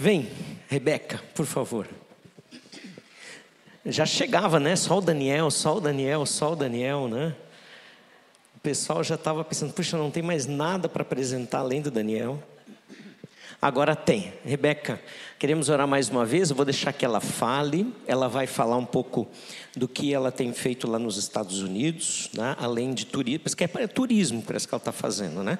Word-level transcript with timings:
Vem, 0.00 0.30
Rebeca, 0.66 1.20
por 1.34 1.44
favor. 1.44 1.86
Já 3.84 4.06
chegava, 4.06 4.58
né? 4.58 4.74
Só 4.74 4.96
o 4.96 5.00
Daniel, 5.02 5.50
só 5.50 5.76
o 5.76 5.80
Daniel, 5.80 6.24
só 6.24 6.54
o 6.54 6.56
Daniel, 6.56 7.06
né? 7.06 7.36
O 8.56 8.60
pessoal 8.60 9.04
já 9.04 9.16
estava 9.16 9.44
pensando, 9.44 9.74
puxa, 9.74 9.98
não 9.98 10.10
tem 10.10 10.22
mais 10.22 10.46
nada 10.46 10.88
para 10.88 11.02
apresentar 11.02 11.58
além 11.58 11.82
do 11.82 11.90
Daniel. 11.90 12.42
Agora 13.60 13.94
tem. 13.94 14.32
Rebeca, 14.42 14.98
queremos 15.38 15.68
orar 15.68 15.86
mais 15.86 16.08
uma 16.08 16.24
vez. 16.24 16.48
Eu 16.48 16.56
vou 16.56 16.64
deixar 16.64 16.94
que 16.94 17.04
ela 17.04 17.20
fale. 17.20 17.94
Ela 18.06 18.26
vai 18.26 18.46
falar 18.46 18.78
um 18.78 18.86
pouco 18.86 19.28
do 19.76 19.86
que 19.86 20.14
ela 20.14 20.32
tem 20.32 20.50
feito 20.54 20.90
lá 20.90 20.98
nos 20.98 21.18
Estados 21.18 21.60
Unidos, 21.60 22.30
né? 22.32 22.56
além 22.58 22.94
de 22.94 23.04
turismo. 23.04 23.40
Parece 23.40 23.54
que 23.54 23.64
é 23.64 23.86
turismo, 23.86 24.40
parece 24.40 24.66
que 24.66 24.74
ela 24.74 24.80
está 24.80 24.92
fazendo, 24.92 25.42
né? 25.42 25.58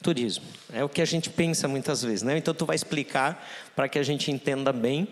Turismo. 0.00 0.44
É 0.72 0.82
o 0.82 0.88
que 0.88 1.02
a 1.02 1.04
gente 1.04 1.30
pensa 1.30 1.68
muitas 1.68 2.02
vezes, 2.02 2.22
né? 2.22 2.38
Então 2.38 2.54
tu 2.54 2.64
vai 2.66 2.76
explicar 2.76 3.46
para 3.76 3.88
que 3.88 3.98
a 3.98 4.02
gente 4.02 4.30
entenda 4.30 4.72
bem. 4.72 5.08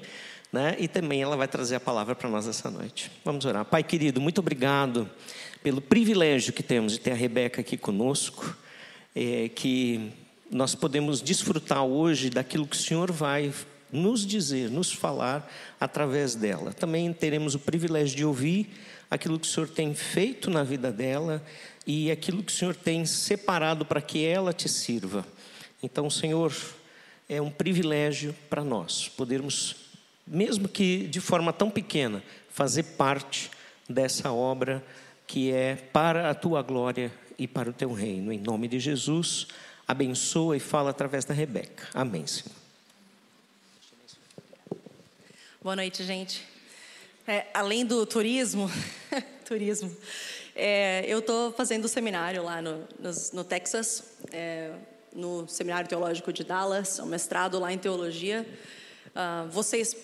Né? 0.50 0.76
E 0.78 0.88
também 0.88 1.20
ela 1.20 1.36
vai 1.36 1.46
trazer 1.46 1.74
a 1.76 1.80
palavra 1.80 2.14
para 2.14 2.28
nós 2.28 2.46
essa 2.46 2.70
noite. 2.70 3.12
Vamos 3.22 3.44
orar. 3.44 3.66
Pai 3.66 3.82
querido, 3.82 4.18
muito 4.18 4.38
obrigado 4.38 5.08
pelo 5.62 5.80
privilégio 5.80 6.54
que 6.54 6.62
temos 6.62 6.92
de 6.92 7.00
ter 7.00 7.10
a 7.10 7.14
Rebeca 7.14 7.60
aqui 7.60 7.76
conosco, 7.76 8.56
é, 9.14 9.50
que 9.50 10.10
nós 10.50 10.74
podemos 10.74 11.20
desfrutar 11.20 11.84
hoje 11.84 12.30
daquilo 12.30 12.66
que 12.66 12.76
o 12.76 12.78
Senhor 12.78 13.12
vai 13.12 13.52
nos 13.92 14.26
dizer, 14.26 14.70
nos 14.70 14.90
falar 14.90 15.50
através 15.78 16.34
dela. 16.34 16.72
Também 16.72 17.12
teremos 17.12 17.54
o 17.54 17.58
privilégio 17.58 18.16
de 18.16 18.24
ouvir 18.24 18.70
aquilo 19.10 19.38
que 19.38 19.46
o 19.46 19.50
Senhor 19.50 19.68
tem 19.68 19.94
feito 19.94 20.50
na 20.50 20.62
vida 20.62 20.90
dela 20.90 21.42
e 21.88 22.10
aquilo 22.10 22.42
que 22.42 22.52
o 22.52 22.54
Senhor 22.54 22.76
tem 22.76 23.06
separado 23.06 23.82
para 23.82 24.02
que 24.02 24.22
ela 24.22 24.52
te 24.52 24.68
sirva. 24.68 25.26
Então, 25.82 26.10
Senhor, 26.10 26.54
é 27.26 27.40
um 27.40 27.50
privilégio 27.50 28.36
para 28.50 28.62
nós 28.62 29.08
podermos, 29.08 29.74
mesmo 30.26 30.68
que 30.68 31.06
de 31.06 31.18
forma 31.18 31.50
tão 31.50 31.70
pequena, 31.70 32.22
fazer 32.50 32.82
parte 32.82 33.50
dessa 33.88 34.30
obra 34.30 34.84
que 35.26 35.50
é 35.50 35.76
para 35.76 36.28
a 36.28 36.34
tua 36.34 36.60
glória 36.60 37.10
e 37.38 37.48
para 37.48 37.70
o 37.70 37.72
teu 37.72 37.90
reino. 37.94 38.30
Em 38.30 38.38
nome 38.38 38.68
de 38.68 38.78
Jesus 38.78 39.46
abençoa 39.86 40.58
e 40.58 40.60
fala 40.60 40.90
através 40.90 41.24
da 41.24 41.32
Rebeca. 41.32 41.88
Amém, 41.94 42.26
Senhor. 42.26 42.54
Boa 45.62 45.74
noite, 45.74 46.04
gente. 46.04 46.44
É, 47.26 47.46
além 47.54 47.86
do 47.86 48.04
turismo, 48.04 48.70
turismo, 49.48 49.94
é, 50.58 51.04
eu 51.06 51.20
estou 51.20 51.52
fazendo 51.52 51.86
seminário 51.86 52.42
lá 52.42 52.60
no, 52.60 52.78
no, 52.98 53.10
no 53.32 53.44
Texas, 53.44 54.02
é, 54.32 54.72
no 55.14 55.46
Seminário 55.48 55.88
Teológico 55.88 56.32
de 56.32 56.42
Dallas, 56.42 56.98
um 56.98 57.06
mestrado 57.06 57.60
lá 57.60 57.72
em 57.72 57.78
teologia. 57.78 58.44
Uh, 59.08 59.48
vocês 59.50 59.96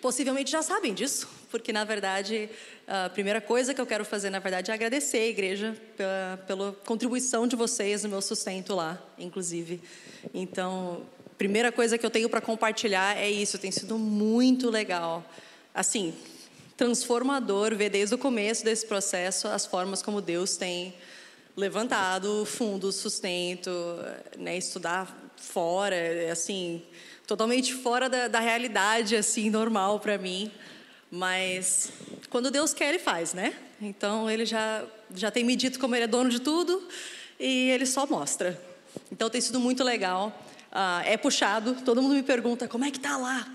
possivelmente 0.00 0.52
já 0.52 0.62
sabem 0.62 0.94
disso, 0.94 1.28
porque 1.50 1.72
na 1.72 1.82
verdade 1.82 2.48
a 2.86 3.10
primeira 3.10 3.40
coisa 3.40 3.74
que 3.74 3.80
eu 3.80 3.86
quero 3.86 4.04
fazer, 4.04 4.30
na 4.30 4.38
verdade, 4.38 4.70
é 4.70 4.74
agradecer 4.74 5.18
a 5.18 5.26
igreja 5.26 5.76
pela, 5.96 6.44
pela 6.46 6.72
contribuição 6.86 7.46
de 7.46 7.54
vocês 7.54 8.02
no 8.04 8.08
meu 8.08 8.22
sustento 8.22 8.74
lá, 8.74 8.98
inclusive. 9.18 9.82
Então, 10.32 11.02
primeira 11.36 11.70
coisa 11.70 11.98
que 11.98 12.06
eu 12.06 12.10
tenho 12.10 12.30
para 12.30 12.40
compartilhar 12.40 13.16
é 13.16 13.28
isso, 13.28 13.58
tem 13.58 13.70
sido 13.70 13.98
muito 13.98 14.70
legal. 14.70 15.22
Assim, 15.74 16.14
transformador 16.78 17.74
ver 17.74 17.90
desde 17.90 18.14
o 18.14 18.18
começo 18.18 18.64
desse 18.64 18.86
processo 18.86 19.48
as 19.48 19.66
formas 19.66 20.00
como 20.00 20.22
Deus 20.22 20.56
tem 20.56 20.94
levantado 21.56 22.46
fundos, 22.46 22.94
sustento, 22.94 23.70
né, 24.38 24.56
estudar 24.56 25.32
fora, 25.36 25.96
assim, 26.30 26.80
totalmente 27.26 27.74
fora 27.74 28.08
da, 28.08 28.28
da 28.28 28.38
realidade 28.38 29.16
assim 29.16 29.50
normal 29.50 29.98
para 29.98 30.16
mim. 30.16 30.52
Mas 31.10 31.90
quando 32.30 32.48
Deus 32.48 32.72
quer, 32.72 32.90
Ele 32.90 33.00
faz, 33.00 33.34
né? 33.34 33.54
Então 33.80 34.30
Ele 34.30 34.46
já, 34.46 34.84
já 35.12 35.32
tem 35.32 35.42
me 35.42 35.56
dito 35.56 35.80
como 35.80 35.96
Ele 35.96 36.04
é 36.04 36.08
dono 36.08 36.30
de 36.30 36.38
tudo 36.38 36.86
e 37.40 37.70
Ele 37.70 37.86
só 37.86 38.06
mostra. 38.06 38.56
Então 39.10 39.28
tem 39.28 39.40
sido 39.40 39.58
muito 39.58 39.82
legal. 39.82 40.32
Ah, 40.70 41.02
é 41.04 41.16
puxado, 41.16 41.74
todo 41.84 42.00
mundo 42.00 42.14
me 42.14 42.22
pergunta 42.22 42.68
como 42.68 42.84
é 42.84 42.90
que 42.92 43.00
tá 43.00 43.16
lá. 43.16 43.52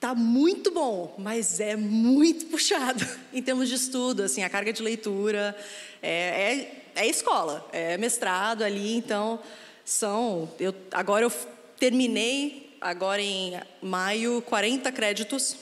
Tá 0.00 0.14
muito 0.14 0.70
bom, 0.70 1.14
mas 1.18 1.60
é 1.60 1.76
muito 1.76 2.46
puxado 2.46 3.06
em 3.34 3.42
termos 3.42 3.68
de 3.68 3.74
estudo, 3.74 4.22
assim, 4.22 4.42
a 4.42 4.48
carga 4.48 4.72
de 4.72 4.82
leitura 4.82 5.54
é, 6.00 6.72
é, 6.94 7.02
é 7.02 7.06
escola, 7.06 7.68
é 7.70 7.98
mestrado 7.98 8.64
ali, 8.64 8.96
então 8.96 9.38
são. 9.84 10.50
Eu, 10.58 10.74
agora 10.90 11.26
eu 11.26 11.32
terminei 11.78 12.74
agora 12.80 13.20
em 13.20 13.60
maio 13.82 14.40
40 14.40 14.90
créditos 14.90 15.56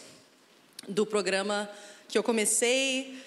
do 0.86 1.04
programa 1.04 1.68
que 2.06 2.16
eu 2.16 2.22
comecei. 2.22 3.18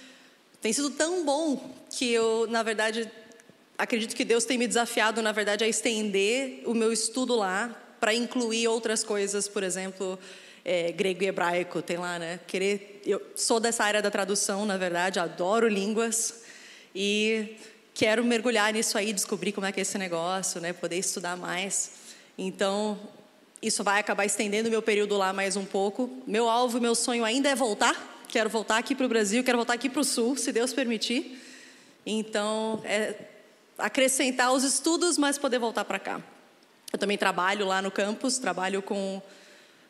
Tem 0.61 0.71
sido 0.71 0.91
tão 0.91 1.25
bom 1.25 1.75
que 1.89 2.09
eu, 2.09 2.47
na 2.49 2.63
verdade, 2.63 3.11
acredito 3.77 4.15
que 4.15 4.23
Deus 4.23 4.45
tem 4.45 4.57
me 4.57 4.65
desafiado, 4.65 5.21
na 5.21 5.33
verdade, 5.33 5.65
a 5.65 5.67
estender 5.67 6.61
o 6.65 6.73
meu 6.73 6.93
estudo 6.93 7.35
lá 7.35 7.75
para 7.99 8.13
incluir 8.13 8.69
outras 8.69 9.03
coisas, 9.03 9.49
por 9.49 9.61
exemplo, 9.61 10.17
é, 10.63 10.91
grego 10.91 11.23
e 11.23 11.27
hebraico, 11.27 11.81
tem 11.81 11.97
lá, 11.97 12.19
né? 12.19 12.39
Querer, 12.47 13.01
eu 13.05 13.21
sou 13.35 13.59
dessa 13.59 13.83
área 13.83 14.01
da 14.01 14.11
tradução, 14.11 14.65
na 14.65 14.77
verdade, 14.77 15.19
adoro 15.19 15.67
línguas 15.67 16.43
e 16.95 17.57
quero 17.93 18.23
mergulhar 18.23 18.73
nisso 18.73 18.97
aí, 18.97 19.13
descobrir 19.13 19.51
como 19.51 19.65
é 19.65 19.71
que 19.71 19.79
é 19.79 19.83
esse 19.83 19.97
negócio, 19.97 20.61
né? 20.61 20.73
Poder 20.73 20.97
estudar 20.97 21.35
mais. 21.35 21.91
Então, 22.37 22.99
isso 23.61 23.83
vai 23.83 23.99
acabar 23.99 24.25
estendendo 24.25 24.69
meu 24.69 24.81
período 24.81 25.17
lá 25.17 25.33
mais 25.33 25.55
um 25.55 25.65
pouco. 25.65 26.09
Meu 26.25 26.49
alvo 26.49 26.79
meu 26.79 26.95
sonho 26.95 27.23
ainda 27.23 27.49
é 27.49 27.55
voltar. 27.55 28.23
Quero 28.27 28.49
voltar 28.49 28.77
aqui 28.77 28.95
para 28.95 29.05
o 29.05 29.09
Brasil, 29.09 29.43
quero 29.43 29.57
voltar 29.57 29.73
aqui 29.73 29.89
para 29.89 30.01
o 30.01 30.03
Sul, 30.03 30.37
se 30.37 30.51
Deus 30.51 30.73
permitir. 30.73 31.39
Então, 32.05 32.81
é 32.85 33.13
acrescentar 33.77 34.53
os 34.53 34.63
estudos, 34.63 35.17
mas 35.17 35.37
poder 35.37 35.59
voltar 35.59 35.83
para 35.85 35.99
cá. 35.99 36.21
Eu 36.93 36.99
também 36.99 37.17
trabalho 37.17 37.65
lá 37.65 37.81
no 37.81 37.91
campus, 37.91 38.37
trabalho 38.37 38.81
com, 38.81 39.21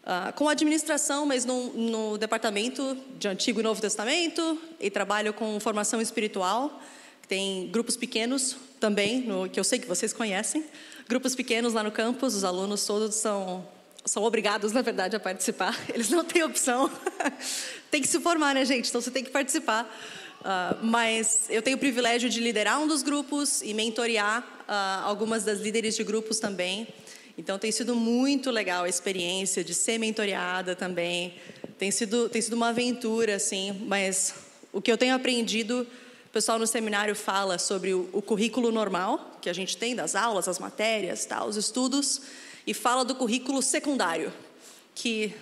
uh, 0.03 0.33
com 0.33 0.47
administração, 0.49 1.25
mas 1.25 1.45
no, 1.45 1.73
no 1.73 2.17
departamento 2.17 2.97
de 3.19 3.27
Antigo 3.27 3.59
e 3.59 3.63
Novo 3.63 3.81
Testamento, 3.81 4.59
e 4.79 4.89
trabalho 4.89 5.33
com 5.33 5.59
formação 5.59 6.01
espiritual. 6.01 6.81
Tem 7.27 7.67
grupos 7.67 7.95
pequenos 7.95 8.57
também, 8.79 9.21
no, 9.21 9.49
que 9.49 9.59
eu 9.59 9.63
sei 9.63 9.79
que 9.79 9.87
vocês 9.87 10.11
conhecem 10.11 10.65
grupos 11.11 11.35
pequenos 11.35 11.73
lá 11.73 11.83
no 11.83 11.91
campus, 11.91 12.35
os 12.35 12.45
alunos 12.45 12.85
todos 12.85 13.15
são, 13.15 13.67
são 14.05 14.23
obrigados, 14.23 14.71
na 14.71 14.81
verdade, 14.81 15.13
a 15.13 15.19
participar. 15.19 15.77
Eles 15.93 16.09
não 16.09 16.23
têm 16.23 16.41
opção. 16.41 16.89
tem 17.91 18.01
que 18.01 18.07
se 18.07 18.17
formar, 18.21 18.55
né, 18.55 18.63
gente? 18.63 18.87
Então 18.87 19.01
você 19.01 19.11
tem 19.11 19.21
que 19.21 19.29
participar. 19.29 19.83
Uh, 20.39 20.85
mas 20.85 21.47
eu 21.49 21.61
tenho 21.61 21.75
o 21.75 21.79
privilégio 21.81 22.29
de 22.29 22.39
liderar 22.39 22.79
um 22.79 22.87
dos 22.87 23.03
grupos 23.03 23.61
e 23.61 23.73
mentorear 23.73 24.41
uh, 24.41 25.05
algumas 25.05 25.43
das 25.43 25.59
líderes 25.59 25.97
de 25.97 26.03
grupos 26.05 26.39
também. 26.39 26.87
Então 27.41 27.57
tem 27.57 27.71
sido 27.71 27.95
muito 27.95 28.51
legal 28.51 28.83
a 28.83 28.87
experiência 28.87 29.63
de 29.63 29.73
ser 29.73 29.97
mentoreada 29.97 30.75
também. 30.75 31.33
Tem 31.75 31.89
sido, 31.89 32.29
tem 32.29 32.39
sido 32.39 32.53
uma 32.53 32.69
aventura, 32.69 33.37
assim, 33.37 33.81
mas 33.87 34.35
o 34.71 34.79
que 34.79 34.91
eu 34.91 34.97
tenho 34.97 35.15
aprendido 35.15 35.87
o 36.27 36.29
pessoal 36.31 36.59
no 36.59 36.67
seminário 36.67 37.15
fala 37.15 37.57
sobre 37.57 37.95
o, 37.95 38.07
o, 38.13 38.21
currículo 38.21 38.71
normal, 38.71 39.39
que 39.41 39.49
a 39.49 39.53
gente 39.53 39.75
tem 39.75 39.95
das 39.95 40.15
aulas, 40.15 40.47
as 40.47 40.59
matérias, 40.59 41.25
tá, 41.25 41.43
os 41.43 41.55
estudos, 41.57 42.21
e 42.67 42.75
fala 42.75 43.03
do 43.03 43.15
currículo 43.15 43.59
secundário, 43.59 44.31
que 44.93 45.33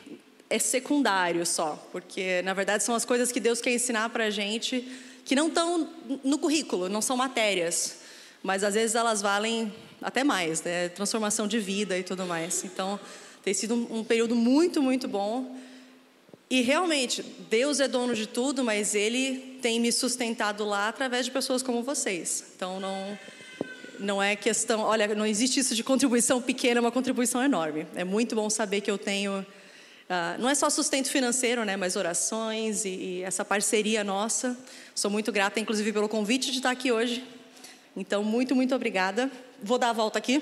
é 0.50 0.58
secundário 0.58 1.46
só, 1.46 1.86
porque 1.92 2.42
na 2.44 2.54
verdade 2.54 2.82
são 2.82 2.96
as 2.96 3.04
coisas 3.04 3.30
que 3.30 3.42
Deus 3.42 3.60
quer 3.60 3.74
ensinar 3.74 4.10
para 4.10 4.28
a 4.28 4.30
gente 4.30 4.90
que 5.26 5.36
não 5.36 5.50
estão 5.50 5.90
no 6.24 6.40
currículo, 6.40 6.88
não 6.88 7.02
são 7.02 7.18
matérias, 7.18 7.98
mas 8.42 8.64
às 8.64 8.74
vezes 8.74 8.96
elas 8.96 9.22
valem 9.22 9.72
até 10.02 10.24
mais, 10.24 10.62
né? 10.62 10.90
transformação 10.90 11.48
de 11.48 11.60
vida 11.60 11.98
e 11.98 12.04
tudo 12.04 12.26
mais. 12.26 12.64
Então 12.64 13.00
tem 13.44 13.54
sido 13.54 13.76
um, 13.76 14.00
um 14.00 14.04
período 14.04 14.36
muito, 14.36 14.82
muito 14.82 15.08
bom. 15.08 15.58
E 16.50 16.62
realmente, 16.62 17.24
Deus 17.50 17.80
é 17.80 17.88
dono 17.88 18.16
de 18.16 18.26
tudo, 18.26 18.64
mas 18.64 18.96
Ele 18.96 19.60
tem 19.62 19.80
me 19.80 19.92
sustentado 19.92 20.66
lá 20.66 20.88
através 20.88 21.26
de 21.26 21.32
pessoas 21.32 21.62
como 21.62 21.84
vocês. 21.84 22.44
Então, 22.56 22.80
não, 22.80 23.20
não 24.00 24.24
é 24.24 24.36
questão. 24.36 24.80
Olha, 24.80 25.14
não 25.14 25.28
existe 25.28 25.60
isso 25.60 25.76
de 25.76 25.84
contribuição 25.84 26.42
pequena, 26.42 26.80
é 26.80 26.82
uma 26.82 26.92
contribuição 26.92 27.44
enorme. 27.44 27.86
É 27.96 28.04
muito 28.04 28.36
bom 28.36 28.50
saber 28.50 28.82
que 28.82 28.90
eu 28.90 28.98
tenho. 28.98 29.40
Uh, 29.42 30.42
não 30.42 30.50
é 30.50 30.56
só 30.56 30.72
sustento 30.72 31.12
financeiro, 31.12 31.64
né, 31.64 31.78
mas 31.78 31.96
orações 31.96 32.84
e, 32.84 32.90
e 32.90 33.22
essa 33.22 33.46
parceria 33.46 34.04
nossa. 34.04 34.58
Sou 34.96 35.12
muito 35.12 35.32
grata, 35.32 35.60
inclusive, 35.60 35.94
pelo 35.94 36.10
convite 36.10 36.50
de 36.50 36.58
estar 36.58 36.72
aqui 36.72 36.92
hoje. 36.92 37.24
Então, 38.00 38.24
muito, 38.24 38.56
muito 38.56 38.74
obrigada. 38.74 39.30
Vou 39.62 39.78
dar 39.78 39.90
a 39.90 39.94
volta 39.94 40.18
aqui. 40.18 40.42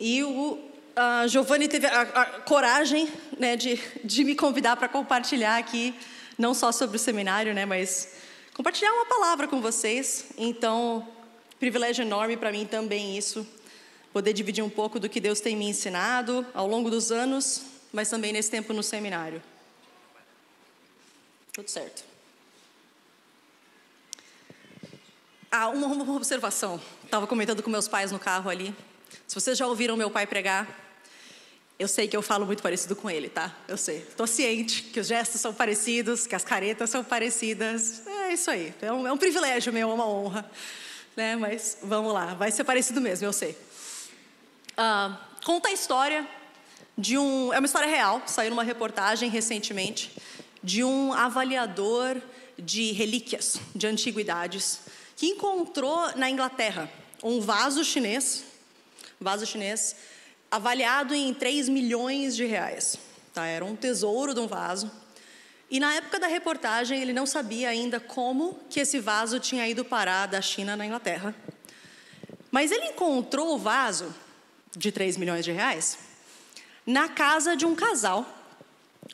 E 0.00 0.24
o 0.24 0.54
uh, 0.54 1.28
Giovanni 1.28 1.68
teve 1.68 1.86
a, 1.86 2.00
a 2.00 2.24
coragem 2.40 3.08
né, 3.38 3.54
de, 3.54 3.80
de 4.02 4.24
me 4.24 4.34
convidar 4.34 4.74
para 4.76 4.88
compartilhar 4.88 5.58
aqui, 5.58 5.94
não 6.36 6.52
só 6.52 6.72
sobre 6.72 6.96
o 6.96 6.98
seminário, 6.98 7.54
né, 7.54 7.64
mas 7.64 8.14
compartilhar 8.52 8.92
uma 8.92 9.06
palavra 9.06 9.46
com 9.46 9.60
vocês. 9.60 10.32
Então, 10.36 11.06
Privilégio 11.60 12.02
enorme 12.02 12.36
para 12.36 12.50
mim 12.50 12.66
também 12.66 13.16
isso, 13.16 13.46
poder 14.12 14.32
dividir 14.32 14.64
um 14.64 14.70
pouco 14.70 14.98
do 14.98 15.08
que 15.08 15.20
Deus 15.20 15.38
tem 15.38 15.54
me 15.54 15.66
ensinado 15.68 16.44
ao 16.52 16.66
longo 16.66 16.90
dos 16.90 17.12
anos, 17.12 17.62
mas 17.92 18.10
também 18.10 18.32
nesse 18.32 18.50
tempo 18.50 18.72
no 18.72 18.82
seminário. 18.82 19.40
Tudo 21.52 21.68
certo. 21.68 22.04
Ah, 25.50 25.68
uma, 25.68 25.86
uma 25.88 26.14
observação. 26.14 26.80
Estava 27.04 27.26
comentando 27.26 27.62
com 27.62 27.70
meus 27.70 27.88
pais 27.88 28.12
no 28.12 28.18
carro 28.18 28.48
ali. 28.48 28.74
Se 29.26 29.34
vocês 29.34 29.58
já 29.58 29.66
ouviram 29.66 29.96
meu 29.96 30.10
pai 30.10 30.26
pregar, 30.26 30.68
eu 31.76 31.88
sei 31.88 32.06
que 32.06 32.16
eu 32.16 32.22
falo 32.22 32.46
muito 32.46 32.62
parecido 32.62 32.94
com 32.94 33.10
ele, 33.10 33.28
tá? 33.28 33.56
Eu 33.66 33.76
sei. 33.76 33.98
Estou 33.98 34.26
ciente 34.26 34.82
que 34.82 35.00
os 35.00 35.06
gestos 35.06 35.40
são 35.40 35.52
parecidos, 35.52 36.26
que 36.26 36.34
as 36.34 36.44
caretas 36.44 36.90
são 36.90 37.02
parecidas. 37.02 38.06
É 38.06 38.32
isso 38.32 38.50
aí. 38.50 38.74
É 38.80 38.92
um, 38.92 39.06
é 39.08 39.12
um 39.12 39.16
privilégio 39.16 39.72
meu, 39.72 39.90
é 39.90 39.94
uma 39.94 40.06
honra. 40.06 40.48
Né? 41.16 41.36
Mas 41.36 41.78
vamos 41.82 42.12
lá, 42.12 42.34
vai 42.34 42.52
ser 42.52 42.64
parecido 42.64 43.00
mesmo, 43.00 43.26
eu 43.26 43.32
sei. 43.32 43.56
Ah, 44.76 45.18
conta 45.44 45.68
a 45.68 45.72
história 45.72 46.28
de 46.96 47.18
um. 47.18 47.52
É 47.52 47.58
uma 47.58 47.66
história 47.66 47.88
real, 47.88 48.22
saiu 48.26 48.50
numa 48.50 48.62
reportagem 48.62 49.28
recentemente, 49.28 50.12
de 50.62 50.84
um 50.84 51.12
avaliador 51.12 52.20
de 52.58 52.92
relíquias, 52.92 53.60
de 53.74 53.86
antiguidades, 53.86 54.80
que 55.16 55.26
encontrou 55.26 56.16
na 56.16 56.28
Inglaterra 56.28 56.90
um 57.22 57.40
vaso 57.40 57.84
chinês, 57.84 58.44
vaso 59.20 59.44
chinês, 59.44 59.96
avaliado 60.50 61.14
em 61.14 61.32
3 61.32 61.68
milhões 61.68 62.34
de 62.34 62.44
reais. 62.44 62.98
Tá? 63.32 63.46
Era 63.46 63.64
um 63.64 63.76
tesouro 63.76 64.34
de 64.34 64.40
um 64.40 64.46
vaso. 64.46 64.90
E 65.70 65.78
na 65.78 65.94
época 65.94 66.18
da 66.18 66.26
reportagem, 66.26 67.00
ele 67.00 67.12
não 67.12 67.26
sabia 67.26 67.68
ainda 67.68 68.00
como 68.00 68.58
que 68.68 68.80
esse 68.80 68.98
vaso 68.98 69.38
tinha 69.38 69.68
ido 69.68 69.84
parar 69.84 70.26
da 70.26 70.42
China 70.42 70.76
na 70.76 70.84
Inglaterra. 70.84 71.34
Mas 72.50 72.72
ele 72.72 72.86
encontrou 72.86 73.54
o 73.54 73.58
vaso 73.58 74.12
de 74.76 74.90
3 74.90 75.16
milhões 75.16 75.44
de 75.44 75.52
reais 75.52 75.98
na 76.84 77.08
casa 77.08 77.56
de 77.56 77.64
um 77.64 77.74
casal, 77.74 78.26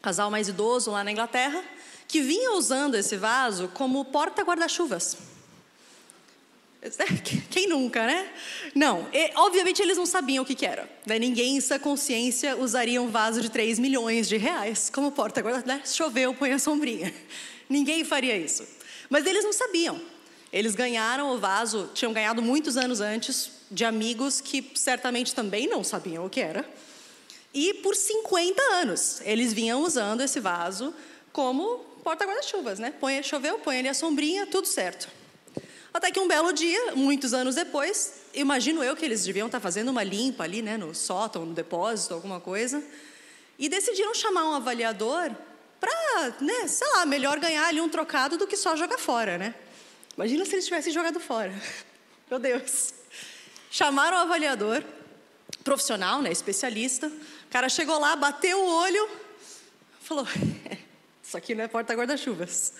casal 0.00 0.30
mais 0.30 0.48
idoso 0.48 0.90
lá 0.90 1.02
na 1.02 1.12
Inglaterra, 1.12 1.62
que 2.08 2.20
vinha 2.20 2.52
usando 2.52 2.94
esse 2.94 3.16
vaso 3.16 3.68
como 3.74 4.04
porta-guarda-chuvas. 4.04 5.16
Quem 7.50 7.68
nunca, 7.68 8.06
né? 8.06 8.30
Não, 8.74 9.08
e, 9.12 9.32
obviamente 9.34 9.82
eles 9.82 9.96
não 9.96 10.06
sabiam 10.06 10.44
o 10.44 10.46
que, 10.46 10.54
que 10.54 10.66
era. 10.66 10.88
Né? 11.04 11.18
Ninguém 11.18 11.56
em 11.56 11.60
sua 11.60 11.78
consciência 11.78 12.56
usaria 12.56 13.02
um 13.02 13.08
vaso 13.08 13.40
de 13.40 13.50
3 13.50 13.78
milhões 13.78 14.28
de 14.28 14.36
reais 14.36 14.88
como 14.90 15.10
porta 15.10 15.40
agora 15.40 15.62
né? 15.66 15.82
choveu, 15.84 16.34
põe 16.34 16.52
a 16.52 16.58
sombrinha. 16.58 17.12
Ninguém 17.68 18.04
faria 18.04 18.36
isso. 18.36 18.64
Mas 19.10 19.26
eles 19.26 19.42
não 19.42 19.52
sabiam. 19.52 20.00
Eles 20.52 20.74
ganharam 20.74 21.34
o 21.34 21.38
vaso, 21.38 21.90
tinham 21.92 22.12
ganhado 22.12 22.40
muitos 22.40 22.76
anos 22.76 23.00
antes, 23.00 23.50
de 23.70 23.84
amigos 23.84 24.40
que 24.40 24.70
certamente 24.74 25.34
também 25.34 25.68
não 25.68 25.82
sabiam 25.82 26.24
o 26.24 26.30
que 26.30 26.40
era. 26.40 26.64
E 27.56 27.72
por 27.72 27.96
50 27.96 28.60
anos 28.74 29.22
eles 29.24 29.54
vinham 29.54 29.82
usando 29.82 30.20
esse 30.20 30.38
vaso 30.38 30.92
como 31.32 31.78
porta-guarda-chuvas, 32.04 32.78
né? 32.78 32.92
Põe, 33.00 33.22
choveu, 33.22 33.58
põe 33.58 33.78
ali 33.78 33.88
a 33.88 33.94
sombrinha, 33.94 34.46
tudo 34.46 34.68
certo. 34.68 35.08
Até 35.92 36.10
que 36.10 36.20
um 36.20 36.28
belo 36.28 36.52
dia, 36.52 36.94
muitos 36.94 37.32
anos 37.32 37.54
depois, 37.54 38.12
imagino 38.34 38.84
eu 38.84 38.94
que 38.94 39.06
eles 39.06 39.24
deviam 39.24 39.46
estar 39.46 39.58
fazendo 39.58 39.88
uma 39.88 40.02
limpa 40.02 40.44
ali, 40.44 40.60
né, 40.60 40.76
no 40.76 40.94
sótão, 40.94 41.46
no 41.46 41.54
depósito, 41.54 42.12
alguma 42.12 42.40
coisa, 42.40 42.84
e 43.58 43.70
decidiram 43.70 44.14
chamar 44.14 44.50
um 44.50 44.52
avaliador 44.52 45.34
para, 45.80 46.36
né, 46.42 46.68
sei 46.68 46.86
lá, 46.88 47.06
melhor 47.06 47.40
ganhar 47.40 47.68
ali 47.68 47.80
um 47.80 47.88
trocado 47.88 48.36
do 48.36 48.46
que 48.46 48.58
só 48.58 48.76
jogar 48.76 48.98
fora, 48.98 49.38
né? 49.38 49.54
Imagina 50.14 50.44
se 50.44 50.56
eles 50.56 50.66
tivessem 50.66 50.92
jogado 50.92 51.18
fora. 51.18 51.54
Meu 52.28 52.38
Deus. 52.38 52.92
Chamaram 53.70 54.18
o 54.18 54.20
avaliador, 54.20 54.84
profissional, 55.64 56.20
né, 56.20 56.30
especialista. 56.30 57.10
O 57.46 57.48
cara 57.48 57.68
chegou 57.68 57.98
lá, 57.98 58.14
bateu 58.16 58.60
o 58.60 58.66
olho, 58.66 59.08
falou: 60.00 60.26
Isso 61.22 61.36
aqui 61.36 61.54
não 61.54 61.64
é 61.64 61.68
porta-guarda-chuvas. 61.68 62.72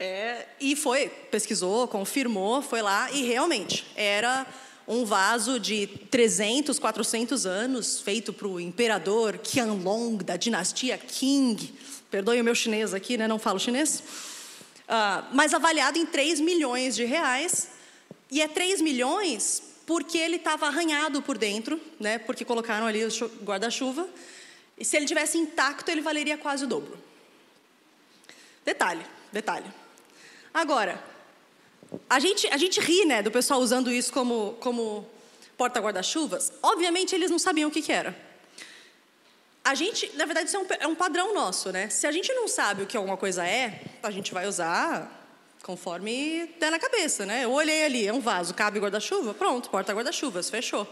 É, 0.00 0.46
e 0.58 0.74
foi, 0.74 1.08
pesquisou, 1.08 1.86
confirmou, 1.86 2.62
foi 2.62 2.80
lá 2.82 3.10
e 3.10 3.22
realmente 3.22 3.86
era 3.96 4.46
um 4.86 5.04
vaso 5.04 5.60
de 5.60 5.86
300, 6.10 6.78
400 6.78 7.44
anos, 7.44 8.00
feito 8.00 8.32
para 8.32 8.48
o 8.48 8.58
imperador 8.58 9.36
Qianlong, 9.38 10.24
da 10.24 10.36
dinastia 10.36 10.96
Qing. 10.96 11.56
Perdoe 12.10 12.40
o 12.40 12.44
meu 12.44 12.54
chinês 12.54 12.94
aqui, 12.94 13.18
né? 13.18 13.28
não 13.28 13.38
falo 13.38 13.58
chinês. 13.58 14.02
Uh, 14.88 15.26
mas 15.32 15.52
avaliado 15.52 15.98
em 15.98 16.06
3 16.06 16.40
milhões 16.40 16.96
de 16.96 17.04
reais. 17.04 17.68
E 18.30 18.40
é 18.40 18.48
3 18.48 18.80
milhões 18.80 19.67
porque 19.88 20.18
ele 20.18 20.36
estava 20.36 20.66
arranhado 20.66 21.22
por 21.22 21.38
dentro, 21.38 21.80
né? 21.98 22.18
porque 22.18 22.44
colocaram 22.44 22.86
ali 22.86 23.02
o 23.06 23.08
guarda-chuva. 23.42 24.06
E 24.76 24.84
se 24.84 24.94
ele 24.98 25.06
tivesse 25.06 25.38
intacto, 25.38 25.90
ele 25.90 26.02
valeria 26.02 26.36
quase 26.36 26.64
o 26.64 26.66
dobro. 26.66 26.98
Detalhe, 28.66 29.02
detalhe. 29.32 29.64
Agora, 30.52 31.02
a 32.08 32.20
gente, 32.20 32.46
a 32.48 32.58
gente 32.58 32.78
ri 32.80 33.06
né, 33.06 33.22
do 33.22 33.30
pessoal 33.30 33.60
usando 33.60 33.90
isso 33.90 34.12
como, 34.12 34.58
como 34.60 35.08
porta-guarda-chuvas. 35.56 36.52
Obviamente, 36.62 37.14
eles 37.14 37.30
não 37.30 37.38
sabiam 37.38 37.70
o 37.70 37.72
que, 37.72 37.80
que 37.80 37.90
era. 37.90 38.14
A 39.64 39.74
gente, 39.74 40.14
na 40.16 40.26
verdade, 40.26 40.48
isso 40.48 40.56
é 40.58 40.60
um, 40.60 40.66
é 40.80 40.86
um 40.86 40.94
padrão 40.94 41.32
nosso, 41.32 41.72
né? 41.72 41.88
Se 41.88 42.06
a 42.06 42.12
gente 42.12 42.30
não 42.34 42.46
sabe 42.46 42.82
o 42.82 42.86
que 42.86 42.94
alguma 42.96 43.16
coisa 43.16 43.46
é, 43.46 43.80
a 44.02 44.10
gente 44.10 44.34
vai 44.34 44.46
usar 44.46 45.17
conforme 45.68 46.46
der 46.58 46.70
na 46.70 46.78
cabeça, 46.78 47.26
né? 47.26 47.44
Eu 47.44 47.52
olhei 47.52 47.84
ali, 47.84 48.06
é 48.06 48.12
um 48.12 48.20
vaso, 48.20 48.54
cabe 48.54 48.80
guarda-chuva, 48.80 49.34
pronto, 49.34 49.68
porta-guarda-chuvas, 49.68 50.48
fechou. 50.48 50.88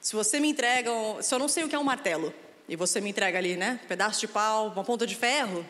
Se 0.00 0.16
você 0.16 0.40
me 0.40 0.48
entrega, 0.48 0.90
se 1.22 1.32
eu 1.32 1.38
não 1.38 1.46
sei 1.46 1.62
o 1.62 1.68
que 1.68 1.76
é 1.76 1.78
um 1.78 1.84
martelo, 1.84 2.34
e 2.68 2.74
você 2.74 3.00
me 3.00 3.10
entrega 3.10 3.38
ali, 3.38 3.56
né, 3.56 3.78
um 3.84 3.86
pedaço 3.86 4.18
de 4.18 4.26
pau, 4.26 4.72
uma 4.74 4.82
ponta 4.82 5.06
de 5.06 5.14
ferro, 5.14 5.64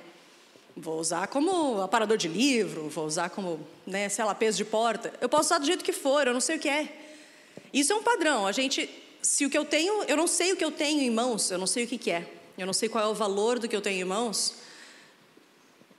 Vou 0.76 0.98
usar 0.98 1.26
como 1.26 1.82
aparador 1.82 2.16
de 2.16 2.28
livro, 2.28 2.88
vou 2.88 3.04
usar 3.04 3.28
como, 3.28 3.60
né, 3.86 4.08
sei 4.08 4.24
lá, 4.24 4.34
peso 4.34 4.56
de 4.56 4.64
porta. 4.64 5.12
Eu 5.20 5.28
posso 5.28 5.48
usar 5.48 5.58
do 5.58 5.66
jeito 5.66 5.84
que 5.84 5.92
for, 5.92 6.26
eu 6.26 6.32
não 6.32 6.40
sei 6.40 6.56
o 6.56 6.60
que 6.60 6.68
é. 6.68 6.88
Isso 7.70 7.92
é 7.92 7.96
um 7.96 8.02
padrão. 8.02 8.46
A 8.46 8.52
gente, 8.52 8.88
se 9.20 9.44
o 9.44 9.50
que 9.50 9.58
eu 9.58 9.64
tenho, 9.64 10.04
eu 10.04 10.16
não 10.16 10.28
sei 10.28 10.52
o 10.52 10.56
que 10.56 10.64
eu 10.64 10.70
tenho 10.70 11.02
em 11.02 11.10
mãos, 11.10 11.50
eu 11.50 11.58
não 11.58 11.66
sei 11.66 11.84
o 11.84 11.88
que, 11.88 11.98
que 11.98 12.10
é. 12.10 12.26
Eu 12.56 12.66
não 12.66 12.72
sei 12.72 12.88
qual 12.88 13.04
é 13.04 13.08
o 13.08 13.14
valor 13.14 13.58
do 13.58 13.68
que 13.68 13.76
eu 13.76 13.82
tenho 13.82 14.00
em 14.00 14.08
mãos. 14.08 14.54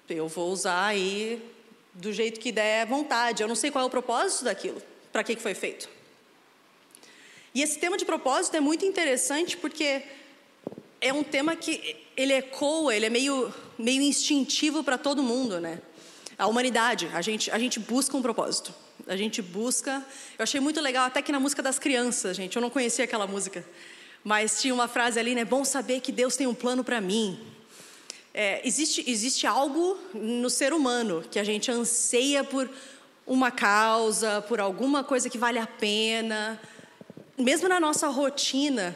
Eu 0.10 0.28
vou 0.28 0.50
usar 0.52 0.86
aí 0.86 1.52
do 1.94 2.12
jeito 2.12 2.40
que 2.40 2.52
der 2.52 2.86
vontade. 2.86 3.42
Eu 3.42 3.48
não 3.48 3.56
sei 3.56 3.72
qual 3.72 3.84
é 3.84 3.88
o 3.88 3.90
propósito 3.90 4.46
daquilo, 4.46 4.82
para 5.12 5.24
que, 5.24 5.36
que 5.36 5.42
foi 5.42 5.54
feito. 5.54 5.90
E 7.54 7.62
esse 7.62 7.80
tema 7.80 7.98
de 7.98 8.06
propósito 8.06 8.56
é 8.56 8.60
muito 8.60 8.86
interessante 8.86 9.58
porque 9.58 10.04
é 11.02 11.12
um 11.12 11.24
tema 11.24 11.56
que 11.56 11.98
ele 12.16 12.34
ecoa, 12.34 12.96
ele 12.96 13.08
é 13.08 13.10
meio, 13.10 13.54
meio 13.78 14.02
instintivo 14.02 14.84
para 14.84 14.98
todo 14.98 15.22
mundo, 15.22 15.60
né? 15.60 15.82
A 16.38 16.48
humanidade, 16.48 17.10
a 17.14 17.22
gente, 17.22 17.52
a 17.52 17.60
gente 17.60 17.80
busca 17.80 18.16
um 18.16 18.22
propósito. 18.22 18.74
A 19.08 19.18
gente 19.18 19.42
busca. 19.42 20.06
Eu 20.38 20.44
achei 20.44 20.60
muito 20.62 20.80
legal, 20.80 21.06
até 21.06 21.22
que 21.22 21.32
na 21.32 21.40
música 21.40 21.62
das 21.62 21.78
crianças, 21.78 22.38
gente, 22.38 22.56
eu 22.56 22.62
não 22.62 22.70
conhecia 22.70 23.04
aquela 23.04 23.28
música, 23.28 23.66
mas 24.24 24.62
tinha 24.62 24.74
uma 24.74 24.88
frase 24.88 25.20
ali, 25.20 25.36
né? 25.36 25.44
Bom 25.44 25.66
saber 25.66 26.00
que 26.00 26.12
Deus 26.12 26.36
tem 26.36 26.48
um 26.48 26.54
plano 26.54 26.84
para 26.84 27.02
mim. 27.02 27.40
É, 28.34 28.66
existe, 28.66 29.04
existe 29.10 29.46
algo 29.46 29.98
no 30.14 30.50
ser 30.50 30.74
humano 30.74 31.24
que 31.30 31.38
a 31.38 31.44
gente 31.44 31.70
anseia 31.70 32.44
por 32.44 32.70
uma 33.28 33.52
causa, 33.52 34.42
por 34.42 34.60
alguma 34.60 35.04
coisa 35.04 35.30
que 35.30 35.38
vale 35.38 35.60
a 35.60 35.68
pena. 35.68 36.60
Mesmo 37.38 37.68
na 37.68 37.80
nossa 37.80 38.08
rotina, 38.08 38.96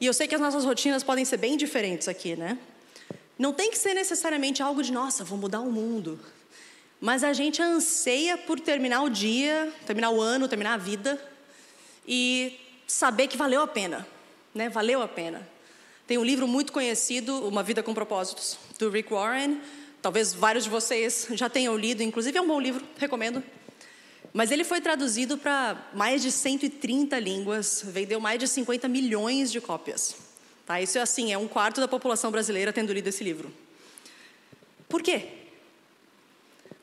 e 0.00 0.06
eu 0.06 0.12
sei 0.12 0.26
que 0.26 0.34
as 0.34 0.40
nossas 0.40 0.64
rotinas 0.64 1.02
podem 1.02 1.24
ser 1.24 1.36
bem 1.36 1.56
diferentes 1.56 2.08
aqui, 2.08 2.36
né? 2.36 2.58
Não 3.38 3.52
tem 3.52 3.70
que 3.70 3.78
ser 3.78 3.94
necessariamente 3.94 4.62
algo 4.62 4.82
de, 4.82 4.92
nossa, 4.92 5.24
vou 5.24 5.38
mudar 5.38 5.60
o 5.60 5.70
mundo. 5.70 6.18
Mas 7.00 7.22
a 7.22 7.32
gente 7.32 7.62
anseia 7.62 8.36
por 8.36 8.58
terminar 8.58 9.02
o 9.02 9.08
dia, 9.08 9.72
terminar 9.86 10.10
o 10.10 10.20
ano, 10.20 10.48
terminar 10.48 10.74
a 10.74 10.76
vida 10.76 11.20
e 12.06 12.58
saber 12.86 13.28
que 13.28 13.36
valeu 13.36 13.60
a 13.60 13.66
pena, 13.66 14.06
né? 14.52 14.68
Valeu 14.68 15.00
a 15.00 15.06
pena. 15.06 15.46
Tem 16.08 16.16
um 16.16 16.24
livro 16.24 16.48
muito 16.48 16.72
conhecido, 16.72 17.46
Uma 17.46 17.62
Vida 17.62 17.82
com 17.82 17.92
Propósitos, 17.92 18.58
do 18.78 18.88
Rick 18.88 19.12
Warren. 19.12 19.60
Talvez 20.00 20.32
vários 20.32 20.64
de 20.64 20.70
vocês 20.70 21.26
já 21.32 21.50
tenham 21.50 21.76
lido, 21.76 22.02
inclusive 22.02 22.38
é 22.38 22.40
um 22.40 22.46
bom 22.46 22.58
livro, 22.58 22.82
recomendo. 22.96 23.42
Mas 24.32 24.50
ele 24.50 24.64
foi 24.64 24.80
traduzido 24.80 25.36
para 25.36 25.90
mais 25.92 26.22
de 26.22 26.32
130 26.32 27.18
línguas, 27.18 27.82
vendeu 27.84 28.18
mais 28.20 28.38
de 28.38 28.48
50 28.48 28.88
milhões 28.88 29.52
de 29.52 29.60
cópias. 29.60 30.16
Tá? 30.64 30.80
Isso 30.80 30.96
é 30.96 31.02
assim, 31.02 31.30
é 31.30 31.36
um 31.36 31.46
quarto 31.46 31.78
da 31.78 31.86
população 31.86 32.30
brasileira 32.30 32.72
tendo 32.72 32.90
lido 32.90 33.08
esse 33.08 33.22
livro. 33.22 33.52
Por 34.88 35.02
quê? 35.02 35.28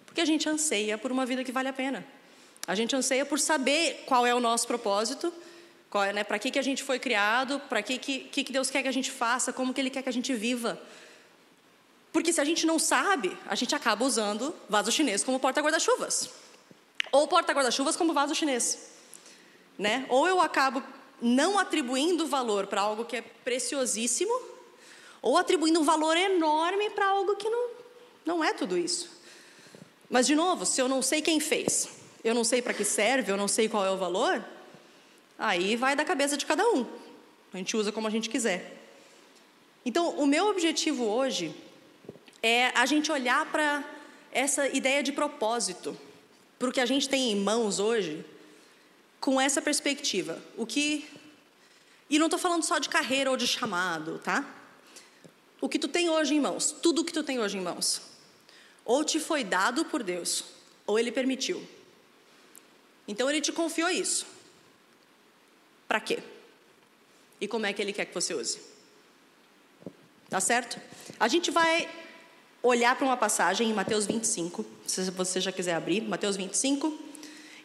Porque 0.05 0.21
a 0.21 0.25
gente 0.25 0.47
anseia 0.47 0.99
por 0.99 1.11
uma 1.11 1.25
vida 1.25 1.43
que 1.43 1.51
vale 1.51 1.69
a 1.69 1.73
pena. 1.73 2.05
A 2.67 2.75
gente 2.75 2.95
anseia 2.95 3.25
por 3.25 3.39
saber 3.39 4.03
qual 4.05 4.23
é 4.23 4.35
o 4.35 4.39
nosso 4.39 4.67
propósito, 4.67 5.33
é, 6.03 6.13
né, 6.13 6.23
para 6.23 6.39
que, 6.39 6.51
que 6.51 6.59
a 6.59 6.61
gente 6.61 6.83
foi 6.83 6.99
criado, 6.99 7.59
para 7.69 7.81
que, 7.81 7.97
que, 7.97 8.43
que 8.43 8.51
Deus 8.51 8.69
quer 8.69 8.81
que 8.81 8.87
a 8.87 8.91
gente 8.91 9.11
faça, 9.11 9.53
como 9.53 9.73
que 9.73 9.81
Ele 9.81 9.89
quer 9.89 10.01
que 10.01 10.09
a 10.09 10.13
gente 10.13 10.33
viva. 10.33 10.81
Porque 12.11 12.31
se 12.31 12.39
a 12.39 12.45
gente 12.45 12.65
não 12.65 12.79
sabe, 12.79 13.37
a 13.45 13.55
gente 13.55 13.75
acaba 13.75 14.05
usando 14.05 14.55
vaso 14.69 14.91
chinês 14.91 15.23
como 15.23 15.39
porta-guarda-chuvas. 15.39 16.29
Ou 17.11 17.27
porta-guarda-chuvas 17.27 17.95
como 17.95 18.13
vaso 18.13 18.33
chinês. 18.33 18.89
Né? 19.77 20.05
Ou 20.09 20.27
eu 20.27 20.39
acabo 20.39 20.81
não 21.21 21.59
atribuindo 21.59 22.25
valor 22.25 22.67
para 22.67 22.81
algo 22.81 23.05
que 23.05 23.17
é 23.17 23.21
preciosíssimo, 23.21 24.33
ou 25.21 25.37
atribuindo 25.37 25.79
um 25.79 25.83
valor 25.83 26.15
enorme 26.15 26.89
para 26.91 27.07
algo 27.07 27.35
que 27.35 27.49
não, 27.49 27.69
não 28.25 28.43
é 28.43 28.53
tudo 28.53 28.77
isso. 28.77 29.09
Mas, 30.09 30.27
de 30.27 30.35
novo, 30.35 30.65
se 30.65 30.81
eu 30.81 30.87
não 30.87 31.01
sei 31.01 31.21
quem 31.21 31.39
fez, 31.39 31.89
eu 32.23 32.33
não 32.33 32.43
sei 32.43 32.61
para 32.61 32.73
que 32.73 32.83
serve, 32.83 33.31
eu 33.31 33.37
não 33.37 33.47
sei 33.47 33.67
qual 33.67 33.85
é 33.85 33.91
o 33.91 33.97
valor, 33.97 34.43
aí 35.37 35.75
vai 35.75 35.95
da 35.95 36.05
cabeça 36.05 36.37
de 36.37 36.45
cada 36.45 36.67
um. 36.69 36.85
A 37.53 37.57
gente 37.57 37.75
usa 37.77 37.91
como 37.91 38.07
a 38.07 38.09
gente 38.09 38.29
quiser. 38.29 38.75
Então, 39.85 40.09
o 40.17 40.25
meu 40.25 40.47
objetivo 40.47 41.05
hoje 41.05 41.55
é 42.41 42.67
a 42.75 42.85
gente 42.85 43.11
olhar 43.11 43.45
para 43.51 43.83
essa 44.31 44.67
ideia 44.67 45.01
de 45.01 45.11
propósito, 45.11 45.97
para 46.59 46.69
o 46.69 46.71
que 46.71 46.81
a 46.81 46.85
gente 46.85 47.07
tem 47.07 47.31
em 47.31 47.35
mãos 47.35 47.79
hoje, 47.79 48.25
com 49.19 49.39
essa 49.39 49.61
perspectiva. 49.61 50.41
O 50.57 50.65
que. 50.65 51.07
E 52.09 52.19
não 52.19 52.27
estou 52.27 52.39
falando 52.39 52.63
só 52.63 52.77
de 52.77 52.89
carreira 52.89 53.31
ou 53.31 53.37
de 53.37 53.47
chamado, 53.47 54.19
tá? 54.19 54.45
O 55.61 55.69
que 55.69 55.79
tu 55.79 55.87
tem 55.87 56.09
hoje 56.09 56.35
em 56.35 56.39
mãos, 56.39 56.71
tudo 56.71 57.01
o 57.01 57.05
que 57.05 57.13
tu 57.13 57.23
tem 57.23 57.39
hoje 57.39 57.57
em 57.57 57.61
mãos, 57.61 58.01
ou 58.83 59.03
te 59.03 59.19
foi 59.19 59.43
dado 59.43 59.85
por 59.85 60.03
Deus, 60.03 60.43
ou 60.85 60.99
Ele 60.99 61.11
permitiu. 61.11 61.65
Então 63.07 63.29
Ele 63.29 63.41
te 63.41 63.51
confiou 63.51 63.89
isso. 63.89 64.34
Para 65.95 66.01
quê? 66.01 66.19
E 67.39 67.47
como 67.47 67.65
é 67.65 67.71
que 67.71 67.81
Ele 67.81 67.93
quer 67.93 68.03
que 68.03 68.13
você 68.13 68.33
use? 68.33 68.59
Tá 70.29 70.41
certo? 70.41 70.77
A 71.17 71.29
gente 71.29 71.51
vai 71.51 71.87
olhar 72.61 72.97
para 72.97 73.05
uma 73.05 73.15
passagem 73.15 73.69
em 73.69 73.73
Mateus 73.73 74.05
25, 74.05 74.65
se 74.85 75.09
você 75.11 75.39
já 75.39 75.53
quiser 75.53 75.73
abrir, 75.73 76.01
Mateus 76.01 76.35
25. 76.35 76.99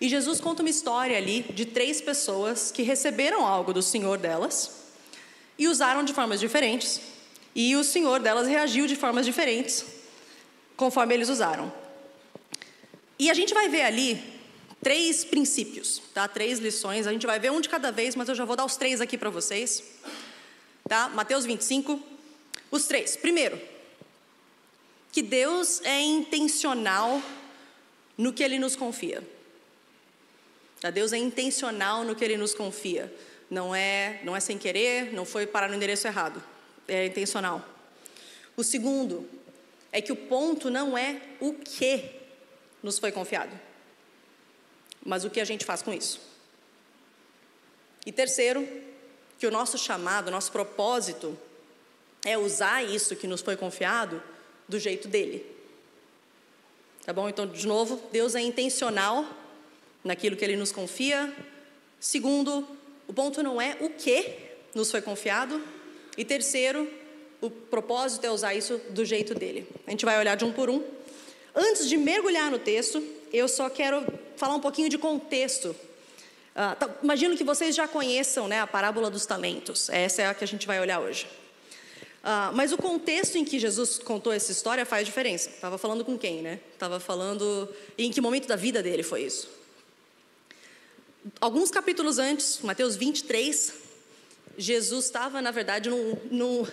E 0.00 0.08
Jesus 0.08 0.40
conta 0.40 0.62
uma 0.62 0.70
história 0.70 1.16
ali 1.16 1.42
de 1.42 1.64
três 1.64 2.00
pessoas 2.00 2.70
que 2.70 2.84
receberam 2.84 3.44
algo 3.44 3.72
do 3.72 3.82
Senhor 3.82 4.16
delas 4.16 4.76
e 5.58 5.66
usaram 5.66 6.04
de 6.04 6.14
formas 6.14 6.38
diferentes. 6.38 7.00
E 7.52 7.74
o 7.74 7.82
Senhor 7.82 8.20
delas 8.20 8.46
reagiu 8.46 8.86
de 8.86 8.94
formas 8.94 9.26
diferentes 9.26 9.84
conforme 10.76 11.14
eles 11.14 11.28
usaram. 11.28 11.72
E 13.18 13.28
a 13.28 13.34
gente 13.34 13.52
vai 13.52 13.68
ver 13.68 13.82
ali 13.82 14.39
três 14.82 15.24
princípios, 15.24 16.02
tá? 16.14 16.26
Três 16.26 16.58
lições. 16.58 17.06
A 17.06 17.12
gente 17.12 17.26
vai 17.26 17.38
ver 17.38 17.50
um 17.50 17.60
de 17.60 17.68
cada 17.68 17.90
vez, 17.90 18.14
mas 18.14 18.28
eu 18.28 18.34
já 18.34 18.44
vou 18.44 18.56
dar 18.56 18.64
os 18.64 18.76
três 18.76 19.00
aqui 19.00 19.16
para 19.16 19.30
vocês. 19.30 19.82
Tá? 20.88 21.08
Mateus 21.08 21.44
25. 21.44 22.02
Os 22.70 22.86
três. 22.86 23.16
Primeiro, 23.16 23.60
que 25.12 25.22
Deus 25.22 25.80
é 25.82 26.00
intencional 26.00 27.22
no 28.16 28.32
que 28.32 28.42
Ele 28.42 28.58
nos 28.58 28.76
confia. 28.76 29.22
Tá? 30.80 30.90
Deus 30.90 31.12
é 31.12 31.18
intencional 31.18 32.04
no 32.04 32.14
que 32.14 32.24
Ele 32.24 32.36
nos 32.36 32.54
confia. 32.54 33.12
Não 33.50 33.74
é, 33.74 34.20
não 34.24 34.36
é 34.36 34.40
sem 34.40 34.56
querer, 34.56 35.12
não 35.12 35.24
foi 35.24 35.46
parar 35.46 35.68
no 35.68 35.74
endereço 35.74 36.06
errado. 36.06 36.42
É 36.86 37.06
intencional. 37.06 37.64
O 38.56 38.62
segundo 38.62 39.28
é 39.92 40.00
que 40.00 40.12
o 40.12 40.16
ponto 40.16 40.70
não 40.70 40.96
é 40.96 41.20
o 41.40 41.54
que 41.54 42.04
nos 42.82 42.98
foi 42.98 43.12
confiado, 43.12 43.50
mas 45.04 45.24
o 45.24 45.30
que 45.30 45.40
a 45.40 45.44
gente 45.44 45.64
faz 45.64 45.82
com 45.82 45.92
isso. 45.92 46.20
E 48.04 48.12
terceiro, 48.12 48.66
que 49.38 49.46
o 49.46 49.50
nosso 49.50 49.78
chamado, 49.78 50.30
nosso 50.30 50.52
propósito 50.52 51.38
é 52.24 52.36
usar 52.36 52.84
isso 52.84 53.16
que 53.16 53.26
nos 53.26 53.40
foi 53.40 53.56
confiado 53.56 54.22
do 54.68 54.78
jeito 54.78 55.08
dele. 55.08 55.44
Tá 57.04 57.12
bom? 57.12 57.28
Então, 57.28 57.46
de 57.46 57.66
novo, 57.66 58.00
Deus 58.12 58.34
é 58.34 58.40
intencional 58.40 59.26
naquilo 60.04 60.36
que 60.36 60.44
ele 60.44 60.56
nos 60.56 60.70
confia. 60.70 61.34
Segundo, 61.98 62.66
o 63.08 63.12
ponto 63.12 63.42
não 63.42 63.60
é 63.60 63.76
o 63.80 63.90
que 63.90 64.36
nos 64.74 64.90
foi 64.90 65.00
confiado. 65.00 65.62
E 66.16 66.24
terceiro, 66.24 66.88
o 67.40 67.50
propósito 67.50 68.24
é 68.26 68.30
usar 68.30 68.54
isso 68.54 68.78
do 68.90 69.04
jeito 69.04 69.34
dele. 69.34 69.66
A 69.86 69.90
gente 69.90 70.04
vai 70.04 70.18
olhar 70.18 70.36
de 70.36 70.44
um 70.44 70.52
por 70.52 70.68
um. 70.68 70.84
Antes 71.54 71.88
de 71.88 71.96
mergulhar 71.96 72.50
no 72.50 72.58
texto, 72.58 73.02
eu 73.32 73.48
só 73.48 73.68
quero 73.70 74.06
falar 74.40 74.54
um 74.54 74.60
pouquinho 74.60 74.88
de 74.88 74.96
contexto. 74.96 75.76
Tá, 76.54 76.90
imagino 77.02 77.36
que 77.36 77.44
vocês 77.44 77.76
já 77.76 77.86
conheçam 77.86 78.48
né, 78.48 78.60
a 78.60 78.66
parábola 78.66 79.10
dos 79.10 79.26
talentos. 79.26 79.90
Essa 79.90 80.22
é 80.22 80.26
a 80.26 80.34
que 80.34 80.42
a 80.42 80.46
gente 80.46 80.66
vai 80.66 80.80
olhar 80.80 80.98
hoje. 80.98 81.28
Ah, 82.24 82.50
mas 82.54 82.72
o 82.72 82.78
contexto 82.78 83.36
em 83.36 83.44
que 83.44 83.58
Jesus 83.58 83.98
contou 83.98 84.32
essa 84.32 84.50
história 84.50 84.86
faz 84.86 85.06
diferença. 85.06 85.50
Estava 85.50 85.76
falando 85.76 86.04
com 86.04 86.18
quem, 86.18 86.40
né? 86.40 86.58
Estava 86.72 86.98
falando. 86.98 87.68
Em 87.98 88.10
que 88.10 88.20
momento 88.20 88.48
da 88.48 88.56
vida 88.56 88.82
dele 88.82 89.02
foi 89.02 89.22
isso? 89.22 89.48
Alguns 91.38 91.70
capítulos 91.70 92.18
antes, 92.18 92.60
Mateus 92.62 92.96
23, 92.96 93.74
Jesus 94.56 95.04
estava, 95.04 95.42
na 95.42 95.50
verdade, 95.50 95.90
num, 95.90 96.16
num, 96.30 96.66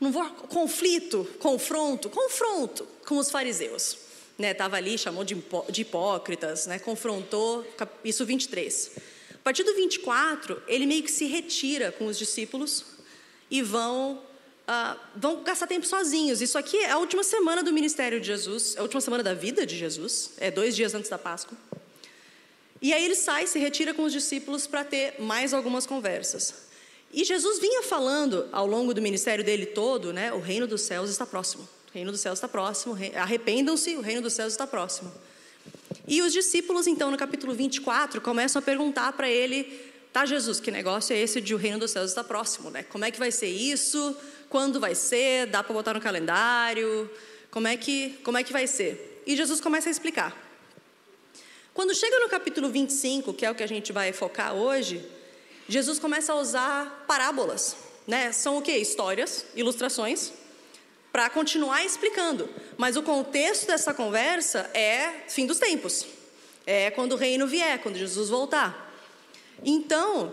num 0.00 0.12
conflito, 0.48 1.24
confronto, 1.38 2.10
confronto 2.10 2.86
com 3.06 3.18
os 3.18 3.30
fariseus. 3.30 4.09
Estava 4.48 4.72
né? 4.72 4.78
ali, 4.78 4.98
chamou 4.98 5.24
de, 5.24 5.36
de 5.70 5.82
hipócritas, 5.82 6.66
né? 6.66 6.78
confrontou, 6.78 7.66
isso 8.04 8.24
23. 8.24 8.90
A 9.34 9.38
partir 9.42 9.62
do 9.62 9.74
24, 9.74 10.62
ele 10.66 10.86
meio 10.86 11.02
que 11.02 11.10
se 11.10 11.26
retira 11.26 11.92
com 11.92 12.06
os 12.06 12.18
discípulos 12.18 12.84
e 13.50 13.62
vão, 13.62 14.22
uh, 14.68 14.98
vão 15.16 15.42
gastar 15.42 15.66
tempo 15.66 15.86
sozinhos. 15.86 16.40
Isso 16.40 16.58
aqui 16.58 16.76
é 16.78 16.90
a 16.90 16.98
última 16.98 17.24
semana 17.24 17.62
do 17.62 17.72
ministério 17.72 18.20
de 18.20 18.26
Jesus, 18.26 18.76
é 18.76 18.80
a 18.80 18.82
última 18.82 19.00
semana 19.00 19.22
da 19.22 19.34
vida 19.34 19.64
de 19.66 19.76
Jesus, 19.76 20.32
é 20.38 20.50
dois 20.50 20.76
dias 20.76 20.94
antes 20.94 21.08
da 21.08 21.18
Páscoa. 21.18 21.56
E 22.82 22.92
aí 22.92 23.04
ele 23.04 23.14
sai, 23.14 23.46
se 23.46 23.58
retira 23.58 23.92
com 23.92 24.04
os 24.04 24.12
discípulos 24.12 24.66
para 24.66 24.84
ter 24.84 25.20
mais 25.20 25.52
algumas 25.52 25.86
conversas. 25.86 26.70
E 27.12 27.24
Jesus 27.24 27.58
vinha 27.58 27.82
falando 27.82 28.48
ao 28.52 28.66
longo 28.66 28.94
do 28.94 29.02
ministério 29.02 29.44
dele 29.44 29.66
todo, 29.66 30.12
né? 30.12 30.32
O 30.32 30.38
reino 30.38 30.66
dos 30.66 30.82
céus 30.82 31.10
está 31.10 31.26
próximo. 31.26 31.68
O 31.90 31.94
reino 31.94 32.12
dos 32.12 32.20
céus 32.20 32.38
está 32.38 32.48
próximo. 32.48 32.96
Arrependam-se, 33.16 33.96
o 33.96 34.00
reino 34.00 34.22
dos 34.22 34.32
céus 34.32 34.52
está 34.52 34.66
próximo. 34.66 35.12
E 36.06 36.22
os 36.22 36.32
discípulos, 36.32 36.86
então, 36.86 37.10
no 37.10 37.16
capítulo 37.16 37.52
24, 37.52 38.20
começam 38.20 38.60
a 38.60 38.62
perguntar 38.62 39.12
para 39.12 39.28
ele 39.28 39.90
Tá, 40.12 40.26
Jesus, 40.26 40.58
que 40.58 40.72
negócio 40.72 41.14
é 41.14 41.20
esse 41.20 41.40
de 41.40 41.54
o 41.54 41.56
reino 41.56 41.78
dos 41.78 41.92
céus 41.92 42.10
está 42.10 42.24
próximo, 42.24 42.68
né? 42.68 42.82
Como 42.82 43.04
é 43.04 43.12
que 43.12 43.18
vai 43.18 43.30
ser 43.30 43.46
isso? 43.46 44.16
Quando 44.48 44.80
vai 44.80 44.92
ser? 44.92 45.46
Dá 45.46 45.62
para 45.62 45.72
botar 45.72 45.94
no 45.94 46.00
calendário? 46.00 47.08
Como 47.48 47.68
é 47.68 47.76
que, 47.76 48.18
como 48.24 48.36
é 48.36 48.42
que 48.42 48.52
vai 48.52 48.66
ser? 48.66 49.22
E 49.24 49.36
Jesus 49.36 49.60
começa 49.60 49.88
a 49.88 49.92
explicar. 49.92 50.36
Quando 51.72 51.94
chega 51.94 52.18
no 52.18 52.28
capítulo 52.28 52.68
25, 52.68 53.32
que 53.34 53.46
é 53.46 53.50
o 53.50 53.54
que 53.54 53.62
a 53.62 53.68
gente 53.68 53.92
vai 53.92 54.12
focar 54.12 54.52
hoje, 54.52 55.00
Jesus 55.68 56.00
começa 56.00 56.32
a 56.32 56.36
usar 56.36 57.04
parábolas, 57.06 57.76
né? 58.04 58.32
São 58.32 58.58
o 58.58 58.62
que? 58.62 58.76
Histórias, 58.76 59.46
ilustrações, 59.54 60.32
para 61.12 61.28
continuar 61.30 61.84
explicando. 61.84 62.48
Mas 62.76 62.96
o 62.96 63.02
contexto 63.02 63.66
dessa 63.66 63.92
conversa 63.92 64.70
é 64.74 65.24
fim 65.28 65.46
dos 65.46 65.58
tempos. 65.58 66.06
É 66.66 66.90
quando 66.90 67.12
o 67.12 67.16
reino 67.16 67.46
vier, 67.46 67.78
quando 67.80 67.96
Jesus 67.96 68.28
voltar. 68.28 68.92
Então, 69.64 70.32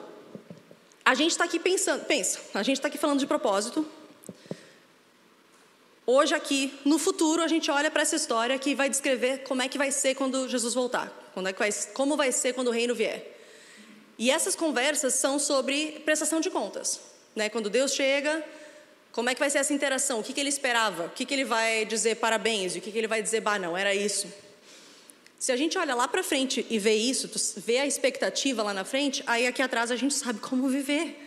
a 1.03 1.13
gente 1.15 1.31
está 1.31 1.45
aqui 1.45 1.59
pensando, 1.59 2.05
pensa, 2.05 2.39
a 2.53 2.63
gente 2.63 2.77
está 2.77 2.87
aqui 2.87 2.97
falando 2.97 3.19
de 3.19 3.27
propósito. 3.27 3.85
Hoje 6.05 6.33
aqui, 6.33 6.73
no 6.85 6.97
futuro, 6.97 7.41
a 7.41 7.47
gente 7.47 7.69
olha 7.69 7.91
para 7.91 8.01
essa 8.01 8.15
história 8.15 8.57
que 8.57 8.73
vai 8.73 8.89
descrever 8.89 9.39
como 9.39 9.61
é 9.61 9.67
que 9.67 9.77
vai 9.77 9.91
ser 9.91 10.15
quando 10.15 10.47
Jesus 10.47 10.73
voltar, 10.73 11.11
quando 11.33 11.47
é 11.47 11.53
que 11.53 11.59
vai, 11.59 11.69
como 11.93 12.15
vai 12.15 12.31
ser 12.31 12.53
quando 12.53 12.67
o 12.67 12.71
reino 12.71 12.95
vier. 12.95 13.35
E 14.17 14.31
essas 14.31 14.55
conversas 14.55 15.15
são 15.15 15.37
sobre 15.37 16.01
prestação 16.05 16.39
de 16.39 16.49
contas, 16.49 17.01
né? 17.35 17.49
Quando 17.49 17.69
Deus 17.69 17.93
chega, 17.93 18.43
como 19.17 19.31
é 19.31 19.33
que 19.33 19.39
vai 19.39 19.49
ser 19.49 19.57
essa 19.57 19.73
interação? 19.73 20.19
O 20.19 20.23
que, 20.23 20.31
que 20.31 20.39
ele 20.39 20.49
esperava? 20.49 21.05
O 21.05 21.09
que, 21.09 21.25
que 21.25 21.33
ele 21.33 21.43
vai 21.43 21.85
dizer 21.85 22.17
parabéns? 22.17 22.75
E 22.75 22.77
o 22.77 22.81
que, 22.83 22.91
que 22.91 22.97
ele 22.99 23.07
vai 23.07 23.19
dizer, 23.19 23.41
bah, 23.41 23.57
não, 23.57 23.75
era 23.75 23.95
isso. 23.95 24.31
Se 25.39 25.51
a 25.51 25.57
gente 25.57 25.75
olha 25.75 25.95
lá 25.95 26.07
para 26.07 26.21
frente 26.21 26.63
e 26.69 26.77
vê 26.77 26.93
isso, 26.93 27.27
vê 27.57 27.79
a 27.79 27.87
expectativa 27.87 28.61
lá 28.61 28.75
na 28.75 28.85
frente, 28.85 29.23
aí 29.25 29.47
aqui 29.47 29.59
atrás 29.59 29.89
a 29.89 29.95
gente 29.95 30.13
sabe 30.13 30.39
como 30.39 30.69
viver. 30.69 31.17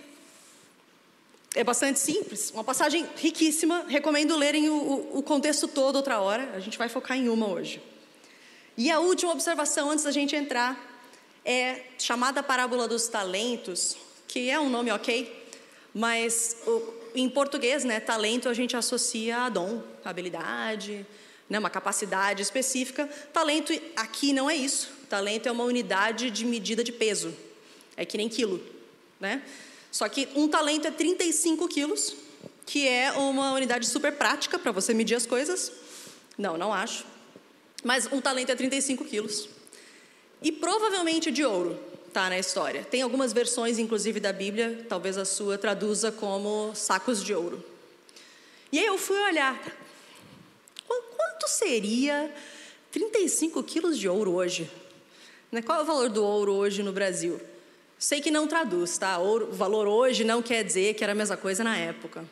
É 1.53 1.65
bastante 1.65 1.99
simples, 1.99 2.53
uma 2.53 2.63
passagem 2.63 3.09
riquíssima. 3.17 3.85
Recomendo 3.89 4.37
lerem 4.37 4.69
o, 4.69 5.09
o 5.19 5.21
contexto 5.21 5.67
todo 5.67 5.97
outra 5.97 6.21
hora. 6.21 6.49
A 6.55 6.61
gente 6.61 6.79
vai 6.79 6.89
focar 6.89 7.17
em 7.17 7.29
uma 7.29 7.49
hoje. 7.49 7.83
E 8.77 8.89
a 8.89 9.01
última 9.01 9.33
observação 9.33 9.91
antes 9.91 10.05
da 10.05 10.13
gente 10.13 10.37
entrar 10.37 10.79
é 11.45 11.87
chamada 11.99 12.41
parábola 12.41 12.87
dos 12.87 13.09
talentos, 13.09 13.97
que 14.29 14.49
é 14.49 14.61
um 14.61 14.69
nome 14.69 14.93
ok, 14.93 15.45
mas 15.93 16.57
o, 16.69 17.00
em 17.15 17.29
português, 17.29 17.85
né, 17.85 18.01
talento 18.01 18.49
a 18.49 18.55
gente 18.55 18.77
associa 18.77 19.39
a 19.39 19.49
dom, 19.49 19.83
habilidade, 20.05 21.07
né, 21.49 21.59
uma 21.59 21.71
capacidade 21.71 22.43
específica. 22.43 23.07
Talento 23.33 23.73
aqui 23.97 24.33
não 24.33 24.49
é 24.49 24.57
isso. 24.57 24.91
Talento 25.09 25.49
é 25.49 25.53
uma 25.53 25.65
unidade 25.65 26.31
de 26.31 26.45
medida 26.45 26.85
de 26.85 26.93
peso. 26.93 27.35
É 27.97 28.05
que 28.05 28.17
nem 28.17 28.29
quilo, 28.29 28.63
né? 29.19 29.43
Só 29.91 30.09
que 30.09 30.29
um 30.37 30.47
talento 30.47 30.87
é 30.87 30.91
35 30.91 31.67
quilos, 31.69 32.15
que 32.65 32.87
é 32.87 33.11
uma 33.13 33.53
unidade 33.53 33.87
super 33.87 34.13
prática 34.13 34.59
para 34.59 34.71
você 34.71 34.95
medir 34.95 35.17
as 35.17 35.27
coisas. 35.27 35.73
Não, 36.39 36.57
não 36.57 36.73
acho. 36.73 37.05
Mas 37.83 38.09
um 38.13 38.21
talento 38.21 38.51
é 38.51 38.55
35 38.55 39.05
quilos. 39.05 39.49
e 40.43 40.51
provavelmente 40.51 41.31
de 41.31 41.45
ouro, 41.45 41.79
tá 42.13 42.29
na 42.29 42.39
história. 42.39 42.85
Tem 42.85 43.03
algumas 43.03 43.33
versões, 43.33 43.79
inclusive 43.79 44.21
da 44.21 44.33
Bíblia, 44.33 44.85
talvez 44.89 45.17
a 45.17 45.25
sua 45.25 45.57
traduza 45.57 46.11
como 46.11 46.73
sacos 46.75 47.23
de 47.23 47.35
ouro. 47.35 47.65
E 48.73 48.79
aí 48.79 48.87
eu 48.87 48.99
fui 48.99 49.19
olhar, 49.19 49.61
quanto 50.87 51.49
seria 51.49 52.33
35 52.93 53.63
quilos 53.63 53.99
de 53.99 54.09
ouro 54.09 54.35
hoje? 54.35 54.71
Né, 55.51 55.63
qual 55.63 55.79
é 55.81 55.83
o 55.83 55.87
valor 55.87 56.09
do 56.09 56.25
ouro 56.25 56.53
hoje 56.53 56.83
no 56.83 56.93
Brasil? 56.93 57.41
Sei 57.99 58.21
que 58.21 58.31
não 58.31 58.47
traduz, 58.47 58.97
tá? 58.97 59.19
O 59.19 59.53
valor 59.53 59.87
hoje 59.87 60.25
não 60.25 60.41
quer 60.43 60.65
dizer 60.65 60.95
que 60.95 61.03
era 61.03 61.13
a 61.13 61.15
mesma 61.15 61.37
coisa 61.37 61.63
na 61.63 61.77
época. 61.77 62.25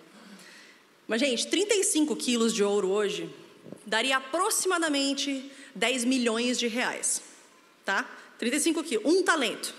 Mas, 1.07 1.21
gente, 1.21 1.47
35 1.47 2.15
quilos 2.17 2.55
de 2.55 2.63
ouro 2.63 2.89
hoje 2.89 3.29
daria 3.85 4.17
aproximadamente 4.17 5.51
10 5.75 6.05
milhões 6.05 6.59
de 6.59 6.69
reais, 6.69 7.23
tá? 7.85 8.09
35 8.38 8.83
quilos, 8.85 9.04
um 9.04 9.23
talento. 9.23 9.75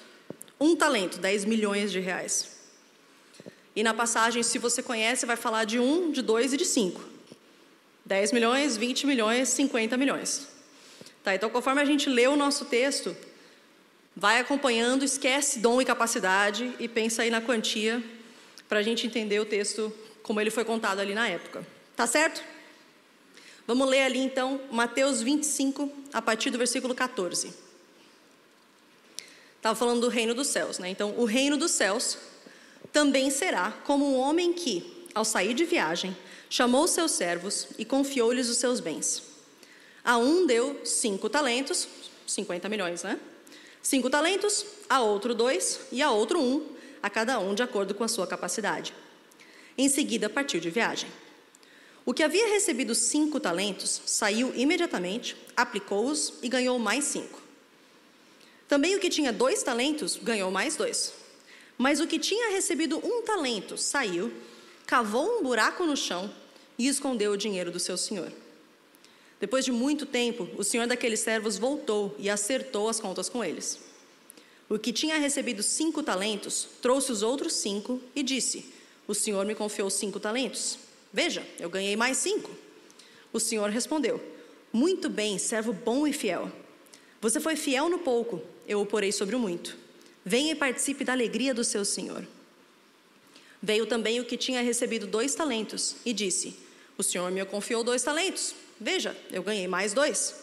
Um 0.60 0.76
talento, 0.76 1.18
10 1.18 1.46
milhões 1.46 1.92
de 1.92 2.00
reais. 2.00 2.60
E 3.76 3.82
na 3.82 3.94
passagem, 3.94 4.44
se 4.44 4.60
você 4.60 4.84
conhece, 4.84 5.26
vai 5.26 5.38
falar 5.38 5.64
de 5.64 5.80
um, 5.80 6.12
de 6.12 6.22
dois 6.22 6.52
e 6.52 6.58
de 6.58 6.66
cinco. 6.66 7.02
10 8.06 8.32
milhões, 8.34 8.76
20 8.76 9.08
milhões, 9.08 9.50
50 9.50 9.96
milhões. 9.96 10.48
Tá, 11.24 11.34
então, 11.36 11.50
conforme 11.50 11.82
a 11.82 11.86
gente 11.86 12.10
lê 12.10 12.28
o 12.28 12.36
nosso 12.36 12.66
texto, 12.66 13.16
vai 14.16 14.40
acompanhando, 14.40 15.06
esquece 15.06 15.60
dom 15.60 15.82
e 15.82 15.86
capacidade 15.86 16.74
e 16.80 16.88
pensa 16.88 17.22
aí 17.22 17.30
na 17.30 17.40
quantia 17.40 18.04
para 18.68 18.80
a 18.80 18.84
gente 18.84 19.08
entender 19.08 19.40
o 19.40 19.46
texto 19.46 19.94
como 20.24 20.42
ele 20.42 20.52
foi 20.52 20.66
contado 20.66 21.00
ali 21.00 21.14
na 21.14 21.28
época. 21.28 21.66
Tá 21.96 22.06
certo? 22.06 22.44
Vamos 23.66 23.88
ler 23.88 24.02
ali 24.02 24.20
então 24.20 24.60
Mateus 24.72 25.22
25, 25.22 25.92
a 26.12 26.22
partir 26.22 26.50
do 26.50 26.58
versículo 26.58 26.96
14. 26.96 27.69
Estava 29.60 29.76
falando 29.76 30.00
do 30.00 30.08
reino 30.08 30.34
dos 30.34 30.48
céus, 30.48 30.80
né? 30.80 30.90
Então, 30.90 31.14
o 31.18 31.26
reino 31.26 31.58
dos 31.58 31.72
céus 31.72 32.18
também 32.94 33.30
será 33.30 33.72
como 33.84 34.06
um 34.06 34.18
homem 34.18 34.54
que, 34.54 35.06
ao 35.14 35.26
sair 35.26 35.54
de 35.54 35.66
viagem, 35.66 36.16
chamou 36.50 36.88
seus 36.88 37.12
servos 37.12 37.68
e 37.78 37.84
confiou-lhes 37.84 38.48
os 38.48 38.58
seus 38.58 38.80
bens. 38.80 39.22
A 40.02 40.18
um 40.18 40.48
deu 40.48 40.80
cinco 40.86 41.30
talentos, 41.30 41.90
50 42.26 42.70
milhões, 42.70 43.04
né? 43.04 43.20
Cinco 43.82 44.10
talentos, 44.10 44.66
a 44.90 45.02
outro 45.02 45.36
dois 45.36 45.82
e 45.92 46.02
a 46.02 46.10
outro 46.10 46.40
um, 46.42 46.66
a 47.04 47.10
cada 47.10 47.38
um 47.38 47.54
de 47.54 47.62
acordo 47.62 47.94
com 47.94 48.06
a 48.06 48.08
sua 48.08 48.26
capacidade. 48.26 48.94
Em 49.78 49.90
seguida, 49.90 50.30
partiu 50.30 50.62
de 50.62 50.70
viagem. 50.70 51.10
O 52.06 52.14
que 52.14 52.24
havia 52.24 52.48
recebido 52.48 52.96
cinco 52.96 53.42
talentos 53.42 54.02
saiu 54.06 54.54
imediatamente, 54.56 55.36
aplicou-os 55.56 56.36
e 56.42 56.48
ganhou 56.48 56.80
mais 56.80 57.04
cinco. 57.04 57.39
Também 58.70 58.96
o 58.96 59.00
que 59.00 59.10
tinha 59.10 59.34
dois 59.34 59.64
talentos 59.64 60.16
ganhou 60.16 60.52
mais 60.52 60.76
dois. 60.76 61.12
Mas 61.76 62.00
o 62.00 62.06
que 62.06 62.20
tinha 62.20 62.52
recebido 62.52 63.00
um 63.04 63.24
talento 63.24 63.76
saiu, 63.78 64.32
cavou 64.86 65.40
um 65.40 65.44
buraco 65.44 65.86
no 65.86 65.98
chão 65.98 66.32
e 66.78 66.88
escondeu 66.88 67.32
o 67.32 67.38
dinheiro 67.38 67.72
do 67.72 67.80
seu 67.80 67.98
senhor. 67.98 68.32
Depois 69.40 69.66
de 69.66 69.72
muito 69.72 70.06
tempo, 70.06 70.48
o 70.56 70.64
senhor 70.64 70.86
daqueles 70.86 71.20
servos 71.20 71.58
voltou 71.58 72.16
e 72.20 72.30
acertou 72.30 72.88
as 72.88 73.00
contas 73.00 73.28
com 73.28 73.44
eles. 73.44 73.80
O 74.70 74.78
que 74.78 74.94
tinha 74.94 75.18
recebido 75.18 75.64
cinco 75.64 76.04
talentos 76.04 76.68
trouxe 76.80 77.12
os 77.12 77.24
outros 77.24 77.54
cinco 77.54 78.00
e 78.14 78.22
disse: 78.22 78.72
O 79.08 79.16
senhor 79.16 79.48
me 79.48 79.56
confiou 79.56 79.90
cinco 79.90 80.20
talentos. 80.20 80.78
Veja, 81.12 81.44
eu 81.60 81.72
ganhei 81.72 81.96
mais 81.96 82.18
cinco. 82.18 82.52
O 83.34 83.40
senhor 83.40 83.72
respondeu: 83.72 84.22
Muito 84.72 85.10
bem, 85.10 85.40
servo 85.40 85.74
bom 85.74 86.06
e 86.06 86.14
fiel. 86.14 86.52
Você 87.22 87.40
foi 87.40 87.56
fiel 87.56 87.90
no 87.90 88.00
pouco, 88.00 88.42
eu 88.68 88.80
o 88.80 88.86
porei 88.86 89.12
sobre 89.12 89.36
o 89.36 89.40
muito. 89.40 89.78
Venha 90.24 90.54
e 90.54 90.56
participe 90.56 91.04
da 91.04 91.14
alegria 91.14 91.54
do 91.54 91.64
seu 91.64 91.84
senhor. 91.84 92.26
Veio 93.62 93.86
também 93.86 94.20
o 94.20 94.26
que 94.26 94.38
tinha 94.38 94.62
recebido 94.62 95.06
dois 95.06 95.36
talentos 95.36 95.98
e 96.06 96.14
disse: 96.14 96.56
O 96.98 97.04
senhor 97.04 97.30
me 97.32 97.44
confiou 97.46 97.84
dois 97.84 98.04
talentos. 98.04 98.56
Veja, 98.80 99.16
eu 99.32 99.44
ganhei 99.44 99.68
mais 99.68 99.94
dois. 99.94 100.34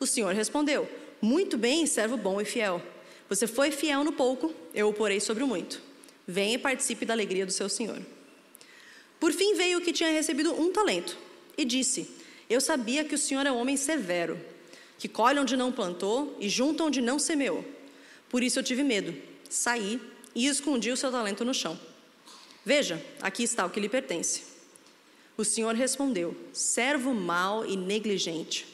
O 0.00 0.06
senhor 0.06 0.34
respondeu: 0.34 0.88
Muito 1.20 1.58
bem, 1.58 1.84
servo 1.86 2.16
bom 2.16 2.40
e 2.40 2.44
fiel. 2.44 2.82
Você 3.28 3.46
foi 3.46 3.70
fiel 3.70 4.04
no 4.04 4.12
pouco, 4.12 4.54
eu 4.72 4.88
o 4.88 4.94
porei 4.94 5.20
sobre 5.20 5.42
o 5.42 5.46
muito. 5.46 5.82
Venha 6.26 6.54
e 6.54 6.58
participe 6.58 7.04
da 7.04 7.12
alegria 7.12 7.44
do 7.44 7.52
seu 7.52 7.68
senhor. 7.68 8.00
Por 9.20 9.32
fim 9.32 9.54
veio 9.54 9.78
o 9.78 9.80
que 9.82 9.92
tinha 9.92 10.10
recebido 10.10 10.52
um 10.54 10.72
talento 10.72 11.16
e 11.58 11.64
disse: 11.64 12.08
Eu 12.48 12.60
sabia 12.60 13.04
que 13.04 13.14
o 13.14 13.18
senhor 13.18 13.44
é 13.44 13.52
um 13.52 13.58
homem 13.58 13.76
severo, 13.76 14.40
que 14.98 15.08
colhe 15.08 15.38
onde 15.38 15.56
não 15.56 15.72
plantou 15.72 16.36
e 16.40 16.48
junta 16.48 16.84
onde 16.84 17.00
não 17.00 17.18
semeou. 17.18 17.64
Por 18.28 18.42
isso 18.42 18.58
eu 18.58 18.62
tive 18.62 18.82
medo, 18.82 19.14
saí 19.48 20.00
e 20.34 20.46
escondi 20.46 20.90
o 20.90 20.96
seu 20.96 21.10
talento 21.10 21.44
no 21.44 21.54
chão. 21.54 21.78
Veja, 22.64 23.04
aqui 23.22 23.42
está 23.42 23.64
o 23.64 23.70
que 23.70 23.80
lhe 23.80 23.88
pertence. 23.88 24.42
O 25.36 25.44
Senhor 25.44 25.74
respondeu: 25.74 26.36
Servo 26.52 27.14
mau 27.14 27.64
e 27.64 27.76
negligente. 27.76 28.66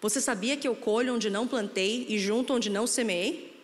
Você 0.00 0.20
sabia 0.20 0.56
que 0.56 0.68
eu 0.68 0.76
colho 0.76 1.14
onde 1.14 1.30
não 1.30 1.48
plantei 1.48 2.04
e 2.08 2.18
junto 2.18 2.52
onde 2.52 2.68
não 2.68 2.86
semeei? 2.86 3.54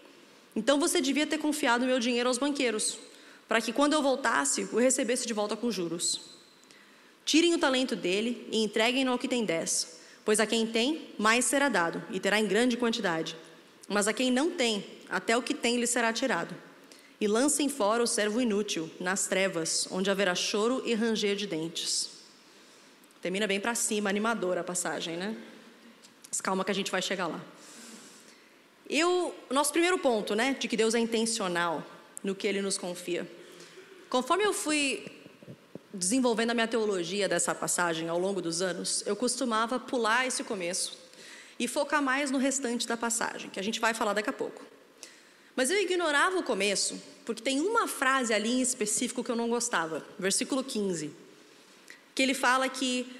Então 0.56 0.80
você 0.80 1.00
devia 1.00 1.26
ter 1.26 1.38
confiado 1.38 1.84
meu 1.84 1.98
dinheiro 1.98 2.28
aos 2.28 2.38
banqueiros, 2.38 2.98
para 3.46 3.60
que 3.60 3.72
quando 3.72 3.92
eu 3.92 4.02
voltasse, 4.02 4.68
o 4.72 4.78
recebesse 4.78 5.26
de 5.26 5.34
volta 5.34 5.56
com 5.56 5.70
juros. 5.70 6.20
Tirem 7.24 7.54
o 7.54 7.58
talento 7.58 7.94
dele 7.94 8.48
e 8.50 8.62
entreguem-no 8.62 9.12
ao 9.12 9.18
que 9.18 9.28
tem 9.28 9.44
dez, 9.44 9.99
pois 10.30 10.38
a 10.38 10.46
quem 10.46 10.64
tem, 10.64 11.08
mais 11.18 11.44
será 11.44 11.68
dado, 11.68 12.00
e 12.08 12.20
terá 12.20 12.38
em 12.38 12.46
grande 12.46 12.76
quantidade. 12.76 13.36
Mas 13.88 14.06
a 14.06 14.12
quem 14.12 14.30
não 14.30 14.48
tem, 14.48 14.86
até 15.08 15.36
o 15.36 15.42
que 15.42 15.52
tem 15.52 15.76
lhe 15.76 15.88
será 15.88 16.12
tirado. 16.12 16.54
E 17.20 17.26
lancem 17.26 17.68
fora 17.68 18.00
o 18.00 18.06
servo 18.06 18.40
inútil, 18.40 18.88
nas 19.00 19.26
trevas, 19.26 19.88
onde 19.90 20.08
haverá 20.08 20.32
choro 20.36 20.84
e 20.86 20.94
ranger 20.94 21.34
de 21.34 21.48
dentes. 21.48 22.10
Termina 23.20 23.44
bem 23.44 23.58
para 23.58 23.74
cima, 23.74 24.08
animadora 24.08 24.60
a 24.60 24.62
passagem, 24.62 25.16
né? 25.16 25.36
Mas 26.28 26.40
calma 26.40 26.64
que 26.64 26.70
a 26.70 26.74
gente 26.76 26.92
vai 26.92 27.02
chegar 27.02 27.26
lá. 27.26 27.40
Eu, 28.88 29.34
nosso 29.50 29.72
primeiro 29.72 29.98
ponto, 29.98 30.36
né, 30.36 30.56
de 30.60 30.68
que 30.68 30.76
Deus 30.76 30.94
é 30.94 31.00
intencional 31.00 31.84
no 32.22 32.36
que 32.36 32.46
Ele 32.46 32.62
nos 32.62 32.78
confia. 32.78 33.28
Conforme 34.08 34.44
eu 34.44 34.52
fui 34.52 35.10
desenvolvendo 35.92 36.50
a 36.50 36.54
minha 36.54 36.68
teologia 36.68 37.28
dessa 37.28 37.54
passagem 37.54 38.08
ao 38.08 38.18
longo 38.18 38.40
dos 38.40 38.62
anos, 38.62 39.02
eu 39.06 39.16
costumava 39.16 39.78
pular 39.78 40.26
esse 40.26 40.44
começo 40.44 40.98
e 41.58 41.68
focar 41.68 42.02
mais 42.02 42.30
no 42.30 42.38
restante 42.38 42.86
da 42.86 42.96
passagem, 42.96 43.50
que 43.50 43.60
a 43.60 43.62
gente 43.62 43.80
vai 43.80 43.92
falar 43.92 44.12
daqui 44.12 44.30
a 44.30 44.32
pouco. 44.32 44.62
Mas 45.54 45.70
eu 45.70 45.80
ignorava 45.80 46.38
o 46.38 46.42
começo, 46.42 47.00
porque 47.26 47.42
tem 47.42 47.60
uma 47.60 47.86
frase 47.86 48.32
ali 48.32 48.50
em 48.52 48.60
específico 48.60 49.22
que 49.22 49.30
eu 49.30 49.36
não 49.36 49.48
gostava, 49.48 50.04
versículo 50.18 50.64
15 50.64 51.12
que 52.20 52.22
ele 52.22 52.34
fala 52.34 52.68
que 52.68 53.10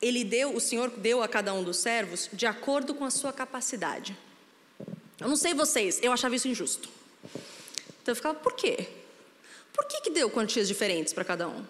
ele 0.00 0.22
deu, 0.22 0.54
o 0.54 0.60
Senhor 0.60 0.90
deu 0.90 1.22
a 1.22 1.28
cada 1.28 1.52
um 1.52 1.64
dos 1.64 1.78
servos 1.78 2.30
de 2.32 2.46
acordo 2.46 2.94
com 2.94 3.04
a 3.04 3.10
sua 3.10 3.32
capacidade. 3.32 4.16
Eu 5.18 5.26
não 5.26 5.34
sei 5.34 5.54
vocês, 5.54 5.98
eu 6.02 6.12
achava 6.12 6.36
isso 6.36 6.46
injusto. 6.46 6.88
Então 8.00 8.12
eu 8.12 8.14
ficava, 8.14 8.38
por 8.38 8.54
quê? 8.54 8.88
Por 9.72 9.86
que, 9.86 10.02
que 10.02 10.10
deu 10.10 10.30
quantias 10.30 10.68
diferentes 10.68 11.12
para 11.12 11.24
cada 11.24 11.48
um? 11.48 11.64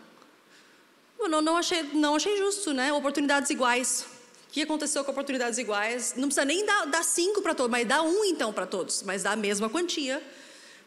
Eu 1.22 1.28
não, 1.28 1.40
não, 1.40 1.56
achei, 1.56 1.82
não 1.94 2.16
achei 2.16 2.36
justo, 2.36 2.72
né? 2.72 2.92
Oportunidades 2.92 3.48
iguais. 3.48 4.06
O 4.48 4.52
que 4.52 4.62
aconteceu 4.62 5.04
com 5.04 5.12
oportunidades 5.12 5.56
iguais? 5.58 6.14
Não 6.16 6.28
precisa 6.28 6.44
nem 6.44 6.66
dar, 6.66 6.86
dar 6.86 7.04
cinco 7.04 7.40
para 7.40 7.54
todos, 7.54 7.70
mas 7.70 7.86
dá 7.86 8.02
um 8.02 8.24
então 8.24 8.52
para 8.52 8.66
todos, 8.66 9.02
mas 9.04 9.22
dá 9.22 9.32
a 9.32 9.36
mesma 9.36 9.70
quantia. 9.70 10.22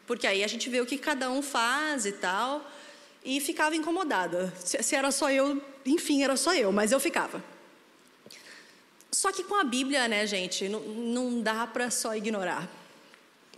Porque 0.06 0.26
aí 0.26 0.44
a 0.44 0.46
gente 0.46 0.68
vê 0.68 0.80
o 0.80 0.86
que 0.86 0.98
cada 0.98 1.30
um 1.30 1.40
faz 1.40 2.04
e 2.04 2.12
tal 2.12 2.70
e 3.24 3.40
ficava 3.40 3.74
incomodada. 3.74 4.52
Se, 4.62 4.80
se 4.82 4.94
era 4.94 5.10
só 5.10 5.30
eu, 5.30 5.60
enfim, 5.84 6.22
era 6.22 6.36
só 6.36 6.54
eu, 6.54 6.70
mas 6.70 6.92
eu 6.92 7.00
ficava. 7.00 7.42
Só 9.10 9.32
que 9.32 9.42
com 9.42 9.54
a 9.54 9.64
Bíblia, 9.64 10.06
né, 10.06 10.26
gente, 10.26 10.68
não, 10.68 10.80
não 10.80 11.40
dá 11.40 11.66
para 11.66 11.90
só 11.90 12.14
ignorar. 12.14 12.70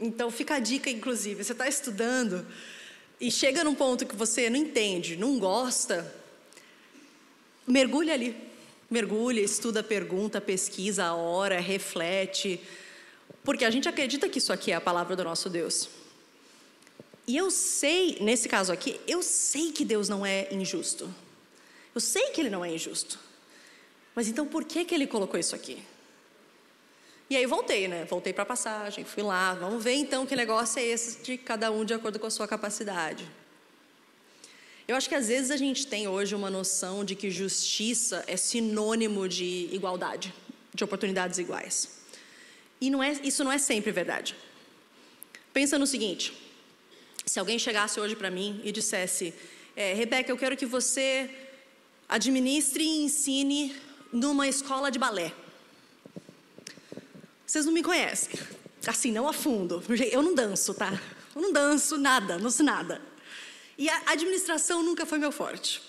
Então 0.01 0.31
fica 0.31 0.55
a 0.55 0.59
dica, 0.61 0.89
inclusive, 0.89 1.43
você 1.43 1.53
está 1.53 1.69
estudando 1.69 2.47
e 3.21 3.31
chega 3.31 3.65
num 3.65 3.75
ponto 3.75 4.07
que 4.07 4.15
você 4.15 4.49
não 4.49 4.57
entende, 4.57 5.17
não 5.17 5.39
gosta, 5.39 6.15
mergulha 7.69 8.15
ali. 8.15 8.37
Mergulha, 8.91 9.41
estuda, 9.41 9.83
pergunta, 9.83 10.41
pesquisa, 10.41 11.13
ora, 11.13 11.61
reflete. 11.61 12.61
Porque 13.45 13.65
a 13.65 13.71
gente 13.71 13.89
acredita 13.89 14.29
que 14.29 14.39
isso 14.39 14.53
aqui 14.53 14.73
é 14.73 14.75
a 14.75 14.81
palavra 14.81 15.15
do 15.15 15.25
nosso 15.25 15.51
Deus. 15.51 15.89
E 17.27 17.37
eu 17.37 17.51
sei, 17.51 18.17
nesse 18.21 18.49
caso 18.49 18.73
aqui, 18.73 18.99
eu 19.07 19.23
sei 19.23 19.71
que 19.73 19.85
Deus 19.85 20.09
não 20.09 20.25
é 20.25 20.49
injusto. 20.51 21.15
Eu 21.95 22.01
sei 22.01 22.31
que 22.31 22.41
Ele 22.41 22.49
não 22.49 22.65
é 22.65 22.75
injusto. 22.75 23.19
Mas 24.15 24.29
então 24.29 24.47
por 24.47 24.65
que, 24.65 24.85
que 24.85 24.95
Ele 24.95 25.07
colocou 25.07 25.39
isso 25.39 25.55
aqui? 25.55 25.83
E 27.31 27.37
aí 27.37 27.45
voltei, 27.45 27.87
né? 27.87 28.07
Voltei 28.07 28.33
para 28.33 28.45
a 28.45 28.47
passagem, 28.47 29.05
fui 29.05 29.23
lá, 29.23 29.53
vamos 29.53 29.85
ver 29.85 29.93
então 29.93 30.25
que 30.25 30.35
negócio 30.35 30.81
é 30.81 30.85
esse 30.85 31.23
de 31.23 31.37
cada 31.37 31.71
um 31.71 31.85
de 31.85 31.93
acordo 31.93 32.19
com 32.19 32.27
a 32.27 32.31
sua 32.31 32.49
capacidade. 32.49 33.31
Eu 34.89 34.97
acho 34.97 35.07
que 35.07 35.15
às 35.15 35.29
vezes 35.29 35.51
a 35.51 35.57
gente 35.59 35.87
tem 35.87 36.09
hoje 36.09 36.35
uma 36.35 36.49
noção 36.49 37.05
de 37.05 37.15
que 37.15 37.31
justiça 37.31 38.25
é 38.27 38.39
sinônimo 38.39 39.29
de 39.29 39.69
igualdade, 39.71 40.33
de 40.73 40.83
oportunidades 40.83 41.39
iguais. 41.39 42.01
E 42.81 42.89
não 42.89 43.03
é, 43.03 43.13
isso 43.23 43.45
não 43.45 43.53
é 43.53 43.59
sempre 43.59 43.93
verdade. 43.93 44.35
Pensa 45.53 45.79
no 45.79 45.87
seguinte: 45.87 46.33
se 47.27 47.39
alguém 47.39 47.59
chegasse 47.59 48.01
hoje 48.01 48.17
para 48.17 48.31
mim 48.31 48.63
e 48.65 48.73
dissesse, 48.73 49.35
é, 49.77 49.93
Rebeca, 49.93 50.33
eu 50.33 50.39
quero 50.39 50.57
que 50.57 50.65
você 50.65 51.29
administre 52.09 52.83
e 52.83 53.03
ensine 53.05 53.77
numa 54.11 54.49
escola 54.49 54.91
de 54.91 54.99
balé. 54.99 55.35
Vocês 57.47 57.67
não 57.67 57.73
me 57.75 57.83
conhecem, 57.83 58.41
assim, 58.87 59.13
não 59.13 59.29
a 59.29 59.35
fundo. 59.35 59.83
Eu 60.11 60.23
não 60.23 60.35
danço, 60.35 60.73
tá? 60.73 60.99
Eu 61.37 61.43
não 61.43 61.53
danço 61.53 61.99
nada, 61.99 62.39
não 62.39 62.49
sei 62.49 62.65
nada. 62.65 63.03
E 63.79 63.89
a 63.89 64.03
administração 64.07 64.83
nunca 64.83 65.07
foi 65.07 65.19
meu 65.19 65.31
forte. 65.31 65.81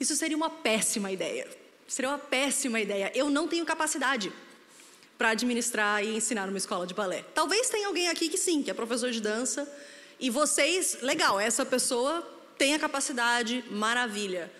Isso 0.00 0.16
seria 0.16 0.36
uma 0.36 0.50
péssima 0.50 1.12
ideia. 1.12 1.48
Seria 1.86 2.10
uma 2.10 2.18
péssima 2.18 2.80
ideia. 2.80 3.12
Eu 3.14 3.30
não 3.30 3.46
tenho 3.46 3.64
capacidade 3.64 4.32
para 5.16 5.30
administrar 5.30 6.04
e 6.04 6.16
ensinar 6.16 6.46
numa 6.46 6.58
escola 6.58 6.86
de 6.86 6.92
balé. 6.92 7.24
Talvez 7.32 7.70
tenha 7.70 7.86
alguém 7.86 8.08
aqui 8.08 8.28
que 8.28 8.36
sim, 8.36 8.62
que 8.62 8.70
é 8.70 8.74
professor 8.74 9.12
de 9.12 9.20
dança, 9.20 9.72
e 10.18 10.28
vocês, 10.28 10.98
legal, 11.02 11.38
essa 11.38 11.64
pessoa 11.64 12.22
tem 12.58 12.74
a 12.74 12.78
capacidade, 12.78 13.64
maravilha. 13.70 14.50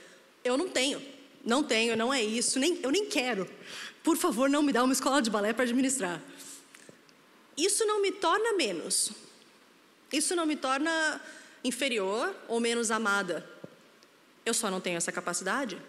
Eu 0.44 0.56
não 0.56 0.68
tenho, 0.68 1.02
não 1.44 1.62
tenho, 1.62 1.96
não 1.96 2.14
é 2.14 2.22
isso, 2.22 2.58
nem, 2.58 2.78
eu 2.82 2.90
nem 2.90 3.06
quero. 3.06 3.50
Por 4.02 4.16
favor, 4.16 4.48
não 4.48 4.62
me 4.62 4.72
dá 4.72 4.84
uma 4.84 4.92
escola 4.92 5.20
de 5.20 5.30
balé 5.30 5.52
para 5.52 5.64
administrar. 5.64 6.22
Isso 7.56 7.84
não 7.84 8.00
me 8.00 8.12
torna 8.12 8.52
menos. 8.52 9.10
Isso 10.12 10.36
não 10.36 10.46
me 10.46 10.54
torna 10.54 11.20
inferior 11.64 12.34
ou 12.46 12.60
menos 12.60 12.90
amada. 12.90 13.48
Eu 14.44 14.52
só 14.52 14.70
não 14.70 14.80
tenho 14.80 14.98
essa 14.98 15.10
capacidade. 15.10 15.80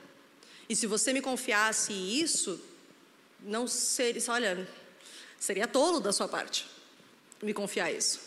E 0.69 0.75
se 0.75 0.88
você 0.88 1.13
me 1.13 1.21
confiasse 1.21 1.93
isso, 1.93 2.59
não 3.41 3.67
seria, 3.67 4.21
olha, 4.29 4.67
seria 5.38 5.67
tolo 5.67 5.99
da 5.99 6.11
sua 6.11 6.27
parte 6.27 6.65
me 7.41 7.53
confiar 7.53 7.91
isso. 7.91 8.19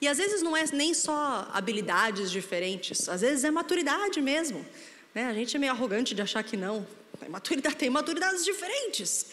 E 0.00 0.08
às 0.08 0.18
vezes 0.18 0.42
não 0.42 0.56
é 0.56 0.64
nem 0.72 0.92
só 0.92 1.48
habilidades 1.52 2.30
diferentes, 2.30 3.08
às 3.08 3.22
vezes 3.22 3.44
é 3.44 3.50
maturidade 3.50 4.20
mesmo. 4.20 4.66
Né? 5.14 5.26
A 5.26 5.32
gente 5.32 5.56
é 5.56 5.58
meio 5.58 5.72
arrogante 5.72 6.14
de 6.14 6.20
achar 6.20 6.42
que 6.42 6.56
não. 6.56 6.86
É 7.22 7.28
maturidade, 7.28 7.76
tem 7.76 7.88
maturidades 7.88 8.44
diferentes. 8.44 9.26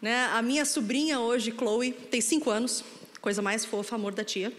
Né? 0.00 0.24
A 0.32 0.42
minha 0.42 0.64
sobrinha 0.64 1.20
hoje, 1.20 1.52
Chloe, 1.56 1.92
tem 1.92 2.20
cinco 2.20 2.50
anos, 2.50 2.82
coisa 3.20 3.40
mais 3.40 3.64
fofa, 3.64 3.94
amor 3.94 4.12
da 4.12 4.24
tia. 4.24 4.52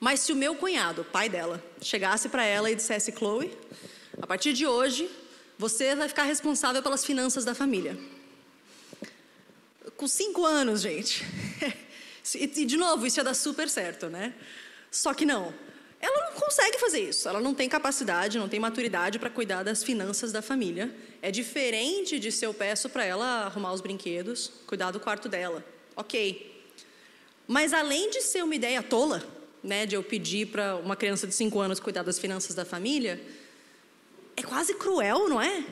Mas 0.00 0.20
se 0.20 0.32
o 0.32 0.36
meu 0.36 0.54
cunhado, 0.54 1.04
pai 1.04 1.28
dela, 1.28 1.62
chegasse 1.80 2.28
para 2.28 2.44
ela 2.44 2.70
e 2.70 2.74
dissesse: 2.74 3.12
Chloe, 3.12 3.56
a 4.20 4.26
partir 4.26 4.52
de 4.52 4.66
hoje, 4.66 5.10
você 5.58 5.94
vai 5.94 6.08
ficar 6.08 6.22
responsável 6.22 6.82
pelas 6.82 7.04
finanças 7.04 7.44
da 7.44 7.54
família. 7.54 7.98
Com 9.96 10.06
cinco 10.06 10.46
anos, 10.46 10.82
gente. 10.82 11.24
e, 12.34 12.64
de 12.64 12.76
novo, 12.76 13.06
isso 13.06 13.18
ia 13.18 13.24
dar 13.24 13.34
super 13.34 13.68
certo, 13.68 14.06
né? 14.06 14.34
Só 14.90 15.12
que 15.12 15.26
não. 15.26 15.52
Ela 16.00 16.30
não 16.30 16.40
consegue 16.40 16.78
fazer 16.78 17.00
isso. 17.00 17.28
Ela 17.28 17.40
não 17.40 17.52
tem 17.52 17.68
capacidade, 17.68 18.38
não 18.38 18.48
tem 18.48 18.60
maturidade 18.60 19.18
para 19.18 19.28
cuidar 19.28 19.64
das 19.64 19.82
finanças 19.82 20.30
da 20.30 20.40
família. 20.40 20.94
É 21.20 21.32
diferente 21.32 22.20
de 22.20 22.30
se 22.30 22.46
eu 22.46 22.54
peço 22.54 22.88
para 22.88 23.04
ela 23.04 23.46
arrumar 23.46 23.72
os 23.72 23.80
brinquedos, 23.80 24.52
cuidar 24.66 24.92
do 24.92 25.00
quarto 25.00 25.28
dela. 25.28 25.64
Ok. 25.96 26.64
Mas 27.48 27.72
além 27.72 28.10
de 28.10 28.22
ser 28.22 28.44
uma 28.44 28.54
ideia 28.54 28.80
tola, 28.80 29.37
né, 29.62 29.86
de 29.86 29.94
eu 29.94 30.02
pedir 30.02 30.46
para 30.46 30.76
uma 30.76 30.96
criança 30.96 31.26
de 31.26 31.34
5 31.34 31.58
anos 31.60 31.80
cuidar 31.80 32.02
das 32.02 32.18
finanças 32.18 32.54
da 32.54 32.64
família, 32.64 33.20
é 34.36 34.42
quase 34.42 34.74
cruel, 34.74 35.28
não 35.28 35.40
é? 35.40 35.64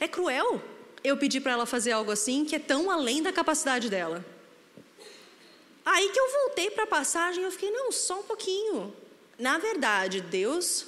É 0.00 0.08
cruel 0.08 0.62
eu 1.04 1.16
pedir 1.16 1.40
para 1.40 1.52
ela 1.52 1.66
fazer 1.66 1.92
algo 1.92 2.10
assim 2.10 2.44
que 2.44 2.54
é 2.54 2.58
tão 2.58 2.90
além 2.90 3.22
da 3.22 3.32
capacidade 3.32 3.90
dela. 3.90 4.24
Aí 5.84 6.08
que 6.10 6.18
eu 6.18 6.30
voltei 6.30 6.70
para 6.70 6.84
a 6.84 6.86
passagem, 6.86 7.42
eu 7.42 7.50
fiquei, 7.50 7.70
não, 7.70 7.90
só 7.90 8.20
um 8.20 8.22
pouquinho. 8.22 8.94
Na 9.38 9.58
verdade, 9.58 10.20
Deus 10.20 10.86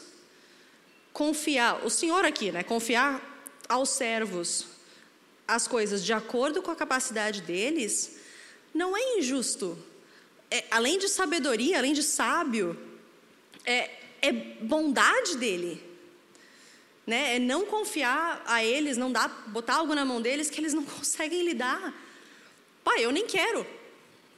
confiar, 1.13 1.85
o 1.85 1.91
Senhor 1.91 2.25
aqui, 2.25 2.53
né, 2.53 2.63
confiar 2.63 3.23
aos 3.69 3.91
servos 3.91 4.67
as 5.47 5.69
coisas 5.69 6.05
de 6.05 6.13
acordo 6.13 6.63
com 6.63 6.71
a 6.71 6.77
capacidade 6.77 7.43
deles, 7.43 8.17
não 8.73 8.97
é 8.97 9.19
injusto 9.19 9.79
é, 10.55 10.64
além 10.71 10.99
de 11.01 11.09
sabedoria, 11.09 11.79
além 11.79 11.93
de 11.93 12.03
sábio, 12.03 12.79
é, 13.64 13.90
é 14.23 14.31
bondade 14.33 15.37
dele. 15.37 15.83
Né? 17.05 17.37
É 17.37 17.38
não 17.40 17.67
confiar 17.67 18.40
a 18.47 18.62
eles, 18.62 18.97
não 18.97 19.11
dar, 19.11 19.29
botar 19.49 19.75
algo 19.75 19.97
na 19.97 20.05
mão 20.05 20.23
deles 20.23 20.49
que 20.49 20.61
eles 20.61 20.73
não 20.73 20.85
conseguem 20.87 21.43
lidar. 21.43 21.93
Pai, 22.85 23.05
eu 23.05 23.11
nem 23.11 23.27
quero. 23.27 23.67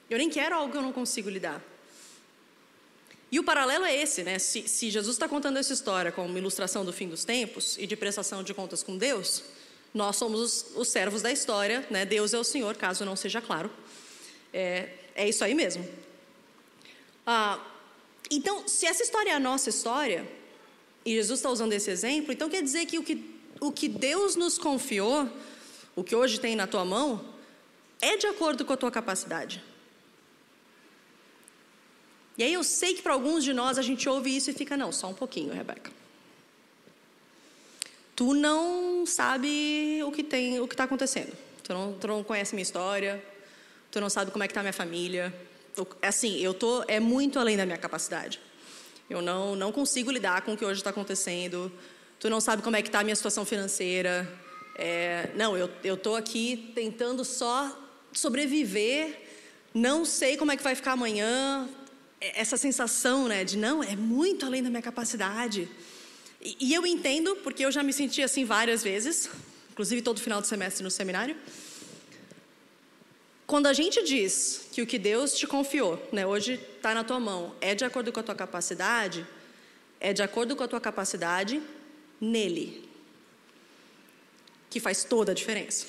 Eu 0.09 0.17
nem 0.17 0.31
quero 0.31 0.55
algo 0.55 0.73
que 0.73 0.79
eu 0.79 0.83
não 0.83 0.93
consigo 0.93 1.29
lidar. 1.29 1.63
E 3.31 3.39
o 3.39 3.45
paralelo 3.45 3.85
é 3.85 3.95
esse, 3.95 4.23
né? 4.23 4.39
Se, 4.39 4.67
se 4.67 4.89
Jesus 4.89 5.17
está 5.17 5.29
contando 5.29 5.59
essa 5.59 5.75
história 5.75 6.11
como 6.11 6.39
ilustração 6.39 6.83
do 6.83 6.95
fim 6.95 7.09
dos 7.09 7.25
tempos 7.25 7.77
e 7.77 7.87
de 7.87 7.95
prestação 7.95 8.43
de 8.43 8.55
contas 8.55 8.83
com 8.83 8.97
Deus, 8.97 9.43
nós 9.93 10.17
somos 10.17 10.41
os, 10.41 10.77
os 10.77 10.89
servos 10.89 11.21
da 11.21 11.31
história, 11.31 11.87
né? 11.91 12.07
Deus 12.07 12.33
é 12.33 12.39
o 12.39 12.45
Senhor, 12.45 12.75
caso 12.77 13.05
não 13.05 13.17
seja 13.17 13.43
claro. 13.43 13.71
É, 14.51 14.89
é 15.15 15.29
isso 15.29 15.45
aí 15.45 15.55
mesmo. 15.55 15.87
Ah, 17.27 17.59
então, 18.31 18.69
se 18.69 18.87
essa 18.87 19.03
história 19.03 19.31
é 19.31 19.35
a 19.35 19.41
nossa 19.41 19.69
história, 19.69 20.27
e 21.05 21.13
Jesus 21.13 21.41
está 21.41 21.51
usando 21.51 21.73
esse 21.73 21.91
exemplo, 21.91 22.33
então 22.33 22.49
quer 22.49 22.63
dizer 22.63 22.87
que 22.87 22.99
o, 22.99 23.03
que 23.03 23.37
o 23.61 23.73
que 23.73 23.89
Deus 23.89 24.37
nos 24.37 24.59
confiou, 24.59 25.29
o 25.95 26.05
que 26.05 26.15
hoje 26.15 26.39
tem 26.39 26.55
na 26.55 26.67
tua 26.67 26.85
mão, 26.85 27.25
é 28.01 28.17
de 28.17 28.27
acordo 28.27 28.65
com 28.65 28.73
a 28.73 28.77
tua 28.77 28.91
capacidade. 28.91 29.63
E 32.39 32.43
aí 32.43 32.53
eu 32.53 32.63
sei 32.63 32.95
que 32.95 33.03
para 33.03 33.15
alguns 33.15 33.43
de 33.43 33.53
nós 33.53 33.79
a 33.79 33.83
gente 33.83 34.09
ouve 34.09 34.37
isso 34.37 34.51
e 34.51 34.53
fica, 34.53 34.77
não, 34.77 34.93
só 34.93 35.09
um 35.09 35.15
pouquinho, 35.15 35.53
Rebeca. 35.53 35.91
Tu 38.15 38.35
não 38.35 39.07
sabe 39.07 40.03
o 40.05 40.13
que 40.13 40.23
tem, 40.23 40.61
o 40.61 40.69
que 40.69 40.75
está 40.75 40.85
acontecendo. 40.85 41.37
Tu 41.63 41.73
não, 41.73 41.95
tu 41.95 42.07
não 42.07 42.23
conhece 42.23 42.55
minha 42.55 42.63
história. 42.63 43.23
Tu 43.91 44.01
não 44.01 44.11
sabe 44.11 44.31
como 44.31 44.45
é 44.45 44.47
que 44.47 44.53
está 44.53 44.61
minha 44.61 44.73
família 44.73 45.35
assim, 46.03 46.39
eu 46.39 46.55
tô 46.55 46.85
é 46.87 47.01
muito 47.01 47.39
além 47.39 47.57
da 47.57 47.67
minha 47.67 47.79
capacidade. 47.79 48.41
Eu 49.11 49.21
não 49.21 49.57
não 49.57 49.73
consigo 49.73 50.11
lidar 50.11 50.43
com 50.43 50.53
o 50.53 50.57
que 50.57 50.65
hoje 50.65 50.81
está 50.81 50.91
acontecendo. 50.91 51.73
Tu 52.21 52.31
não 52.31 52.41
sabe 52.41 52.63
como 52.63 52.77
é 52.77 52.83
que 52.83 52.89
está 52.89 53.01
a 53.01 53.05
minha 53.05 53.17
situação 53.17 53.45
financeira. 53.45 54.31
É, 54.77 55.31
não, 55.35 55.57
eu 55.57 55.71
eu 55.83 55.97
tô 55.97 56.15
aqui 56.15 56.73
tentando 56.75 57.25
só 57.25 57.77
sobreviver. 58.13 59.23
Não 59.75 60.05
sei 60.05 60.37
como 60.37 60.53
é 60.53 60.57
que 60.57 60.63
vai 60.63 60.75
ficar 60.75 60.93
amanhã. 60.93 61.69
É, 62.21 62.41
essa 62.41 62.57
sensação, 62.57 63.29
né, 63.29 63.45
de 63.45 63.57
não 63.59 63.83
é 63.83 63.95
muito 63.95 64.47
além 64.47 64.63
da 64.63 64.71
minha 64.71 64.83
capacidade. 64.83 65.69
E, 66.41 66.57
e 66.61 66.75
eu 66.75 66.87
entendo 66.87 67.37
porque 67.37 67.65
eu 67.65 67.73
já 67.73 67.83
me 67.83 67.93
senti 67.93 68.23
assim 68.23 68.45
várias 68.45 68.83
vezes, 68.83 69.29
inclusive 69.71 70.01
todo 70.03 70.21
final 70.21 70.41
de 70.41 70.47
semestre 70.47 70.83
no 70.83 70.91
seminário. 70.91 71.37
Quando 73.47 73.69
a 73.69 73.73
gente 73.73 74.03
diz 74.03 74.67
que 74.73 74.83
o 74.83 74.87
que 74.87 74.99
Deus 74.99 75.33
te 75.39 75.47
confiou, 75.47 76.03
né, 76.11 76.27
hoje 76.27 76.55
está 76.77 76.93
na 76.93 77.05
tua 77.05 77.21
mão, 77.21 77.55
é 77.61 77.77
de 77.77 77.85
acordo 77.85 78.13
com 78.13 78.19
a 78.19 78.23
tua 78.23 78.35
capacidade, 78.35 79.25
é 80.01 80.13
de 80.13 80.21
acordo 80.21 80.57
com 80.57 80.65
a 80.65 80.69
tua 80.69 80.81
capacidade 80.81 81.63
nele, 82.21 82.89
que 84.69 84.81
faz 84.81 85.05
toda 85.05 85.31
a 85.31 85.35
diferença. 85.35 85.87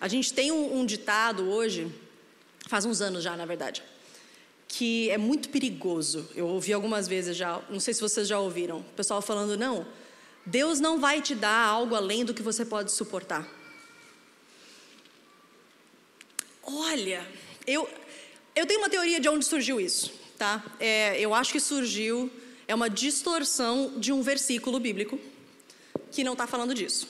A 0.00 0.08
gente 0.08 0.32
tem 0.32 0.50
um, 0.50 0.80
um 0.80 0.84
ditado 0.84 1.48
hoje, 1.48 1.88
faz 2.66 2.84
uns 2.84 3.00
anos 3.00 3.22
já, 3.22 3.36
na 3.36 3.46
verdade, 3.46 3.84
que 4.66 5.08
é 5.08 5.16
muito 5.16 5.50
perigoso. 5.50 6.28
Eu 6.34 6.48
ouvi 6.48 6.72
algumas 6.72 7.06
vezes 7.06 7.36
já, 7.36 7.62
não 7.70 7.78
sei 7.78 7.94
se 7.94 8.00
vocês 8.00 8.26
já 8.26 8.40
ouviram, 8.40 8.80
o 8.80 8.94
pessoal 8.96 9.22
falando: 9.22 9.56
não, 9.56 9.86
Deus 10.44 10.80
não 10.80 10.98
vai 10.98 11.22
te 11.22 11.36
dar 11.36 11.64
algo 11.64 11.94
além 11.94 12.24
do 12.24 12.34
que 12.34 12.42
você 12.42 12.64
pode 12.64 12.90
suportar. 12.90 13.61
Olha, 16.64 17.26
eu, 17.66 17.88
eu 18.54 18.64
tenho 18.66 18.80
uma 18.80 18.88
teoria 18.88 19.18
de 19.18 19.28
onde 19.28 19.44
surgiu 19.44 19.80
isso, 19.80 20.12
tá? 20.38 20.64
É, 20.78 21.18
eu 21.18 21.34
acho 21.34 21.50
que 21.50 21.58
surgiu, 21.58 22.30
é 22.68 22.74
uma 22.74 22.88
distorção 22.88 23.94
de 23.98 24.12
um 24.12 24.22
versículo 24.22 24.78
bíblico 24.78 25.18
que 26.12 26.22
não 26.22 26.32
está 26.32 26.46
falando 26.46 26.72
disso. 26.72 27.08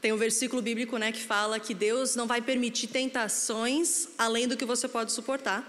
Tem 0.00 0.12
um 0.12 0.16
versículo 0.16 0.62
bíblico 0.62 0.96
né, 0.98 1.10
que 1.10 1.20
fala 1.20 1.58
que 1.58 1.74
Deus 1.74 2.14
não 2.14 2.28
vai 2.28 2.40
permitir 2.40 2.86
tentações 2.86 4.08
além 4.16 4.46
do 4.46 4.56
que 4.56 4.64
você 4.64 4.86
pode 4.86 5.10
suportar, 5.10 5.66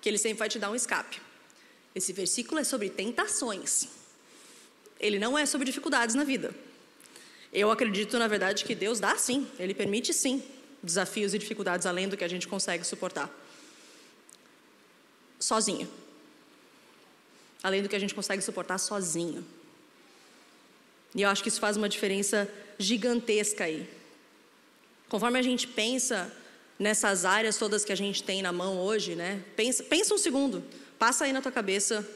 que 0.00 0.08
Ele 0.08 0.18
sempre 0.18 0.38
vai 0.38 0.48
te 0.48 0.60
dar 0.60 0.70
um 0.70 0.76
escape. 0.76 1.20
Esse 1.92 2.12
versículo 2.12 2.60
é 2.60 2.64
sobre 2.64 2.88
tentações. 2.88 3.88
Ele 5.00 5.18
não 5.18 5.36
é 5.36 5.44
sobre 5.44 5.64
dificuldades 5.64 6.14
na 6.14 6.22
vida. 6.22 6.54
Eu 7.52 7.70
acredito, 7.70 8.16
na 8.18 8.28
verdade, 8.28 8.64
que 8.64 8.74
Deus 8.74 9.00
dá 9.00 9.16
sim, 9.16 9.48
Ele 9.58 9.74
permite 9.74 10.12
sim 10.12 10.42
desafios 10.82 11.34
e 11.34 11.38
dificuldades 11.38 11.86
além 11.86 12.08
do 12.08 12.16
que 12.16 12.24
a 12.24 12.28
gente 12.28 12.46
consegue 12.46 12.84
suportar. 12.84 13.30
Sozinho. 15.38 15.88
Além 17.62 17.82
do 17.82 17.88
que 17.88 17.96
a 17.96 17.98
gente 17.98 18.14
consegue 18.14 18.42
suportar 18.42 18.78
sozinho. 18.78 19.44
E 21.14 21.22
eu 21.22 21.28
acho 21.28 21.42
que 21.42 21.48
isso 21.48 21.60
faz 21.60 21.76
uma 21.76 21.88
diferença 21.88 22.48
gigantesca 22.78 23.64
aí. 23.64 23.88
Conforme 25.08 25.38
a 25.38 25.42
gente 25.42 25.66
pensa 25.66 26.32
nessas 26.78 27.24
áreas 27.24 27.56
todas 27.56 27.84
que 27.84 27.92
a 27.92 27.96
gente 27.96 28.22
tem 28.22 28.42
na 28.42 28.52
mão 28.52 28.78
hoje, 28.78 29.16
né? 29.16 29.42
Pensa, 29.56 29.82
pensa 29.82 30.14
um 30.14 30.18
segundo, 30.18 30.62
passa 30.98 31.24
aí 31.24 31.32
na 31.32 31.42
tua 31.42 31.50
cabeça 31.50 32.06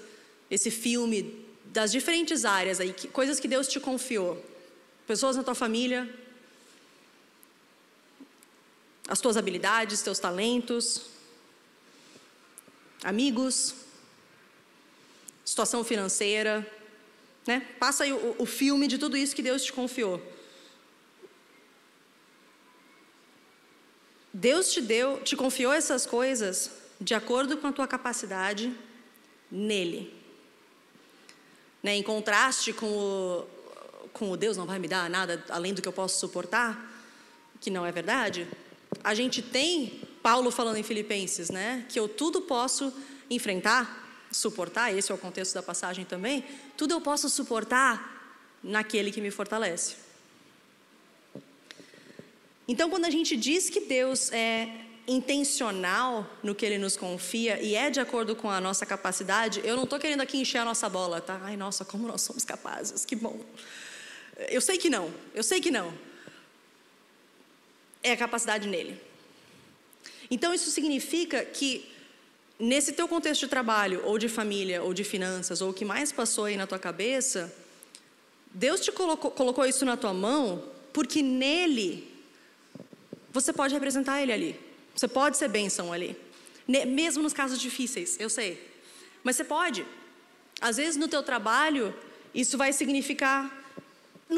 esse 0.51 0.70
filme 0.70 1.44
das 1.64 1.90
diferentes 1.90 2.44
áreas 2.44 2.79
aí, 2.79 2.92
que, 2.92 3.09
coisas 3.09 3.40
que 3.40 3.48
Deus 3.48 3.66
te 3.66 3.81
confiou. 3.81 4.44
Pessoas 5.07 5.37
na 5.37 5.42
tua 5.42 5.55
família, 5.55 6.09
as 9.12 9.20
tuas 9.20 9.37
habilidades, 9.37 10.01
teus 10.01 10.18
talentos, 10.18 11.03
amigos, 13.05 13.75
situação 15.44 15.85
financeira, 15.85 16.66
né? 17.46 17.61
Passa 17.79 18.05
aí 18.05 18.12
o, 18.14 18.37
o 18.38 18.46
filme 18.46 18.88
de 18.88 18.96
tudo 18.96 19.14
isso 19.14 19.37
que 19.37 19.42
Deus 19.42 19.64
te 19.64 19.70
confiou. 19.70 20.16
Deus 24.33 24.72
te 24.72 24.81
deu, 24.81 25.20
te 25.20 25.37
confiou 25.37 25.75
essas 25.75 26.07
coisas 26.07 26.70
de 26.98 27.12
acordo 27.12 27.59
com 27.59 27.66
a 27.66 27.72
tua 27.72 27.87
capacidade 27.87 28.75
nele. 29.51 30.11
Né, 31.83 31.96
em 31.96 32.03
contraste 32.03 32.72
com 32.72 32.87
o, 32.87 33.46
com 34.14 34.31
o 34.31 34.38
Deus 34.38 34.57
não 34.57 34.64
vai 34.64 34.79
me 34.79 34.88
dar 34.88 35.11
nada 35.11 35.44
além 35.51 35.75
do 35.75 35.83
que 35.83 35.88
eu 35.88 35.92
posso 35.92 36.18
suportar, 36.18 36.90
que 37.61 37.68
não 37.70 37.85
é 37.85 37.92
verdade, 37.92 38.48
a 39.02 39.14
gente 39.14 39.42
tem 39.42 40.00
Paulo 40.22 40.50
falando 40.50 40.76
em 40.76 40.83
Filipenses, 40.83 41.50
né, 41.50 41.85
que 41.88 41.98
eu 41.98 42.09
tudo 42.09 42.42
posso 42.42 42.92
enfrentar, 43.28 44.26
suportar, 44.31 44.96
esse 44.96 45.11
é 45.11 45.14
o 45.14 45.18
contexto 45.18 45.55
da 45.55 45.62
passagem 45.62 46.05
também, 46.05 46.44
tudo 46.76 46.94
eu 46.94 47.00
posso 47.00 47.28
suportar 47.28 48.38
naquele 48.62 49.11
que 49.11 49.20
me 49.20 49.31
fortalece. 49.31 49.96
Então, 52.68 52.88
quando 52.88 53.05
a 53.05 53.11
gente 53.11 53.37
diz 53.37 53.68
que 53.68 53.81
Deus 53.81 54.31
é 54.33 54.68
intencional 55.07 56.31
no 56.42 56.55
que 56.55 56.64
Ele 56.64 56.78
nos 56.78 56.96
confia 56.96 57.61
e 57.61 57.74
é 57.74 57.90
de 57.90 57.98
acordo 57.98 58.37
com 58.37 58.48
a 58.48 58.61
nossa 58.61 58.87
capacidade, 58.87 59.61
eu 59.64 59.74
não 59.74 59.85
estou 59.85 59.98
querendo 59.98 60.20
aqui 60.20 60.38
encher 60.38 60.59
a 60.59 60.64
nossa 60.64 60.88
bola, 60.88 61.20
tá? 61.20 61.40
Ai, 61.42 61.57
nossa, 61.57 61.85
como 61.85 62.07
nós 62.07 62.22
somos 62.22 62.44
capazes, 62.44 63.05
que 63.05 63.16
bom. 63.16 63.40
Eu 64.48 64.61
sei 64.61 64.78
que 64.78 64.88
não, 64.88 65.12
eu 65.35 65.42
sei 65.42 65.61
que 65.61 65.70
não. 65.70 65.92
É 68.03 68.12
a 68.12 68.17
capacidade 68.17 68.69
nele. 68.69 69.01
Então, 70.31 70.53
isso 70.55 70.71
significa 70.71 71.45
que, 71.45 71.88
nesse 72.59 72.93
teu 72.93 73.07
contexto 73.07 73.43
de 73.43 73.49
trabalho, 73.49 74.03
ou 74.05 74.19
de 74.19 74.29
família, 74.29 74.83
ou 74.83 74.95
de 74.95 75.05
finanças, 75.05 75.61
ou 75.61 75.71
o 75.71 75.75
que 75.75 75.85
mais 75.85 76.11
passou 76.11 76.47
aí 76.47 76.57
na 76.57 76.67
tua 76.67 76.79
cabeça, 76.79 77.53
Deus 78.55 78.81
te 78.81 78.93
colocou, 78.93 79.31
colocou 79.31 79.65
isso 79.65 79.85
na 79.85 79.97
tua 79.97 80.12
mão, 80.12 80.65
porque 80.93 81.23
nele 81.23 82.12
você 83.33 83.53
pode 83.53 83.73
representar 83.73 84.21
ele 84.21 84.33
ali. 84.33 84.61
Você 84.95 85.09
pode 85.09 85.38
ser 85.38 85.49
bênção 85.49 85.93
ali. 85.93 86.15
Mesmo 86.69 87.23
nos 87.23 87.33
casos 87.33 87.59
difíceis, 87.59 88.17
eu 88.21 88.29
sei. 88.29 88.62
Mas 89.25 89.37
você 89.37 89.45
pode. 89.45 89.87
Às 90.61 90.77
vezes 90.77 90.97
no 90.97 91.09
teu 91.09 91.23
trabalho, 91.23 91.95
isso 92.35 92.59
vai 92.59 92.73
significar. 92.73 93.62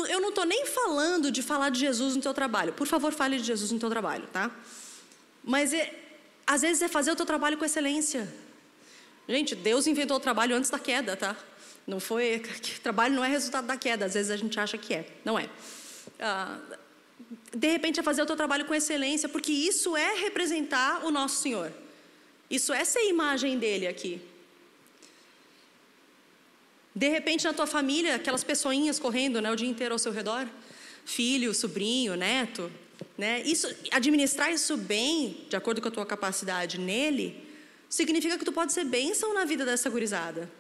Eu 0.07 0.21
não 0.21 0.31
estou 0.31 0.45
nem 0.45 0.67
falando 0.67 1.31
de 1.31 1.43
falar 1.43 1.71
de 1.71 1.81
Jesus 1.81 2.17
no 2.17 2.23
teu 2.23 2.35
trabalho. 2.35 2.73
Por 2.73 2.87
favor, 2.87 3.13
fale 3.13 3.39
de 3.39 3.45
Jesus 3.45 3.71
no 3.71 3.79
teu 3.79 3.91
trabalho, 3.91 4.27
tá? 4.33 4.51
Mas 5.43 5.73
é, 5.73 5.93
às 6.47 6.63
vezes 6.63 6.83
é 6.83 6.89
fazer 6.89 7.13
o 7.13 7.17
teu 7.17 7.27
trabalho 7.27 7.57
com 7.57 7.65
excelência. 7.65 8.33
Gente, 9.29 9.55
Deus 9.55 9.87
inventou 9.87 10.17
o 10.17 10.21
trabalho 10.21 10.57
antes 10.57 10.71
da 10.71 10.79
queda, 10.79 11.17
tá? 11.17 11.37
Não 11.87 12.01
foi. 12.01 12.43
Trabalho 12.83 13.15
não 13.15 13.25
é 13.25 13.29
resultado 13.29 13.67
da 13.67 13.77
queda. 13.77 14.07
Às 14.07 14.15
vezes 14.15 14.31
a 14.31 14.37
gente 14.37 14.59
acha 14.59 14.77
que 14.77 14.95
é. 14.95 15.07
Não 15.25 15.39
é. 15.39 15.49
Ah, 16.21 16.59
de 17.55 17.69
repente, 17.69 18.01
a 18.01 18.03
fazer 18.03 18.23
o 18.23 18.27
teu 18.27 18.37
trabalho 18.37 18.65
com 18.65 18.75
excelência, 18.75 19.29
porque 19.29 19.53
isso 19.53 19.97
é 19.97 20.15
representar 20.15 21.05
o 21.05 21.11
nosso 21.11 21.41
Senhor. 21.41 21.73
Isso 22.51 22.73
é 22.73 22.85
ser 22.85 23.09
imagem 23.09 23.59
dele 23.59 23.87
aqui. 23.87 24.21
De 26.95 27.09
repente, 27.09 27.45
na 27.45 27.53
tua 27.53 27.67
família, 27.67 28.15
aquelas 28.15 28.45
pessoinhas 28.45 28.99
correndo 28.99 29.41
né, 29.41 29.51
o 29.51 29.57
dia 29.57 29.69
inteiro 29.69 29.95
ao 29.95 29.99
seu 29.99 30.13
redor, 30.13 30.49
filho, 31.05 31.53
sobrinho, 31.53 32.15
neto, 32.15 32.71
né? 33.19 33.43
Isso, 33.43 33.69
administrar 33.91 34.53
isso 34.53 34.77
bem, 34.77 35.45
de 35.49 35.57
acordo 35.57 35.81
com 35.81 35.89
a 35.89 35.91
tua 35.91 36.07
capacidade 36.07 36.79
nele, 36.79 37.45
significa 37.89 38.39
que 38.39 38.45
tu 38.45 38.53
pode 38.53 38.73
ser 38.73 38.85
bênção 38.85 39.35
na 39.35 39.45
vida 39.45 39.65
dessa 39.65 39.91
gurizada. 39.91 40.51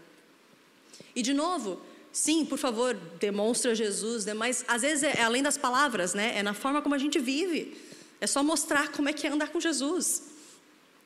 E 1.14 1.22
de 1.22 1.32
novo, 1.32 1.80
Sim, 2.14 2.44
por 2.44 2.58
favor, 2.58 2.94
demonstra 3.18 3.74
Jesus, 3.74 4.24
né? 4.24 4.32
mas 4.34 4.64
às 4.68 4.82
vezes 4.82 5.02
é, 5.02 5.18
é 5.18 5.22
além 5.22 5.42
das 5.42 5.58
palavras, 5.58 6.14
né? 6.14 6.38
É 6.38 6.44
na 6.44 6.54
forma 6.54 6.80
como 6.80 6.94
a 6.94 6.98
gente 6.98 7.18
vive. 7.18 7.76
É 8.20 8.26
só 8.28 8.40
mostrar 8.40 8.92
como 8.92 9.08
é 9.08 9.12
que 9.12 9.26
é 9.26 9.30
andar 9.30 9.48
com 9.48 9.58
Jesus. 9.58 10.22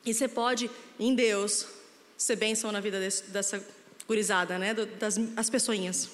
E 0.04 0.12
você 0.12 0.28
pode, 0.28 0.70
em 1.00 1.14
Deus, 1.14 1.64
ser 2.14 2.36
bênção 2.36 2.70
na 2.70 2.80
vida 2.80 3.00
desse, 3.00 3.22
dessa 3.30 3.66
gurizada, 4.08 4.58
né? 4.58 4.72
Das 4.74 5.16
as 5.36 5.50
pessoinhas. 5.50 6.08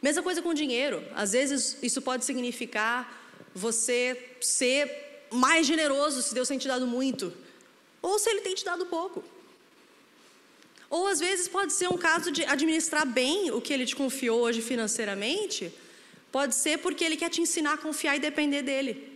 Mesma 0.00 0.22
coisa 0.22 0.40
com 0.40 0.54
dinheiro. 0.54 1.04
Às 1.14 1.32
vezes 1.32 1.76
isso 1.82 2.00
pode 2.00 2.24
significar 2.24 2.96
você 3.54 4.36
ser 4.40 5.26
mais 5.30 5.66
generoso 5.66 6.22
se 6.22 6.34
Deus 6.34 6.48
tem 6.48 6.58
te 6.58 6.66
dado 6.66 6.86
muito, 6.86 7.32
ou 8.00 8.18
se 8.18 8.28
Ele 8.30 8.40
tem 8.40 8.54
te 8.54 8.64
dado 8.64 8.86
pouco. 8.86 9.22
Ou 10.88 11.06
às 11.06 11.20
vezes 11.20 11.48
pode 11.48 11.72
ser 11.72 11.88
um 11.88 11.96
caso 11.96 12.30
de 12.30 12.44
administrar 12.44 13.06
bem 13.06 13.50
o 13.50 13.62
que 13.62 13.72
ele 13.72 13.86
te 13.86 13.96
confiou 13.96 14.42
hoje 14.42 14.60
financeiramente, 14.60 15.72
pode 16.30 16.54
ser 16.54 16.80
porque 16.80 17.02
ele 17.02 17.16
quer 17.16 17.30
te 17.30 17.40
ensinar 17.40 17.72
a 17.72 17.78
confiar 17.78 18.16
e 18.16 18.20
depender 18.20 18.60
dele. 18.60 19.10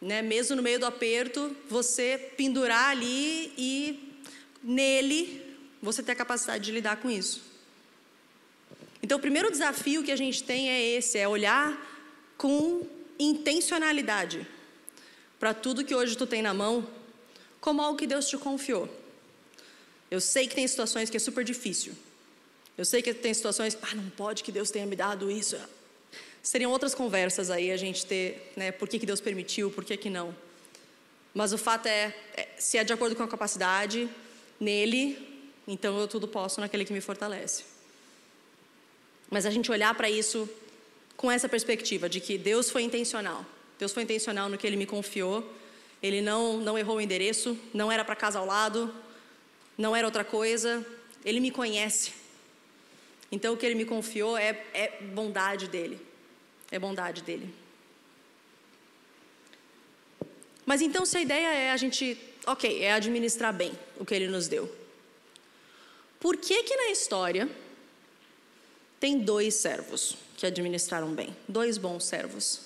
Né? 0.00 0.22
Mesmo 0.22 0.56
no 0.56 0.62
meio 0.62 0.80
do 0.80 0.86
aperto, 0.86 1.56
você 1.68 2.18
pendurar 2.36 2.88
ali 2.88 3.52
e 3.56 4.12
nele 4.60 5.41
você 5.82 6.02
ter 6.02 6.12
a 6.12 6.16
capacidade 6.16 6.64
de 6.64 6.70
lidar 6.70 6.96
com 6.96 7.10
isso. 7.10 7.42
Então, 9.02 9.18
o 9.18 9.20
primeiro 9.20 9.50
desafio 9.50 10.04
que 10.04 10.12
a 10.12 10.16
gente 10.16 10.44
tem 10.44 10.70
é 10.70 10.80
esse: 10.80 11.18
é 11.18 11.26
olhar 11.26 11.76
com 12.38 12.86
intencionalidade 13.18 14.46
para 15.38 15.52
tudo 15.52 15.84
que 15.84 15.94
hoje 15.94 16.16
tu 16.16 16.26
tem 16.26 16.40
na 16.40 16.54
mão, 16.54 16.88
como 17.60 17.82
algo 17.82 17.98
que 17.98 18.06
Deus 18.06 18.28
te 18.28 18.38
confiou. 18.38 18.88
Eu 20.08 20.20
sei 20.20 20.46
que 20.46 20.54
tem 20.54 20.66
situações 20.68 21.10
que 21.10 21.16
é 21.16 21.20
super 21.20 21.44
difícil. 21.44 21.94
Eu 22.78 22.84
sei 22.84 23.02
que 23.02 23.12
tem 23.12 23.34
situações, 23.34 23.76
ah, 23.82 23.94
não 23.94 24.08
pode 24.10 24.42
que 24.44 24.52
Deus 24.52 24.70
tenha 24.70 24.86
me 24.86 24.94
dado 24.94 25.30
isso. 25.30 25.58
Seriam 26.42 26.70
outras 26.70 26.94
conversas 26.94 27.50
aí 27.50 27.70
a 27.70 27.76
gente 27.76 28.06
ter, 28.06 28.52
né, 28.56 28.72
por 28.72 28.88
que, 28.88 28.98
que 28.98 29.06
Deus 29.06 29.20
permitiu, 29.20 29.70
por 29.70 29.84
que, 29.84 29.96
que 29.96 30.10
não. 30.10 30.34
Mas 31.34 31.52
o 31.52 31.58
fato 31.58 31.86
é, 31.86 32.14
é, 32.34 32.48
se 32.58 32.78
é 32.78 32.84
de 32.84 32.92
acordo 32.92 33.16
com 33.16 33.22
a 33.22 33.28
capacidade 33.28 34.08
nele, 34.60 35.31
então 35.66 35.98
eu 35.98 36.08
tudo 36.08 36.26
posso 36.26 36.60
naquele 36.60 36.84
que 36.84 36.92
me 36.92 37.00
fortalece. 37.00 37.64
Mas 39.30 39.46
a 39.46 39.50
gente 39.50 39.70
olhar 39.70 39.94
para 39.94 40.10
isso 40.10 40.48
com 41.16 41.30
essa 41.30 41.48
perspectiva 41.48 42.08
de 42.08 42.20
que 42.20 42.36
Deus 42.36 42.70
foi 42.70 42.82
intencional. 42.82 43.44
Deus 43.78 43.92
foi 43.92 44.02
intencional 44.02 44.48
no 44.48 44.58
que 44.58 44.66
ele 44.66 44.76
me 44.76 44.86
confiou. 44.86 45.50
Ele 46.02 46.20
não, 46.20 46.58
não 46.58 46.76
errou 46.76 46.96
o 46.96 47.00
endereço, 47.00 47.56
não 47.72 47.90
era 47.90 48.04
para 48.04 48.16
casa 48.16 48.38
ao 48.38 48.44
lado, 48.44 48.92
não 49.78 49.94
era 49.94 50.06
outra 50.06 50.24
coisa, 50.24 50.84
ele 51.24 51.38
me 51.38 51.50
conhece. 51.50 52.12
Então 53.30 53.54
o 53.54 53.56
que 53.56 53.64
ele 53.64 53.76
me 53.76 53.84
confiou 53.84 54.36
é, 54.36 54.64
é 54.74 55.00
bondade 55.00 55.68
dele. 55.68 56.00
É 56.70 56.78
bondade 56.78 57.22
dele. 57.22 57.54
Mas 60.66 60.80
então, 60.80 61.04
se 61.04 61.16
a 61.16 61.20
ideia 61.20 61.48
é 61.54 61.70
a 61.72 61.76
gente, 61.76 62.16
ok, 62.46 62.82
é 62.82 62.92
administrar 62.92 63.52
bem 63.52 63.72
o 63.98 64.04
que 64.04 64.14
ele 64.14 64.28
nos 64.28 64.46
deu, 64.46 64.70
por 66.22 66.36
que 66.36 66.62
que 66.62 66.76
na 66.76 66.90
história 66.92 67.50
tem 69.00 69.18
dois 69.18 69.56
servos 69.56 70.14
que 70.36 70.46
administraram 70.46 71.12
bem? 71.12 71.36
Dois 71.48 71.76
bons 71.76 72.04
servos. 72.04 72.60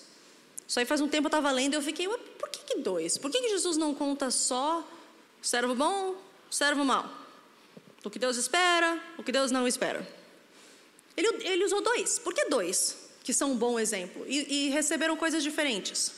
Isso 0.68 0.78
aí 0.78 0.84
faz 0.84 1.00
um 1.00 1.08
tempo 1.08 1.24
eu 1.24 1.28
estava 1.28 1.50
lendo 1.50 1.72
e 1.72 1.76
eu 1.76 1.82
fiquei, 1.82 2.06
por 2.06 2.50
que, 2.50 2.58
que 2.64 2.80
dois? 2.80 3.16
Por 3.16 3.30
que, 3.30 3.40
que 3.40 3.48
Jesus 3.48 3.78
não 3.78 3.94
conta 3.94 4.30
só 4.30 4.86
servo 5.40 5.74
bom, 5.74 6.16
servo 6.50 6.84
mal. 6.84 7.10
O 8.04 8.10
que 8.10 8.18
Deus 8.18 8.36
espera, 8.36 9.02
o 9.16 9.22
que 9.22 9.32
Deus 9.32 9.50
não 9.50 9.66
espera. 9.66 10.06
Ele, 11.16 11.28
ele 11.46 11.64
usou 11.64 11.80
dois. 11.80 12.18
Por 12.18 12.34
que 12.34 12.44
dois? 12.50 13.08
Que 13.24 13.32
são 13.32 13.52
um 13.52 13.56
bom 13.56 13.80
exemplo. 13.80 14.24
E, 14.28 14.66
e 14.66 14.68
receberam 14.68 15.16
coisas 15.16 15.42
diferentes. 15.42 16.12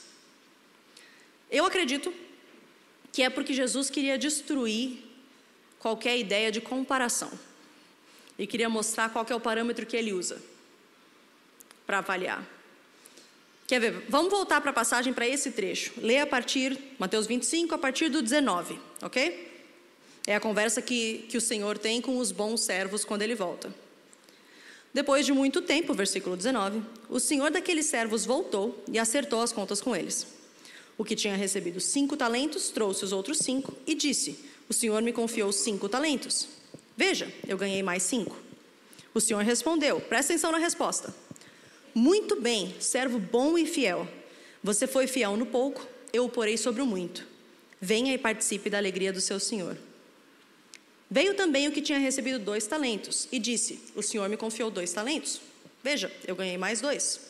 Eu 1.48 1.64
acredito 1.64 2.12
que 3.12 3.22
é 3.22 3.31
porque 3.31 3.55
Jesus 3.55 3.88
queria 3.88 4.18
destruir 4.18 5.07
qualquer 5.78 6.18
ideia 6.18 6.50
de 6.50 6.60
comparação. 6.60 7.30
E 8.38 8.46
queria 8.46 8.68
mostrar 8.68 9.08
qual 9.10 9.26
é 9.28 9.34
o 9.34 9.40
parâmetro 9.40 9.84
que 9.86 9.96
ele 9.96 10.12
usa 10.12 10.40
para 11.86 11.98
avaliar. 11.98 12.46
Quer 13.66 13.80
ver? 13.80 14.06
Vamos 14.08 14.30
voltar 14.30 14.60
para 14.60 14.70
a 14.70 14.74
passagem 14.74 15.12
para 15.12 15.26
esse 15.26 15.50
trecho. 15.50 15.92
Lê 15.98 16.18
a 16.18 16.26
partir, 16.26 16.78
Mateus 16.98 17.26
25, 17.26 17.74
a 17.74 17.78
partir 17.78 18.08
do 18.08 18.22
19, 18.22 18.78
ok? 19.02 19.46
É 20.26 20.34
a 20.34 20.40
conversa 20.40 20.80
que, 20.80 21.26
que 21.28 21.36
o 21.36 21.40
Senhor 21.40 21.76
tem 21.76 22.00
com 22.00 22.18
os 22.18 22.32
bons 22.32 22.60
servos 22.60 23.04
quando 23.04 23.22
ele 23.22 23.34
volta. 23.34 23.72
Depois 24.92 25.26
de 25.26 25.32
muito 25.32 25.60
tempo, 25.60 25.92
versículo 25.92 26.36
19, 26.36 26.82
o 27.10 27.20
senhor 27.20 27.50
daqueles 27.50 27.86
servos 27.86 28.24
voltou 28.24 28.82
e 28.90 28.98
acertou 28.98 29.42
as 29.42 29.52
contas 29.52 29.80
com 29.80 29.94
eles. 29.94 30.26
O 30.96 31.04
que 31.04 31.14
tinha 31.14 31.36
recebido 31.36 31.80
cinco 31.80 32.16
talentos 32.16 32.70
trouxe 32.70 33.04
os 33.04 33.12
outros 33.12 33.38
cinco 33.38 33.72
e 33.86 33.94
disse: 33.94 34.44
O 34.68 34.72
senhor 34.74 35.00
me 35.02 35.12
confiou 35.12 35.50
cinco 35.50 35.88
talentos. 35.88 36.48
Veja, 36.96 37.33
eu 37.46 37.57
ganhei 37.57 37.83
mais 37.83 38.02
cinco. 38.02 38.37
O 39.14 39.20
senhor 39.20 39.42
respondeu: 39.42 40.00
Presta 40.00 40.33
atenção 40.33 40.52
na 40.52 40.59
resposta. 40.59 41.14
Muito 41.94 42.40
bem, 42.40 42.74
servo 42.78 43.18
bom 43.18 43.57
e 43.57 43.66
fiel. 43.66 44.07
Você 44.62 44.87
foi 44.87 45.07
fiel 45.07 45.37
no 45.37 45.46
pouco, 45.46 45.87
eu 46.12 46.24
o 46.24 46.28
porei 46.28 46.57
sobre 46.57 46.83
o 46.83 46.87
muito. 46.87 47.26
Venha 47.81 48.12
e 48.12 48.18
participe 48.18 48.68
da 48.68 48.78
alegria 48.78 49.12
do 49.12 49.20
seu 49.20 49.40
senhor. 49.40 49.76
Veio 51.11 51.35
também 51.35 51.66
o 51.66 51.72
que 51.72 51.81
tinha 51.81 51.98
recebido 51.98 52.38
dois 52.38 52.66
talentos 52.66 53.26
e 53.33 53.38
disse: 53.38 53.81
O 53.94 54.02
senhor 54.02 54.28
me 54.28 54.37
confiou 54.37 54.70
dois 54.70 54.92
talentos. 54.92 55.40
Veja, 55.83 56.12
eu 56.26 56.37
ganhei 56.37 56.59
mais 56.59 56.81
dois. 56.81 57.20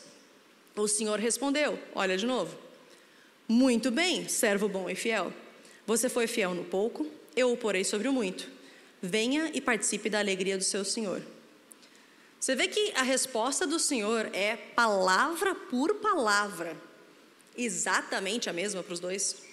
O 0.75 0.87
senhor 0.87 1.19
respondeu: 1.19 1.79
Olha 1.95 2.17
de 2.17 2.25
novo. 2.25 2.57
Muito 3.47 3.89
bem, 3.89 4.27
servo 4.27 4.67
bom 4.67 4.89
e 4.89 4.95
fiel. 4.95 5.33
Você 5.87 6.09
foi 6.09 6.27
fiel 6.27 6.53
no 6.53 6.65
pouco, 6.65 7.07
eu 7.35 7.51
o 7.51 7.57
porei 7.57 7.83
sobre 7.83 8.07
o 8.07 8.13
muito. 8.13 8.49
Venha 9.01 9.51
e 9.53 9.61
participe 9.61 10.09
da 10.09 10.19
alegria 10.19 10.57
do 10.57 10.63
seu 10.63 10.83
senhor. 10.83 11.21
Você 12.39 12.55
vê 12.55 12.67
que 12.67 12.93
a 12.95 13.03
resposta 13.03 13.67
do 13.67 13.79
senhor 13.79 14.29
é 14.33 14.55
palavra 14.55 15.53
por 15.53 15.95
palavra, 15.95 16.77
exatamente 17.57 18.49
a 18.49 18.53
mesma 18.53 18.81
para 18.81 18.93
os 18.93 18.99
dois. 18.99 19.43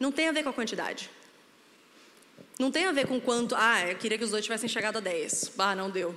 Não 0.00 0.10
tem 0.10 0.28
a 0.28 0.32
ver 0.32 0.42
com 0.42 0.50
a 0.50 0.52
quantidade. 0.52 1.10
Não 2.58 2.70
tem 2.70 2.86
a 2.86 2.92
ver 2.92 3.06
com 3.06 3.20
quanto. 3.20 3.54
Ah, 3.56 3.88
eu 3.88 3.96
queria 3.96 4.18
que 4.18 4.24
os 4.24 4.30
dois 4.30 4.44
tivessem 4.44 4.68
chegado 4.68 4.96
a 4.96 5.00
10. 5.00 5.52
Ah, 5.58 5.76
não 5.76 5.90
deu. 5.90 6.14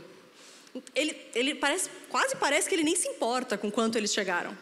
Ele, 0.95 1.15
ele 1.35 1.55
parece, 1.55 1.89
quase 2.09 2.35
parece 2.35 2.67
que 2.67 2.73
ele 2.73 2.83
nem 2.83 2.95
se 2.95 3.07
importa 3.07 3.57
com 3.57 3.69
quanto 3.69 3.97
eles 3.97 4.13
chegaram. 4.13 4.57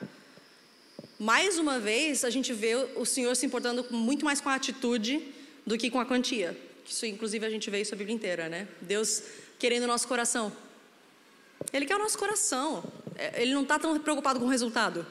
Mais 1.20 1.60
uma 1.60 1.82
vez, 1.82 2.24
a 2.24 2.30
gente 2.30 2.54
vê 2.54 2.76
o 2.96 3.06
Senhor 3.06 3.36
se 3.36 3.46
importando 3.46 3.86
muito 3.92 4.24
mais 4.24 4.40
com 4.40 4.48
a 4.48 4.56
atitude 4.56 5.22
do 5.66 5.78
que 5.78 5.92
com 5.92 6.00
a 6.00 6.06
quantia. 6.06 6.58
Isso, 6.90 7.06
inclusive, 7.06 7.46
a 7.46 7.50
gente 7.50 7.70
vê 7.70 7.82
isso 7.82 7.94
a 7.94 7.98
Bíblia 7.98 8.16
inteira, 8.16 8.48
né? 8.48 8.70
Deus 8.80 9.24
querendo 9.60 9.84
o 9.84 9.88
nosso 9.88 10.08
coração. 10.08 10.50
Ele 11.74 11.86
quer 11.86 11.98
o 11.98 12.00
nosso 12.00 12.18
coração. 12.18 12.84
É, 13.18 13.42
ele 13.42 13.54
não 13.54 13.64
está 13.64 13.78
tão 13.78 14.00
preocupado 14.00 14.40
com 14.40 14.46
o 14.46 14.50
resultado. 14.50 15.06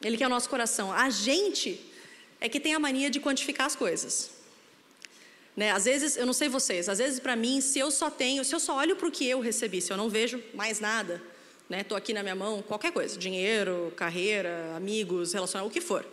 Ele 0.00 0.16
quer 0.16 0.26
o 0.26 0.30
nosso 0.30 0.48
coração. 0.48 0.92
A 0.92 1.10
gente 1.10 1.84
é 2.40 2.48
que 2.48 2.60
tem 2.60 2.74
a 2.74 2.78
mania 2.78 3.10
de 3.10 3.18
quantificar 3.18 3.66
as 3.66 3.74
coisas. 3.74 4.30
Né? 5.56 5.72
Às 5.72 5.84
vezes, 5.84 6.16
eu 6.16 6.24
não 6.24 6.32
sei 6.32 6.48
vocês, 6.48 6.88
às 6.88 6.98
vezes 6.98 7.18
para 7.18 7.34
mim, 7.34 7.60
se 7.60 7.78
eu 7.78 7.90
só 7.90 8.08
tenho, 8.08 8.44
se 8.44 8.54
eu 8.54 8.60
só 8.60 8.76
olho 8.76 8.94
para 8.94 9.08
o 9.08 9.10
que 9.10 9.26
eu 9.26 9.40
recebi, 9.40 9.82
se 9.82 9.92
eu 9.92 9.96
não 9.96 10.08
vejo 10.08 10.40
mais 10.54 10.78
nada, 10.78 11.20
estou 11.78 11.96
né? 11.96 12.02
aqui 12.02 12.12
na 12.12 12.22
minha 12.22 12.34
mão, 12.34 12.62
qualquer 12.62 12.92
coisa, 12.92 13.16
dinheiro, 13.16 13.92
carreira, 13.96 14.74
amigos, 14.76 15.32
relacionamento, 15.32 15.70
o 15.70 15.72
que 15.72 15.80
for. 15.80 16.04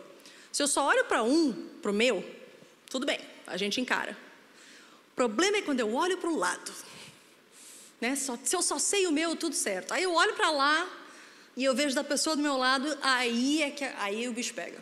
Se 0.52 0.62
eu 0.62 0.68
só 0.68 0.86
olho 0.86 1.06
para 1.06 1.24
um, 1.24 1.52
para 1.82 1.90
o 1.90 1.94
meu, 1.94 2.24
tudo 2.90 3.06
bem, 3.06 3.20
a 3.48 3.58
gente 3.58 3.82
encara. 3.82 4.16
O 5.12 5.16
problema 5.16 5.58
é 5.58 5.62
quando 5.64 5.80
eu 5.80 5.94
olho 5.96 6.18
para 6.18 6.30
o 6.30 6.38
lado. 6.38 6.72
Né? 8.00 8.16
Só, 8.16 8.38
se 8.44 8.56
eu 8.56 8.62
só 8.62 8.78
sei 8.78 9.08
o 9.08 9.12
meu, 9.12 9.36
tudo 9.36 9.56
certo. 9.56 9.94
Aí 9.94 10.04
eu 10.04 10.14
olho 10.14 10.36
para 10.36 10.52
lá 10.52 10.88
e 11.56 11.64
eu 11.64 11.74
vejo 11.74 11.96
da 11.96 12.04
pessoa 12.04 12.36
do 12.36 12.42
meu 12.42 12.56
lado, 12.56 12.96
aí 13.02 13.64
é 13.64 13.72
que 13.72 13.84
aí 13.84 14.28
o 14.28 14.34
bicho 14.34 14.54
pega. 14.54 14.78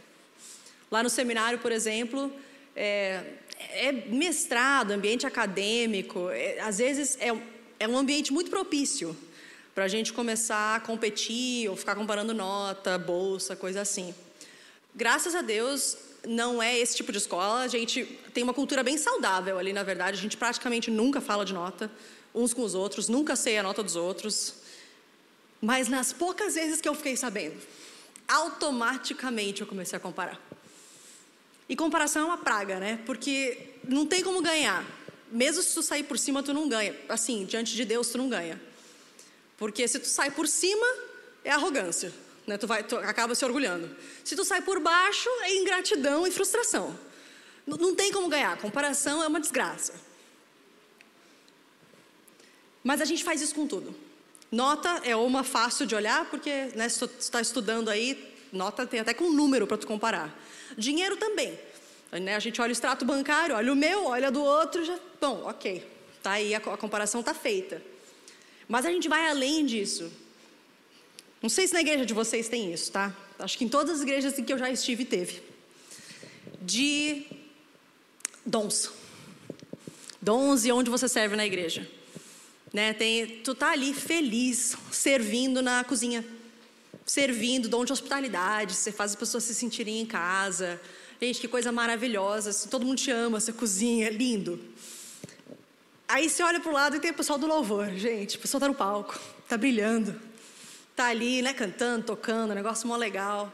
Lá 0.92 1.02
no 1.02 1.10
seminário, 1.10 1.60
por 1.60 1.72
exemplo, 1.72 2.32
é, 2.76 3.24
é 3.58 3.92
mestrado, 3.92 4.92
ambiente 4.92 5.26
acadêmico, 5.26 6.30
é, 6.30 6.60
às 6.60 6.80
vezes 6.80 7.18
é, 7.22 7.32
é 7.80 7.88
um 7.88 7.98
ambiente 7.98 8.34
muito 8.34 8.50
propício 8.50 9.16
para 9.76 9.84
a 9.84 9.88
gente 9.90 10.14
começar 10.14 10.78
a 10.78 10.80
competir 10.80 11.70
ou 11.70 11.76
ficar 11.76 11.96
comparando 11.96 12.34
nota, 12.34 12.98
bolsa, 12.98 13.58
coisa 13.58 13.82
assim. 13.82 14.16
Graças 14.96 15.36
a 15.36 15.42
Deus, 15.42 15.98
não 16.26 16.64
é 16.64 16.80
esse 16.80 16.96
tipo 16.96 17.12
de 17.12 17.18
escola. 17.18 17.60
A 17.60 17.68
gente 17.68 18.06
tem 18.34 18.42
uma 18.42 18.54
cultura 18.54 18.82
bem 18.82 18.98
saudável 18.98 19.60
ali, 19.60 19.74
na 19.74 19.84
verdade. 19.84 20.18
A 20.18 20.22
gente 20.22 20.38
praticamente 20.38 20.90
nunca 20.90 21.20
fala 21.20 21.44
de 21.44 21.54
nota 21.54 21.92
uns 22.34 22.54
com 22.54 22.64
os 22.64 22.74
outros, 22.74 23.10
nunca 23.10 23.36
sei 23.36 23.58
a 23.58 23.64
nota 23.64 23.84
dos 23.84 23.98
outros. 23.98 24.56
Mas 25.62 25.90
nas 25.90 26.14
poucas 26.14 26.56
vezes 26.56 26.80
que 26.80 26.88
eu 26.88 26.96
fiquei 26.96 27.18
sabendo, 27.18 27.58
automaticamente 28.30 29.60
eu 29.60 29.68
comecei 29.68 29.98
a 29.98 30.00
comparar. 30.00 30.40
E 31.68 31.76
comparação 31.76 32.22
é 32.22 32.26
uma 32.26 32.38
praga, 32.38 32.80
né? 32.80 33.02
Porque 33.06 33.74
não 33.86 34.06
tem 34.06 34.24
como 34.24 34.42
ganhar. 34.42 34.86
Mesmo 35.30 35.62
se 35.62 35.74
tu 35.74 35.84
sair 35.84 36.04
por 36.04 36.18
cima, 36.18 36.42
tu 36.42 36.54
não 36.54 36.70
ganha. 36.70 36.96
Assim, 37.10 37.44
diante 37.44 37.76
de 37.76 37.84
Deus, 37.84 38.08
tu 38.08 38.18
não 38.18 38.30
ganha. 38.30 38.62
Porque 39.58 39.88
se 39.88 40.00
tu 40.00 40.08
sai 40.08 40.32
por 40.32 40.48
cima, 40.48 40.86
é 41.44 41.52
arrogância. 41.52 42.14
Né? 42.46 42.58
Tu, 42.58 42.68
vai, 42.68 42.84
tu 42.84 42.96
acaba 42.98 43.34
se 43.34 43.44
orgulhando. 43.46 43.96
Se 44.24 44.36
tu 44.36 44.44
sai 44.44 44.62
por 44.62 44.80
baixo, 44.80 45.30
é 45.42 45.56
ingratidão 45.56 46.28
e 46.28 46.32
frustração. 46.32 46.98
Não, 47.66 47.78
não 47.78 47.96
tem 47.96 48.12
como 48.12 48.28
ganhar. 48.30 48.58
Comparação 48.58 49.24
é 49.24 49.28
uma 49.28 49.40
desgraça. 49.40 49.94
Mas 52.84 53.02
a 53.02 53.06
gente 53.06 53.24
faz 53.24 53.42
isso 53.42 53.56
com 53.56 53.66
tudo. 53.66 53.96
Nota 54.52 55.02
é 55.04 55.16
uma 55.16 55.44
fácil 55.44 55.86
de 55.86 55.96
olhar, 55.96 56.30
porque 56.30 56.72
né, 56.76 56.88
se 56.88 57.00
tu 57.00 57.10
está 57.20 57.42
estudando 57.42 57.90
aí, 57.90 58.34
nota 58.54 58.86
tem 58.86 59.00
até 59.00 59.14
com 59.14 59.32
número 59.32 59.66
para 59.66 59.78
tu 59.78 59.88
comparar. 59.88 60.38
Dinheiro 60.78 61.18
também. 61.18 61.58
Né? 62.12 62.36
A 62.36 62.40
gente 62.40 62.62
olha 62.62 62.70
o 62.70 62.72
extrato 62.72 63.04
bancário, 63.04 63.56
olha 63.56 63.74
o 63.74 63.76
meu, 63.76 64.06
olha 64.06 64.32
do 64.32 64.44
outro, 64.44 64.86
já. 64.86 65.00
Bom, 65.20 65.44
ok. 65.46 65.86
Tá 66.22 66.32
aí, 66.32 66.54
a, 66.54 66.58
a 66.58 66.78
comparação 66.78 67.22
está 67.22 67.34
feita. 67.34 67.82
Mas 68.68 68.86
a 68.86 68.92
gente 68.92 69.08
vai 69.08 69.30
além 69.30 69.66
disso. 69.66 70.12
Não 71.42 71.50
sei 71.50 71.68
se 71.68 71.74
na 71.74 71.82
igreja 71.82 72.06
de 72.06 72.14
vocês 72.14 72.48
tem 72.48 72.74
isso, 72.74 72.92
tá? 72.92 73.16
Acho 73.38 73.58
que 73.58 73.66
em 73.66 73.70
todas 73.70 73.96
as 73.96 74.02
igrejas 74.02 74.38
em 74.40 74.44
que 74.44 74.54
eu 74.54 74.58
já 74.58 74.70
estive 74.70 75.06
teve. 75.06 75.42
De 76.62 77.26
dons. 78.46 78.92
Dons 80.22 80.66
e 80.66 80.72
onde 80.72 80.90
você 80.90 81.08
serve 81.08 81.36
na 81.36 81.46
igreja. 81.46 81.90
Né? 82.74 82.94
Tem, 82.94 83.42
tu 83.44 83.54
tá 83.54 83.72
ali 83.72 83.94
feliz, 83.94 84.76
servindo 84.92 85.62
na 85.62 85.84
cozinha 85.84 86.26
servindo, 87.06 87.70
dom 87.70 87.86
de 87.86 87.94
hospitalidade, 87.94 88.74
você 88.74 88.92
faz 88.92 89.12
as 89.12 89.16
pessoas 89.16 89.44
se 89.44 89.54
sentirem 89.54 90.02
em 90.02 90.06
casa. 90.06 90.82
Gente, 91.22 91.40
que 91.40 91.48
coisa 91.48 91.72
maravilhosa, 91.72 92.68
todo 92.68 92.86
mundo 92.86 92.98
te 92.98 93.12
ama, 93.12 93.40
você 93.40 93.54
cozinha, 93.54 94.08
é 94.08 94.10
lindo. 94.10 94.60
Aí 96.08 96.30
você 96.30 96.44
olha 96.44 96.60
para 96.60 96.70
o 96.70 96.74
lado 96.74 96.96
e 96.96 97.00
tem 97.00 97.12
o 97.12 97.16
pessoal 97.16 97.40
do 97.40 97.48
louvor, 97.48 97.90
gente, 97.96 98.38
o 98.38 98.40
pessoal 98.40 98.60
está 98.60 98.68
no 98.68 98.76
palco, 98.76 99.20
está 99.42 99.58
brilhando, 99.58 100.20
está 100.92 101.08
ali, 101.08 101.42
né, 101.42 101.54
cantando, 101.54 102.06
tocando, 102.06 102.54
negócio 102.54 102.88
mó 102.88 102.96
legal. 102.96 103.52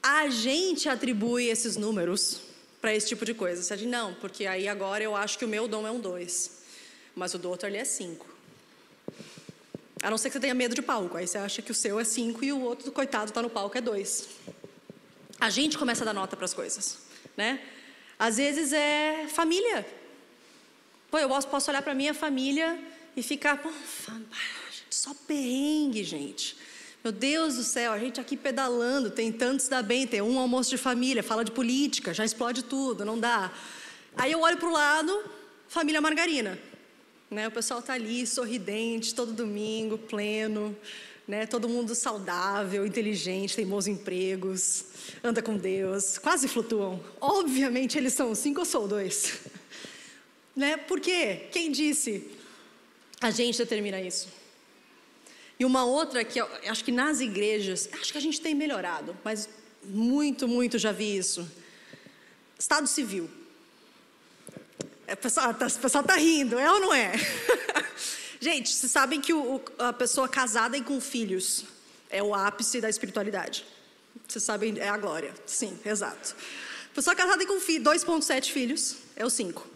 A 0.00 0.28
gente 0.28 0.88
atribui 0.88 1.46
esses 1.48 1.76
números 1.76 2.40
para 2.80 2.94
esse 2.94 3.08
tipo 3.08 3.24
de 3.24 3.34
coisa. 3.34 3.62
Você 3.62 3.76
diz, 3.76 3.88
não, 3.88 4.14
porque 4.14 4.46
aí 4.46 4.68
agora 4.68 5.02
eu 5.02 5.16
acho 5.16 5.36
que 5.38 5.44
o 5.44 5.48
meu 5.48 5.66
dom 5.66 5.84
é 5.84 5.90
um 5.90 5.98
dois, 5.98 6.62
mas 7.16 7.34
o 7.34 7.38
do 7.38 7.50
outro 7.50 7.66
ali 7.66 7.78
é 7.78 7.84
cinco. 7.84 8.26
A 10.02 10.08
não 10.08 10.16
ser 10.16 10.28
que 10.28 10.34
você 10.34 10.40
tenha 10.40 10.54
medo 10.54 10.72
de 10.72 10.82
palco. 10.82 11.16
Aí 11.16 11.26
você 11.26 11.38
acha 11.38 11.60
que 11.62 11.72
o 11.72 11.74
seu 11.74 11.98
é 11.98 12.04
cinco 12.04 12.44
e 12.44 12.52
o 12.52 12.60
outro, 12.60 12.92
coitado, 12.92 13.30
está 13.30 13.42
no 13.42 13.50
palco 13.50 13.76
é 13.76 13.80
dois. 13.80 14.28
A 15.40 15.50
gente 15.50 15.76
começa 15.76 16.04
a 16.04 16.06
dar 16.06 16.12
nota 16.12 16.36
para 16.36 16.44
as 16.44 16.54
coisas, 16.54 16.98
né? 17.36 17.60
Às 18.18 18.36
vezes 18.36 18.72
é 18.72 19.26
família. 19.28 19.84
Pô, 21.10 21.18
eu 21.18 21.28
posso 21.28 21.70
olhar 21.70 21.82
para 21.82 21.94
minha 21.94 22.12
família 22.12 22.78
e 23.16 23.22
ficar, 23.22 23.58
pô, 23.58 23.70
só 24.90 25.14
perrengue, 25.26 26.02
gente. 26.02 26.56
Meu 27.04 27.12
Deus 27.12 27.54
do 27.54 27.62
céu, 27.62 27.92
a 27.92 27.98
gente 27.98 28.20
aqui 28.20 28.36
pedalando, 28.36 29.10
tentando 29.10 29.60
se 29.60 29.70
dar 29.70 29.82
bem, 29.82 30.06
tem 30.06 30.20
um 30.20 30.40
almoço 30.40 30.70
de 30.70 30.76
família, 30.76 31.22
fala 31.22 31.44
de 31.44 31.52
política, 31.52 32.12
já 32.12 32.24
explode 32.24 32.64
tudo, 32.64 33.04
não 33.04 33.16
dá. 33.18 33.52
Aí 34.16 34.32
eu 34.32 34.40
olho 34.40 34.56
para 34.56 34.68
o 34.68 34.72
lado, 34.72 35.24
família 35.68 36.00
Margarina. 36.00 36.58
Né? 37.30 37.46
O 37.46 37.50
pessoal 37.52 37.78
está 37.78 37.92
ali 37.92 38.26
sorridente 38.26 39.14
todo 39.14 39.32
domingo, 39.32 39.96
pleno, 39.96 40.76
né? 41.28 41.46
todo 41.46 41.68
mundo 41.68 41.94
saudável, 41.94 42.84
inteligente, 42.84 43.54
tem 43.54 43.66
bons 43.66 43.86
empregos, 43.86 44.86
anda 45.22 45.40
com 45.40 45.56
Deus, 45.56 46.18
quase 46.18 46.48
flutuam. 46.48 47.00
Obviamente 47.20 47.96
eles 47.96 48.14
são 48.14 48.34
cinco 48.34 48.60
ou 48.60 48.66
sou 48.66 48.88
dois. 48.88 49.40
Né? 50.56 50.78
Por 50.78 50.98
quê? 50.98 51.48
Quem 51.52 51.70
disse? 51.70 52.30
A 53.20 53.30
gente 53.30 53.58
determina 53.58 54.00
isso. 54.00 54.28
E 55.58 55.64
uma 55.64 55.84
outra 55.84 56.24
que 56.24 56.40
eu 56.40 56.48
acho 56.66 56.82
que 56.82 56.92
nas 56.92 57.20
igrejas, 57.20 57.88
acho 57.92 58.12
que 58.12 58.18
a 58.18 58.20
gente 58.20 58.40
tem 58.40 58.54
melhorado, 58.54 59.16
mas 59.22 59.48
muito, 59.84 60.48
muito 60.48 60.78
já 60.78 60.92
vi 60.92 61.16
isso. 61.16 61.50
Estado 62.58 62.86
civil. 62.86 63.30
É, 65.06 65.14
o 65.14 65.16
pessoal 65.16 65.52
está 65.52 66.02
tá 66.02 66.16
rindo, 66.16 66.58
é 66.58 66.70
ou 66.70 66.80
não 66.80 66.92
é? 66.92 67.12
Gente, 68.40 68.70
vocês 68.70 68.92
sabem 68.92 69.20
que 69.20 69.32
o, 69.32 69.60
a 69.78 69.92
pessoa 69.92 70.28
casada 70.28 70.76
e 70.76 70.82
com 70.82 71.00
filhos 71.00 71.64
é 72.10 72.22
o 72.22 72.34
ápice 72.34 72.80
da 72.80 72.90
espiritualidade. 72.90 73.64
Vocês 74.26 74.44
sabem, 74.44 74.78
é 74.78 74.88
a 74.88 74.96
glória. 74.96 75.32
Sim, 75.46 75.78
exato. 75.84 76.36
Pessoa 76.94 77.14
casada 77.14 77.42
e 77.42 77.46
com 77.46 77.56
2,7 77.56 78.50
filhos 78.50 78.96
é 79.14 79.24
o 79.24 79.30
5. 79.30 79.75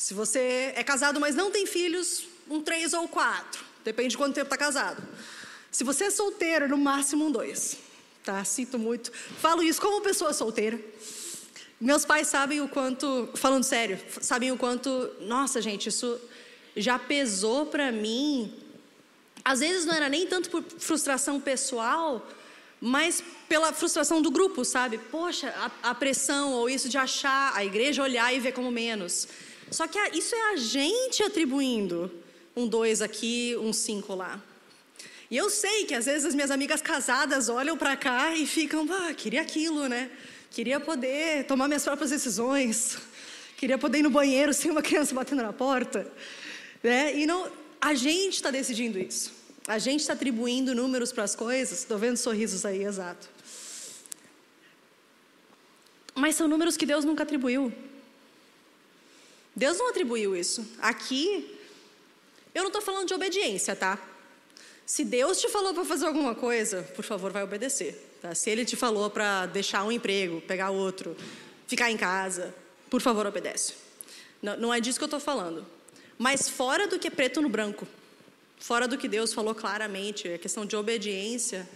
Se 0.00 0.14
você 0.14 0.72
é 0.74 0.82
casado, 0.82 1.20
mas 1.20 1.34
não 1.34 1.50
tem 1.50 1.66
filhos, 1.66 2.26
um 2.48 2.62
3 2.62 2.94
ou 2.94 3.06
4. 3.06 3.62
Depende 3.84 4.08
de 4.08 4.16
quanto 4.16 4.34
tempo 4.34 4.46
está 4.46 4.56
casado. 4.56 5.06
Se 5.70 5.84
você 5.84 6.04
é 6.04 6.10
solteiro, 6.10 6.66
no 6.66 6.78
máximo 6.78 7.26
um 7.26 7.30
dois. 7.30 7.76
Tá? 8.24 8.42
Sinto 8.42 8.78
muito. 8.78 9.12
Falo 9.12 9.62
isso 9.62 9.78
como 9.78 10.00
pessoa 10.00 10.32
solteira. 10.32 10.80
Meus 11.78 12.06
pais 12.06 12.28
sabem 12.28 12.62
o 12.62 12.68
quanto, 12.68 13.28
falando 13.34 13.62
sério, 13.62 14.00
sabem 14.22 14.50
o 14.50 14.56
quanto, 14.56 15.10
nossa 15.20 15.60
gente, 15.60 15.90
isso 15.90 16.18
já 16.74 16.98
pesou 16.98 17.66
para 17.66 17.92
mim. 17.92 18.54
Às 19.44 19.60
vezes 19.60 19.84
não 19.84 19.92
era 19.92 20.08
nem 20.08 20.26
tanto 20.26 20.48
por 20.48 20.64
frustração 20.78 21.38
pessoal, 21.38 22.26
mas 22.80 23.22
pela 23.46 23.70
frustração 23.74 24.22
do 24.22 24.30
grupo, 24.30 24.64
sabe? 24.64 24.96
Poxa, 24.96 25.54
a, 25.82 25.90
a 25.90 25.94
pressão 25.94 26.54
ou 26.54 26.70
isso 26.70 26.88
de 26.88 26.96
achar 26.96 27.54
a 27.54 27.62
igreja 27.62 28.02
olhar 28.02 28.34
e 28.34 28.40
ver 28.40 28.52
como 28.52 28.70
menos. 28.70 29.28
Só 29.70 29.86
que 29.86 29.98
isso 30.16 30.34
é 30.34 30.52
a 30.52 30.56
gente 30.56 31.22
atribuindo 31.22 32.10
um 32.56 32.66
dois 32.66 33.00
aqui, 33.00 33.56
um 33.60 33.72
cinco 33.72 34.14
lá. 34.14 34.42
E 35.30 35.36
eu 35.36 35.48
sei 35.48 35.84
que 35.84 35.94
às 35.94 36.06
vezes 36.06 36.24
as 36.24 36.34
minhas 36.34 36.50
amigas 36.50 36.82
casadas 36.82 37.48
olham 37.48 37.76
para 37.76 37.96
cá 37.96 38.34
e 38.34 38.46
ficam, 38.46 38.86
ah, 38.90 39.14
queria 39.14 39.40
aquilo, 39.40 39.88
né? 39.88 40.10
Queria 40.50 40.80
poder 40.80 41.44
tomar 41.44 41.68
minhas 41.68 41.84
próprias 41.84 42.10
decisões. 42.10 42.98
Queria 43.56 43.78
poder 43.78 43.98
ir 43.98 44.02
no 44.02 44.10
banheiro 44.10 44.52
sem 44.52 44.70
uma 44.70 44.82
criança 44.82 45.14
batendo 45.14 45.42
na 45.42 45.52
porta. 45.52 46.10
Né? 46.82 47.16
E 47.16 47.26
não, 47.26 47.48
a 47.80 47.94
gente 47.94 48.34
está 48.34 48.50
decidindo 48.50 48.98
isso. 48.98 49.32
A 49.68 49.78
gente 49.78 50.00
está 50.00 50.14
atribuindo 50.14 50.74
números 50.74 51.12
para 51.12 51.22
as 51.22 51.36
coisas. 51.36 51.78
Estou 51.78 51.96
vendo 51.96 52.16
sorrisos 52.16 52.64
aí, 52.64 52.82
exato. 52.82 53.28
Mas 56.12 56.34
são 56.34 56.48
números 56.48 56.76
que 56.76 56.84
Deus 56.84 57.04
nunca 57.04 57.22
atribuiu. 57.22 57.72
Deus 59.54 59.78
não 59.78 59.90
atribuiu 59.90 60.36
isso. 60.36 60.66
Aqui, 60.80 61.58
eu 62.54 62.62
não 62.62 62.68
estou 62.68 62.82
falando 62.82 63.06
de 63.06 63.14
obediência, 63.14 63.74
tá? 63.76 63.98
Se 64.86 65.04
Deus 65.04 65.40
te 65.40 65.48
falou 65.48 65.72
para 65.72 65.84
fazer 65.84 66.06
alguma 66.06 66.34
coisa, 66.34 66.82
por 66.96 67.04
favor, 67.04 67.30
vai 67.32 67.44
obedecer. 67.44 68.10
Tá? 68.20 68.34
Se 68.34 68.50
ele 68.50 68.64
te 68.64 68.76
falou 68.76 69.08
para 69.08 69.46
deixar 69.46 69.84
um 69.84 69.92
emprego, 69.92 70.40
pegar 70.40 70.70
outro, 70.70 71.16
ficar 71.66 71.90
em 71.90 71.96
casa, 71.96 72.54
por 72.88 73.00
favor, 73.00 73.26
obedece. 73.26 73.74
Não, 74.42 74.56
não 74.56 74.74
é 74.74 74.80
disso 74.80 74.98
que 74.98 75.04
eu 75.04 75.06
estou 75.06 75.20
falando. 75.20 75.64
Mas 76.18 76.48
fora 76.48 76.86
do 76.88 76.98
que 76.98 77.06
é 77.06 77.10
preto 77.10 77.40
no 77.40 77.48
branco, 77.48 77.86
fora 78.58 78.86
do 78.86 78.98
que 78.98 79.08
Deus 79.08 79.32
falou 79.32 79.54
claramente, 79.54 80.28
a 80.28 80.38
questão 80.38 80.66
de 80.66 80.76
obediência, 80.76 81.68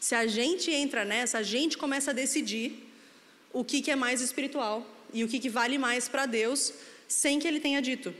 se 0.00 0.14
a 0.14 0.26
gente 0.26 0.70
entra 0.70 1.04
nessa, 1.04 1.38
a 1.38 1.42
gente 1.42 1.78
começa 1.78 2.10
a 2.10 2.14
decidir 2.14 2.90
o 3.52 3.64
que, 3.64 3.80
que 3.80 3.90
é 3.90 3.96
mais 3.96 4.20
espiritual 4.20 4.86
e 5.12 5.22
o 5.22 5.28
que, 5.28 5.38
que 5.38 5.48
vale 5.48 5.78
mais 5.78 6.08
para 6.08 6.26
Deus, 6.26 6.72
sem 7.14 7.38
que 7.38 7.46
Ele 7.46 7.60
tenha 7.60 7.80
dito. 7.80 8.12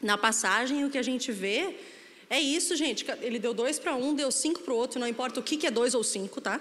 Na 0.00 0.16
passagem, 0.16 0.84
o 0.84 0.90
que 0.90 0.98
a 0.98 1.02
gente 1.02 1.30
vê 1.30 1.76
é 2.28 2.40
isso, 2.40 2.74
gente. 2.74 3.06
Ele 3.20 3.38
deu 3.38 3.52
dois 3.52 3.78
para 3.78 3.94
um, 3.94 4.14
deu 4.14 4.30
cinco 4.30 4.60
para 4.62 4.72
o 4.72 4.76
outro, 4.76 4.98
não 4.98 5.06
importa 5.06 5.40
o 5.40 5.42
que, 5.42 5.56
que 5.56 5.66
é 5.66 5.70
dois 5.70 5.94
ou 5.94 6.02
cinco, 6.02 6.40
tá? 6.40 6.58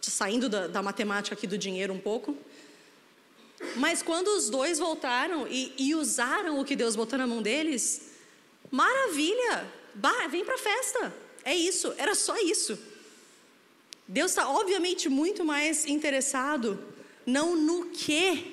Saindo 0.00 0.48
da, 0.48 0.68
da, 0.68 0.82
matemática 0.82 1.34
aqui 1.34 1.46
do 1.46 1.58
dinheiro 1.58 1.92
um 1.92 1.98
pouco. 1.98 2.36
Mas 3.76 4.02
quando 4.02 4.28
os 4.28 4.48
dois 4.48 4.78
voltaram 4.78 5.46
e, 5.48 5.72
e 5.76 5.94
usaram 5.94 6.60
o 6.60 6.64
que 6.64 6.74
Deus 6.74 6.96
botou 6.96 7.18
na 7.18 7.26
mão 7.26 7.42
deles, 7.42 8.10
maravilha! 8.70 9.66
Bah, 9.94 10.26
vem 10.28 10.44
para 10.44 10.54
a 10.54 10.58
festa. 10.58 11.14
É 11.44 11.54
isso, 11.54 11.92
era 11.98 12.14
só 12.14 12.36
isso. 12.38 12.78
Deus 14.06 14.30
está, 14.30 14.48
obviamente, 14.48 15.08
muito 15.08 15.44
mais 15.44 15.86
interessado, 15.86 16.82
não 17.26 17.54
no 17.54 17.90
que 17.90 18.51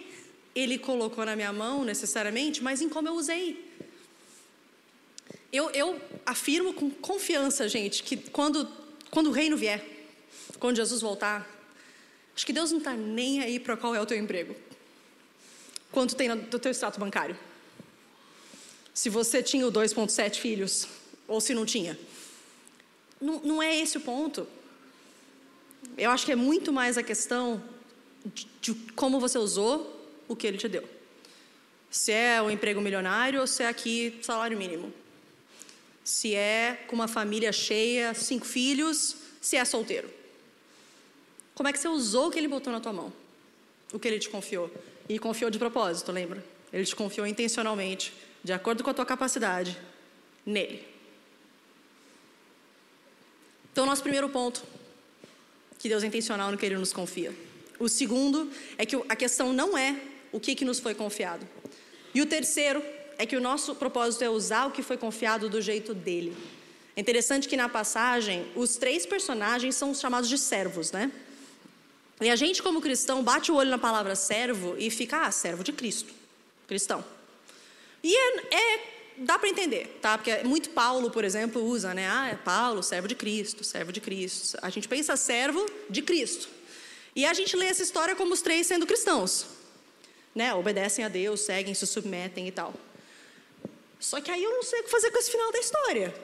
Ele 0.55 0.77
colocou 0.77 1.25
na 1.25 1.35
minha 1.35 1.53
mão 1.53 1.83
necessariamente, 1.83 2.63
mas 2.63 2.81
em 2.81 2.89
como 2.89 3.07
eu 3.07 3.13
usei. 3.13 3.69
Eu, 5.51 5.69
eu 5.71 5.99
afirmo 6.25 6.73
com 6.73 6.89
confiança, 6.89 7.67
gente, 7.67 8.03
que 8.03 8.17
quando, 8.17 8.67
quando 9.09 9.27
o 9.27 9.31
reino 9.31 9.57
vier, 9.57 9.83
quando 10.59 10.75
Jesus 10.75 11.01
voltar, 11.01 11.49
acho 12.35 12.45
que 12.45 12.53
Deus 12.53 12.71
não 12.71 12.77
está 12.77 12.93
nem 12.93 13.41
aí 13.41 13.59
para 13.59 13.75
qual 13.75 13.95
é 13.95 14.01
o 14.01 14.05
teu 14.05 14.17
emprego, 14.17 14.55
quanto 15.91 16.15
tem 16.15 16.29
no 16.29 16.59
teu 16.59 16.71
extrato 16.71 16.99
bancário. 16.99 17.37
Se 18.93 19.09
você 19.09 19.41
tinha 19.41 19.65
o 19.65 19.71
2,7 19.71 20.35
filhos, 20.35 20.87
ou 21.27 21.39
se 21.39 21.53
não 21.53 21.65
tinha. 21.65 21.97
Não, 23.21 23.39
não 23.39 23.63
é 23.63 23.79
esse 23.79 23.97
o 23.97 24.01
ponto. 24.01 24.47
Eu 25.97 26.11
acho 26.11 26.25
que 26.25 26.31
é 26.31 26.35
muito 26.35 26.73
mais 26.73 26.97
a 26.97 27.03
questão 27.03 27.63
de, 28.25 28.47
de 28.61 28.73
como 28.95 29.19
você 29.19 29.37
usou 29.37 29.98
o 30.29 30.35
que 30.35 30.47
ele 30.47 30.57
te 30.57 30.69
deu. 30.69 30.87
Se 31.91 32.13
é 32.13 32.41
um 32.41 32.49
emprego 32.49 32.79
milionário 32.79 33.41
ou 33.41 33.47
se 33.47 33.63
é 33.63 33.67
aqui 33.67 34.17
salário 34.21 34.57
mínimo 34.57 34.93
se 36.09 36.33
é 36.33 36.85
com 36.87 36.95
uma 36.95 37.07
família 37.07 37.53
cheia, 37.53 38.15
cinco 38.15 38.43
filhos, 38.43 39.15
se 39.39 39.55
é 39.55 39.63
solteiro. 39.63 40.09
Como 41.53 41.69
é 41.69 41.71
que 41.71 41.77
você 41.77 41.87
usou 41.87 42.27
o 42.27 42.31
que 42.31 42.39
ele 42.39 42.47
botou 42.47 42.73
na 42.73 42.79
tua 42.79 42.91
mão? 42.91 43.13
O 43.93 43.99
que 43.99 44.07
ele 44.07 44.17
te 44.17 44.27
confiou? 44.27 44.73
E 45.07 45.19
confiou 45.19 45.51
de 45.51 45.59
propósito, 45.59 46.11
lembra? 46.11 46.43
Ele 46.73 46.83
te 46.83 46.95
confiou 46.95 47.27
intencionalmente, 47.27 48.11
de 48.43 48.51
acordo 48.51 48.83
com 48.83 48.89
a 48.89 48.93
tua 48.93 49.05
capacidade, 49.05 49.77
nele. 50.43 50.83
Então, 53.71 53.85
nosso 53.85 54.01
primeiro 54.01 54.29
ponto, 54.29 54.63
que 55.77 55.87
Deus 55.87 56.03
é 56.03 56.07
intencional 56.07 56.51
no 56.51 56.57
que 56.57 56.65
ele 56.65 56.77
nos 56.77 56.91
confia. 56.91 57.31
O 57.77 57.87
segundo 57.87 58.51
é 58.79 58.85
que 58.85 58.95
a 59.07 59.15
questão 59.15 59.53
não 59.53 59.77
é 59.77 59.95
o 60.31 60.39
que, 60.39 60.55
que 60.55 60.65
nos 60.65 60.79
foi 60.79 60.93
confiado. 60.93 61.47
E 62.13 62.21
o 62.21 62.25
terceiro 62.25 62.83
é 63.17 63.25
que 63.25 63.35
o 63.35 63.41
nosso 63.41 63.75
propósito 63.75 64.23
é 64.23 64.29
usar 64.29 64.67
o 64.67 64.71
que 64.71 64.81
foi 64.81 64.97
confiado 64.97 65.49
do 65.49 65.61
jeito 65.61 65.93
dele. 65.93 66.35
É 66.95 67.01
interessante 67.01 67.47
que 67.47 67.55
na 67.55 67.69
passagem, 67.69 68.47
os 68.55 68.75
três 68.77 69.05
personagens 69.05 69.75
são 69.75 69.93
chamados 69.93 70.29
de 70.29 70.37
servos, 70.37 70.91
né? 70.91 71.11
E 72.21 72.29
a 72.29 72.35
gente, 72.35 72.61
como 72.61 72.81
cristão, 72.81 73.23
bate 73.23 73.51
o 73.51 73.55
olho 73.55 73.69
na 73.69 73.77
palavra 73.77 74.15
servo 74.15 74.75
e 74.77 74.89
fica, 74.89 75.25
ah, 75.25 75.31
servo 75.31 75.63
de 75.63 75.71
Cristo, 75.71 76.13
cristão. 76.67 77.03
E 78.03 78.13
é, 78.13 78.55
é 78.55 78.99
dá 79.19 79.37
para 79.37 79.49
entender, 79.49 79.99
tá? 80.01 80.17
Porque 80.17 80.43
muito 80.43 80.69
Paulo, 80.69 81.11
por 81.11 81.23
exemplo, 81.23 81.63
usa, 81.63 81.93
né? 81.93 82.09
Ah, 82.09 82.29
é 82.29 82.35
Paulo, 82.35 82.81
servo 82.81 83.07
de 83.07 83.15
Cristo, 83.15 83.63
servo 83.63 83.91
de 83.91 84.01
Cristo. 84.01 84.57
A 84.61 84.69
gente 84.69 84.87
pensa 84.87 85.15
servo 85.15 85.65
de 85.89 86.01
Cristo. 86.01 86.49
E 87.15 87.25
a 87.25 87.33
gente 87.33 87.55
lê 87.55 87.65
essa 87.65 87.83
história 87.83 88.15
como 88.15 88.33
os 88.33 88.41
três 88.41 88.67
sendo 88.67 88.85
cristãos, 88.85 89.45
né? 90.33 90.53
Obedecem 90.53 91.03
a 91.03 91.09
Deus, 91.09 91.41
seguem, 91.41 91.73
se 91.73 91.85
submetem 91.85 92.47
e 92.47 92.51
tal. 92.51 92.73
Só 93.99 94.21
que 94.21 94.31
aí 94.31 94.43
eu 94.43 94.51
não 94.51 94.63
sei 94.63 94.79
o 94.79 94.83
que 94.83 94.89
fazer 94.89 95.11
com 95.11 95.19
esse 95.19 95.31
final 95.31 95.51
da 95.51 95.59
história. 95.59 96.15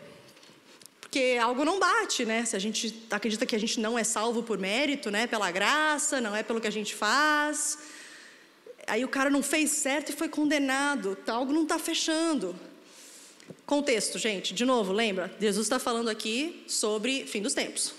Porque 1.02 1.38
algo 1.42 1.66
não 1.66 1.80
bate, 1.80 2.26
né? 2.26 2.46
Se 2.46 2.56
a 2.56 2.60
gente 2.60 3.06
acredita 3.12 3.46
que 3.46 3.56
a 3.56 3.60
gente 3.60 3.80
não 3.80 3.98
é 3.98 4.04
salvo 4.04 4.44
por 4.44 4.58
mérito, 4.58 5.12
né? 5.12 5.28
Pela 5.28 5.52
graça, 5.52 6.22
não 6.22 6.36
é 6.36 6.44
pelo 6.44 6.62
que 6.62 6.68
a 6.68 6.72
gente 6.72 6.96
faz. 6.96 7.78
Aí 8.88 9.04
o 9.04 9.08
cara 9.08 9.30
não 9.30 9.42
fez 9.42 9.72
certo 9.72 10.12
e 10.12 10.16
foi 10.16 10.30
condenado. 10.30 11.16
Tá, 11.16 11.34
algo 11.34 11.52
não 11.52 11.64
está 11.64 11.80
fechando. 11.80 12.56
Contexto, 13.66 14.20
gente, 14.20 14.54
de 14.54 14.64
novo, 14.66 14.94
lembra? 14.94 15.34
Jesus 15.40 15.66
está 15.66 15.80
falando 15.80 16.10
aqui 16.10 16.64
sobre 16.68 17.26
fim 17.26 17.42
dos 17.42 17.54
tempos. 17.54 17.94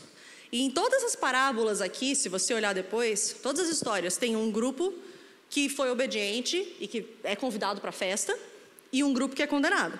E 0.52 0.62
em 0.62 0.70
todas 0.70 1.02
as 1.02 1.16
parábolas 1.16 1.80
aqui, 1.80 2.14
se 2.14 2.28
você 2.28 2.54
olhar 2.54 2.72
depois, 2.72 3.36
todas 3.42 3.66
as 3.66 3.68
histórias 3.68 4.16
tem 4.16 4.36
um 4.36 4.50
grupo 4.50 4.92
que 5.48 5.68
foi 5.68 5.90
obediente 5.90 6.76
e 6.80 6.86
que 6.86 7.06
é 7.22 7.36
convidado 7.36 7.80
para 7.80 7.90
a 7.90 7.92
festa, 7.92 8.36
e 8.92 9.02
um 9.02 9.12
grupo 9.12 9.34
que 9.34 9.42
é 9.42 9.46
condenado. 9.46 9.98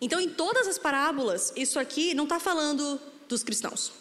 Então, 0.00 0.20
em 0.20 0.28
todas 0.28 0.66
as 0.66 0.78
parábolas, 0.78 1.52
isso 1.56 1.78
aqui 1.78 2.14
não 2.14 2.24
está 2.24 2.38
falando 2.38 3.00
dos 3.28 3.42
cristãos, 3.42 3.92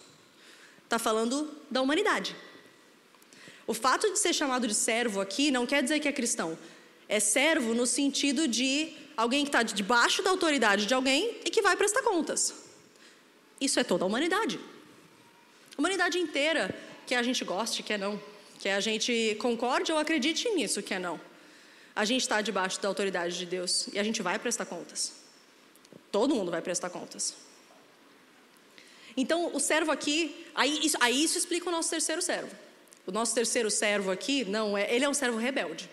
está 0.83 0.99
falando 0.99 1.51
da 1.69 1.81
humanidade. 1.81 2.35
O 3.65 3.73
fato 3.73 4.11
de 4.11 4.19
ser 4.19 4.33
chamado 4.33 4.67
de 4.67 4.73
servo 4.73 5.19
aqui 5.19 5.51
não 5.51 5.65
quer 5.65 5.83
dizer 5.83 5.99
que 5.99 6.07
é 6.07 6.11
cristão. 6.11 6.57
É 7.09 7.19
servo 7.19 7.73
no 7.73 7.85
sentido 7.85 8.47
de 8.47 8.93
alguém 9.15 9.43
que 9.43 9.49
está 9.49 9.63
debaixo 9.63 10.21
da 10.21 10.29
autoridade 10.29 10.85
de 10.85 10.93
alguém 10.93 11.37
e 11.43 11.49
que 11.49 11.61
vai 11.61 11.75
prestar 11.75 12.01
contas. 12.03 12.53
Isso 13.59 13.79
é 13.79 13.83
toda 13.83 14.05
a 14.05 14.07
humanidade. 14.07 14.59
A 15.75 15.79
humanidade 15.79 16.17
inteira, 16.17 16.73
que 17.05 17.15
a 17.15 17.23
gente 17.23 17.43
goste, 17.43 17.83
que 17.83 17.93
é 17.93 17.97
não. 17.97 18.21
Que 18.67 18.71
a 18.71 18.81
gente 18.81 19.37
concorde 19.39 19.93
ou 19.93 19.97
acredite 19.97 20.49
nisso, 20.49 20.83
que 20.83 20.93
é 20.93 20.99
não 20.99 21.17
a 21.97 22.05
gente 22.05 22.21
está 22.21 22.41
debaixo 22.41 22.79
da 22.79 22.87
autoridade 22.87 23.35
de 23.35 23.45
Deus 23.45 23.87
e 23.91 23.97
a 23.97 24.03
gente 24.03 24.21
vai 24.21 24.37
prestar 24.37 24.65
contas. 24.65 25.13
Todo 26.11 26.35
mundo 26.35 26.51
vai 26.51 26.61
prestar 26.61 26.91
contas. 26.91 27.33
Então, 29.15 29.55
o 29.55 29.59
servo 29.59 29.91
aqui, 29.91 30.45
aí 30.53 30.79
isso, 30.85 30.95
aí 30.99 31.23
isso 31.23 31.39
explica 31.39 31.67
o 31.67 31.71
nosso 31.71 31.89
terceiro 31.89 32.21
servo. 32.21 32.55
O 33.07 33.11
nosso 33.11 33.33
terceiro 33.33 33.71
servo 33.71 34.11
aqui, 34.11 34.45
não 34.45 34.77
é, 34.77 34.93
ele 34.93 35.05
é 35.05 35.09
um 35.09 35.13
servo 35.13 35.39
rebelde. 35.39 35.89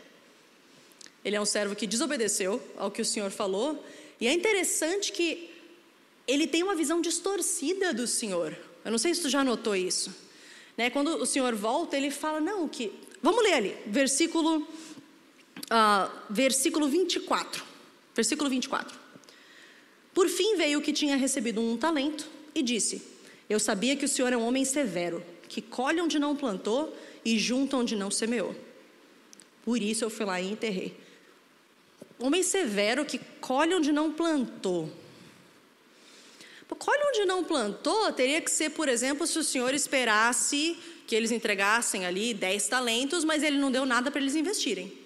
Ele 1.25 1.37
é 1.37 1.41
um 1.41 1.47
servo 1.47 1.75
que 1.75 1.87
desobedeceu 1.87 2.61
ao 2.77 2.91
que 2.91 3.01
o 3.01 3.05
Senhor 3.05 3.31
falou, 3.31 3.83
e 4.20 4.27
é 4.27 4.33
interessante 4.33 5.11
que 5.11 5.51
ele 6.29 6.47
tem 6.47 6.62
uma 6.62 6.75
visão 6.75 7.01
distorcida 7.01 7.95
do 7.95 8.07
Senhor. 8.07 8.55
Eu 8.85 8.91
não 8.91 8.99
sei 8.99 9.14
se 9.14 9.22
tu 9.22 9.31
já 9.31 9.43
notou 9.43 9.75
isso. 9.75 10.14
Né? 10.77 10.91
Quando 10.91 11.16
o 11.16 11.27
Senhor 11.27 11.55
volta, 11.55 11.97
ele 11.97 12.11
fala, 12.11 12.41
não, 12.41 12.68
que. 12.68 12.93
Vamos 13.22 13.43
ler 13.43 13.55
ali, 13.55 13.77
versículo 13.87 14.66
uh, 15.64 16.11
versículo 16.29 16.89
24. 16.89 17.64
Versículo 18.14 18.51
24. 18.51 18.99
Por 20.12 20.29
fim 20.29 20.57
veio 20.57 20.79
o 20.79 20.83
que 20.83 20.93
tinha 20.93 21.16
recebido 21.16 21.61
um 21.61 21.77
talento 21.77 22.29
e 22.55 22.62
disse: 22.62 23.03
Eu 23.49 23.59
sabia 23.59 23.97
que 23.97 24.05
o 24.05 24.09
senhor 24.09 24.33
é 24.33 24.37
um 24.37 24.47
homem 24.47 24.64
severo, 24.64 25.22
que 25.49 25.61
colhe 25.61 26.01
onde 26.01 26.18
não 26.18 26.37
plantou 26.37 26.97
e 27.25 27.39
junta 27.39 27.77
onde 27.77 27.97
não 27.97 28.11
semeou. 28.11 28.55
Por 29.64 29.81
isso 29.81 30.05
eu 30.05 30.11
fui 30.11 30.27
lá 30.27 30.41
e 30.41 30.53
enterrei. 30.53 30.97
Homem 32.18 32.43
severo 32.43 33.05
que 33.05 33.18
colhe 33.41 33.75
onde 33.75 33.91
não 33.91 34.12
plantou. 34.12 34.91
Colhe 36.68 37.02
onde 37.08 37.24
não 37.24 37.44
plantou 37.44 38.12
teria 38.12 38.40
que 38.40 38.50
ser, 38.50 38.70
por 38.70 38.88
exemplo, 38.88 39.26
se 39.26 39.38
o 39.38 39.44
senhor 39.44 39.74
esperasse 39.74 40.76
que 41.06 41.14
eles 41.14 41.30
entregassem 41.30 42.04
ali 42.06 42.34
10 42.34 42.68
talentos, 42.68 43.24
mas 43.24 43.42
ele 43.42 43.58
não 43.58 43.70
deu 43.70 43.86
nada 43.86 44.10
para 44.10 44.20
eles 44.20 44.34
investirem. 44.34 44.86
Está 44.86 44.96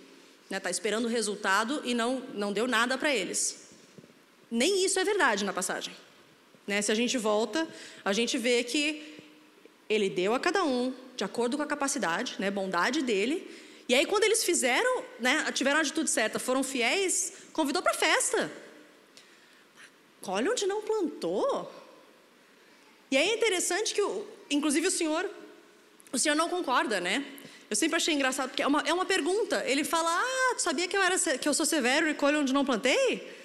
né? 0.50 0.60
Tá 0.60 0.70
esperando 0.70 1.04
o 1.04 1.08
resultado 1.08 1.82
e 1.84 1.94
não, 1.94 2.22
não 2.32 2.52
deu 2.52 2.66
nada 2.66 2.96
para 2.96 3.14
eles. 3.14 3.68
Nem 4.50 4.84
isso 4.84 4.98
é 4.98 5.04
verdade 5.04 5.44
na 5.44 5.52
passagem. 5.52 5.94
Né? 6.66 6.80
Se 6.80 6.90
a 6.90 6.94
gente 6.94 7.18
volta, 7.18 7.68
a 8.04 8.12
gente 8.12 8.38
vê 8.38 8.64
que 8.64 9.16
ele 9.88 10.08
deu 10.08 10.34
a 10.34 10.40
cada 10.40 10.64
um, 10.64 10.94
de 11.16 11.24
acordo 11.24 11.56
com 11.56 11.62
a 11.62 11.66
capacidade, 11.66 12.36
né, 12.38 12.50
bondade 12.50 13.02
dele. 13.02 13.48
E 13.88 13.94
aí, 13.94 14.04
quando 14.04 14.24
eles 14.24 14.44
fizeram, 14.44 15.02
né, 15.18 15.50
tiveram 15.52 15.78
a 15.78 15.80
atitude 15.80 16.10
certa, 16.10 16.38
foram 16.38 16.62
fiéis, 16.62 17.32
convidou 17.52 17.82
para 17.82 17.92
a 17.92 17.94
festa. 17.94 18.50
Colhe 20.22 20.48
onde 20.48 20.66
não 20.66 20.82
plantou. 20.82 21.70
E 23.10 23.16
é 23.16 23.34
interessante 23.34 23.94
que, 23.94 24.02
inclusive, 24.50 24.86
o 24.86 24.90
senhor, 24.90 25.28
o 26.12 26.18
senhor 26.18 26.34
não 26.34 26.48
concorda, 26.48 27.00
né? 27.00 27.24
Eu 27.70 27.76
sempre 27.76 27.96
achei 27.96 28.14
engraçado, 28.14 28.48
porque 28.48 28.62
é 28.62 28.66
uma, 28.66 28.80
é 28.80 28.92
uma 28.92 29.04
pergunta. 29.04 29.62
Ele 29.66 29.84
fala: 29.84 30.10
Ah, 30.10 30.54
tu 30.54 30.62
sabia 30.62 30.88
que 30.88 30.96
eu, 30.96 31.02
era, 31.02 31.18
que 31.18 31.48
eu 31.48 31.54
sou 31.54 31.66
severo 31.66 32.08
e 32.08 32.14
colho 32.14 32.40
onde 32.40 32.52
não 32.52 32.64
plantei? 32.64 33.36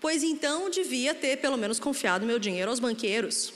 Pois 0.00 0.22
então 0.22 0.68
devia 0.68 1.14
ter 1.14 1.38
pelo 1.38 1.56
menos 1.56 1.78
confiado 1.78 2.26
meu 2.26 2.38
dinheiro 2.38 2.70
aos 2.70 2.80
banqueiros. 2.80 3.52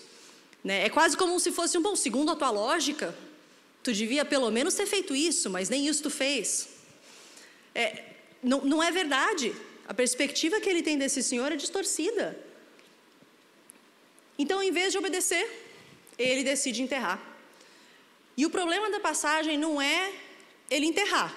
Né? 0.63 0.87
É 0.87 0.89
quase 0.89 1.17
como 1.17 1.39
se 1.39 1.53
fosse 1.53 1.77
um 1.77 1.83
bom, 1.83 1.95
segundo 1.95 2.31
a 2.31 2.37
tua 2.37 2.51
lógica, 2.51 3.15
tu 3.83 3.93
devia 3.93 4.25
pelo 4.25 4.51
menos 4.51 4.75
ter 4.75 4.87
feito 4.87 5.15
isso, 5.15 5.51
mas 5.51 5.69
nem 5.69 5.87
isso 5.87 6.03
tu 6.03 6.11
fez. 6.11 6.69
É, 7.75 8.05
não, 8.43 8.63
não 8.63 8.83
é 8.83 8.91
verdade. 8.91 9.55
A 9.87 9.95
perspectiva 9.95 10.61
que 10.61 10.69
ele 10.69 10.83
tem 10.83 10.97
desse 10.97 11.23
senhor 11.23 11.53
é 11.53 11.57
distorcida. 11.57 12.39
Então, 14.39 14.63
em 14.63 14.71
vez 14.71 14.93
de 14.93 14.99
obedecer, 14.99 15.49
ele 16.19 16.43
decide 16.43 16.83
enterrar. 16.83 17.21
E 18.37 18.45
o 18.45 18.51
problema 18.51 18.91
da 18.91 19.01
passagem 19.01 19.57
não 19.57 19.81
é 19.81 20.13
ele 20.71 20.87
enterrar. 20.87 21.35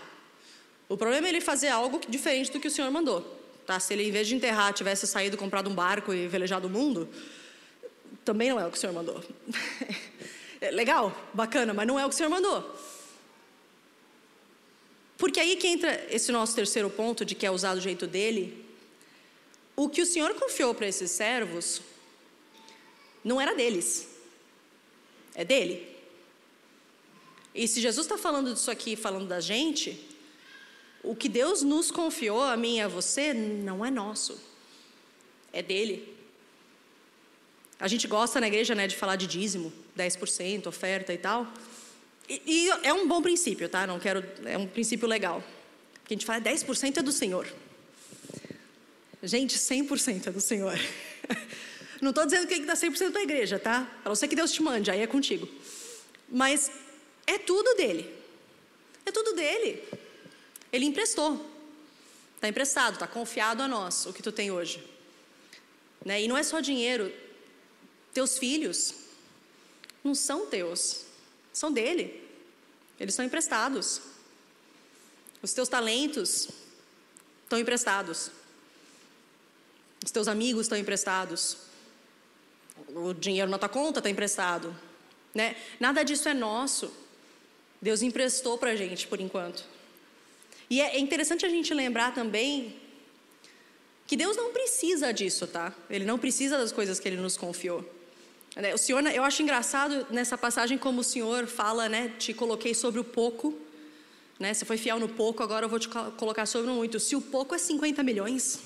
O 0.87 0.97
problema 0.97 1.27
é 1.27 1.29
ele 1.29 1.41
fazer 1.41 1.69
algo 1.69 2.01
diferente 2.09 2.51
do 2.51 2.59
que 2.59 2.67
o 2.67 2.71
Senhor 2.71 2.91
mandou. 2.91 3.21
Tá? 3.65 3.79
Se 3.79 3.93
ele, 3.93 4.03
em 4.03 4.11
vez 4.11 4.27
de 4.27 4.35
enterrar, 4.35 4.73
tivesse 4.73 5.05
saído, 5.07 5.37
comprado 5.37 5.69
um 5.69 5.75
barco 5.75 6.13
e 6.13 6.27
velejado 6.27 6.67
o 6.67 6.69
mundo, 6.69 7.07
também 8.25 8.49
não 8.49 8.59
é 8.59 8.65
o 8.65 8.71
que 8.71 8.77
o 8.77 8.79
Senhor 8.79 8.93
mandou. 8.93 9.23
É 10.61 10.71
legal, 10.71 11.17
bacana, 11.33 11.73
mas 11.73 11.87
não 11.87 11.97
é 11.97 12.05
o 12.05 12.09
que 12.09 12.15
o 12.15 12.17
Senhor 12.17 12.29
mandou. 12.29 12.77
Porque 15.17 15.39
aí 15.39 15.55
que 15.55 15.65
entra 15.65 16.05
esse 16.09 16.33
nosso 16.33 16.53
terceiro 16.53 16.89
ponto 16.89 17.23
de 17.23 17.33
que 17.33 17.45
é 17.45 17.51
usar 17.51 17.75
do 17.75 17.79
jeito 17.79 18.05
dele. 18.05 18.65
O 19.73 19.87
que 19.87 20.01
o 20.01 20.05
Senhor 20.05 20.33
confiou 20.33 20.75
para 20.75 20.85
esses 20.85 21.11
servos 21.11 21.81
não 23.23 23.39
era 23.39 23.55
deles, 23.55 24.07
é 25.35 25.43
dele. 25.43 25.87
E 27.53 27.67
se 27.67 27.81
Jesus 27.81 28.05
está 28.05 28.17
falando 28.17 28.53
disso 28.53 28.71
aqui, 28.71 28.95
falando 28.95 29.27
da 29.27 29.39
gente, 29.39 29.99
o 31.03 31.15
que 31.15 31.27
Deus 31.27 31.61
nos 31.61 31.91
confiou, 31.91 32.41
a 32.41 32.55
mim 32.55 32.77
e 32.77 32.81
a 32.81 32.87
você, 32.87 33.33
não 33.33 33.83
é 33.83 33.89
nosso, 33.89 34.39
é 35.51 35.61
dele. 35.61 36.15
A 37.79 37.87
gente 37.87 38.07
gosta 38.07 38.41
na 38.41 38.47
igreja 38.47 38.75
né, 38.75 38.87
de 38.87 38.95
falar 38.95 39.15
de 39.15 39.25
dízimo, 39.25 39.71
10%, 39.97 40.67
oferta 40.67 41.13
e 41.13 41.17
tal. 41.17 41.47
E, 42.27 42.41
e, 42.45 42.69
é 42.83 42.93
um 42.93 43.07
bom 43.07 43.21
princípio, 43.21 43.69
tá? 43.69 43.87
Não 43.87 43.99
quero, 43.99 44.23
é 44.45 44.57
um 44.57 44.67
princípio 44.67 45.07
legal. 45.07 45.43
Porque 46.01 46.13
a 46.13 46.15
gente 46.15 46.25
fala 46.25 46.41
10% 46.41 46.97
é 46.97 47.01
do 47.01 47.11
Senhor. 47.11 47.47
Gente, 49.23 49.57
100% 49.57 50.27
é 50.27 50.31
do 50.31 50.41
Senhor. 50.41 50.77
Não 52.01 52.11
estou 52.11 52.25
dizendo 52.25 52.43
que 52.43 52.53
tem 52.53 52.61
que 52.61 52.67
dar 52.67 52.75
100% 52.75 53.11
da 53.11 53.21
igreja, 53.21 53.59
tá? 53.59 53.89
A 54.05 54.09
não 54.09 54.15
ser 54.15 54.27
que 54.27 54.35
Deus 54.35 54.51
te 54.51 54.61
mande, 54.63 54.89
aí 54.89 55.01
é 55.01 55.07
contigo. 55.07 55.49
Mas 56.29 56.71
é 57.27 57.37
tudo 57.37 57.75
dele. 57.75 58.13
É 59.05 59.11
tudo 59.11 59.33
dele. 59.33 59.83
Ele 60.71 60.85
emprestou. 60.85 61.45
Está 62.35 62.47
emprestado, 62.47 62.93
está 62.93 63.07
confiado 63.07 63.61
a 63.61 63.67
nós, 63.67 64.05
o 64.05 64.13
que 64.13 64.23
tu 64.23 64.31
tem 64.31 64.49
hoje. 64.49 64.81
Né? 66.05 66.21
E 66.21 66.27
não 66.27 66.37
é 66.37 66.43
só 66.43 66.61
dinheiro. 66.61 67.11
Teus 68.13 68.37
filhos 68.37 68.93
não 70.01 70.15
são 70.15 70.45
teus, 70.45 71.05
são 71.51 71.71
dele. 71.71 72.25
Eles 72.97 73.13
são 73.13 73.25
emprestados. 73.25 74.01
Os 75.41 75.51
teus 75.51 75.67
talentos 75.67 76.47
estão 77.43 77.59
emprestados. 77.59 78.31
Os 80.03 80.11
teus 80.11 80.29
amigos 80.29 80.61
estão 80.61 80.77
emprestados 80.77 81.68
o 82.95 83.13
dinheiro 83.13 83.49
na 83.49 83.57
tua 83.57 83.69
conta 83.69 83.99
está 83.99 84.09
emprestado. 84.09 84.75
Né? 85.33 85.55
Nada 85.79 86.03
disso 86.03 86.27
é 86.27 86.33
nosso. 86.33 86.91
Deus 87.81 88.01
emprestou 88.01 88.57
para 88.57 88.71
a 88.71 88.75
gente 88.75 89.07
por 89.07 89.19
enquanto. 89.19 89.63
E 90.69 90.81
é 90.81 90.99
interessante 90.99 91.45
a 91.45 91.49
gente 91.49 91.73
lembrar 91.73 92.13
também 92.13 92.75
que 94.05 94.15
Deus 94.15 94.35
não 94.35 94.51
precisa 94.51 95.13
disso, 95.13 95.47
tá? 95.47 95.73
Ele 95.89 96.03
não 96.03 96.17
precisa 96.17 96.57
das 96.57 96.71
coisas 96.71 96.99
que 96.99 97.07
Ele 97.07 97.17
nos 97.17 97.37
confiou. 97.37 97.87
Né? 98.55 98.73
O 98.73 98.77
Senhor, 98.77 99.05
eu 99.07 99.23
acho 99.23 99.41
engraçado 99.41 100.07
nessa 100.09 100.37
passagem 100.37 100.77
como 100.77 101.01
o 101.01 101.03
Senhor 101.03 101.47
fala, 101.47 101.87
né? 101.87 102.13
Te 102.17 102.33
coloquei 102.33 102.73
sobre 102.73 102.99
o 102.99 103.03
pouco, 103.03 103.57
né? 104.39 104.53
Você 104.53 104.65
foi 104.65 104.77
fiel 104.77 104.99
no 104.99 105.07
pouco, 105.07 105.41
agora 105.41 105.65
eu 105.65 105.69
vou 105.69 105.79
te 105.79 105.87
colocar 106.17 106.45
sobre 106.45 106.69
o 106.69 106.73
muito. 106.73 106.99
Se 106.99 107.15
o 107.15 107.21
pouco 107.21 107.53
é 107.53 107.57
50 107.57 108.01
milhões, 108.03 108.59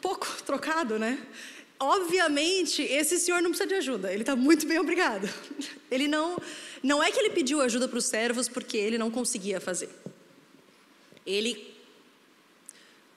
pouco 0.00 0.26
trocado, 0.46 0.98
né? 0.98 1.18
Obviamente, 1.78 2.82
esse 2.82 3.18
senhor 3.18 3.42
não 3.42 3.50
precisa 3.50 3.68
de 3.68 3.74
ajuda, 3.74 4.12
ele 4.12 4.22
está 4.22 4.34
muito 4.34 4.66
bem 4.66 4.78
obrigado. 4.78 5.28
Ele 5.90 6.08
não, 6.08 6.40
não 6.82 7.02
é 7.02 7.12
que 7.12 7.18
ele 7.18 7.30
pediu 7.30 7.60
ajuda 7.60 7.86
para 7.86 7.98
os 7.98 8.06
servos 8.06 8.48
porque 8.48 8.76
ele 8.76 8.98
não 8.98 9.10
conseguia 9.10 9.60
fazer. 9.60 9.90
Ele 11.24 11.76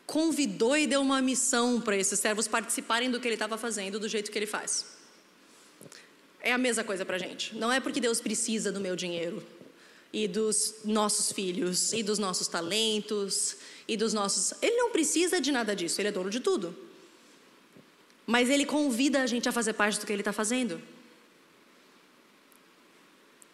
convidou 0.05 0.76
e 0.76 0.88
deu 0.88 1.01
uma 1.01 1.22
missão 1.22 1.80
para 1.80 1.95
esses 1.95 2.20
servos 2.20 2.47
participarem 2.47 3.10
do 3.10 3.20
que 3.20 3.28
ele 3.28 3.36
estava 3.36 3.57
fazendo, 3.57 3.99
do 3.99 4.07
jeito 4.07 4.32
que 4.32 4.38
ele 4.38 4.47
faz. 4.47 4.86
É 6.41 6.51
a 6.51 6.57
mesma 6.57 6.84
coisa 6.84 7.05
para 7.05 7.16
a 7.16 7.20
gente. 7.20 7.55
Não 7.55 7.72
é 7.72 7.80
porque 7.80 7.99
Deus 7.99 8.20
precisa 8.20 8.72
do 8.72 8.80
meu 8.80 8.95
dinheiro 8.95 9.45
e 10.12 10.28
dos 10.28 10.76
nossos 10.84 11.32
filhos 11.32 11.93
e 11.93 12.01
dos 12.01 12.18
nossos 12.18 12.47
talentos 12.47 13.57
e 13.88 13.95
dos 13.95 14.14
nossos. 14.14 14.53
Ele 14.62 14.76
não 14.78 14.89
precisa 14.89 15.39
de 15.39 15.51
nada 15.51 15.76
disso. 15.76 16.01
Ele 16.01 16.10
é 16.10 16.12
dono 16.12 16.30
de 16.30 16.39
tudo. 16.39 16.88
Mas 18.34 18.47
ele 18.47 18.63
convida 18.63 19.23
a 19.23 19.25
gente 19.25 19.49
a 19.49 19.51
fazer 19.51 19.73
parte 19.73 19.99
do 19.99 20.05
que 20.05 20.13
ele 20.13 20.21
está 20.21 20.32
fazendo. 20.32 20.80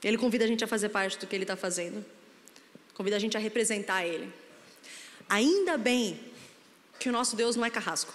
Ele 0.03 0.17
convida 0.17 0.43
a 0.43 0.47
gente 0.47 0.65
a 0.65 0.67
fazer 0.67 0.89
parte 0.89 1.17
do 1.17 1.25
que 1.25 1.33
ele 1.33 1.45
está 1.45 1.55
fazendo. 1.55 2.05
Convida 2.93 3.15
a 3.15 3.19
gente 3.19 3.37
a 3.37 3.39
representar 3.39 4.05
ele. 4.05 4.29
Ainda 5.29 5.77
bem 5.77 6.19
que 6.99 7.07
o 7.07 7.11
nosso 7.13 7.37
Deus 7.37 7.55
não 7.55 7.63
é 7.63 7.69
carrasco. 7.69 8.13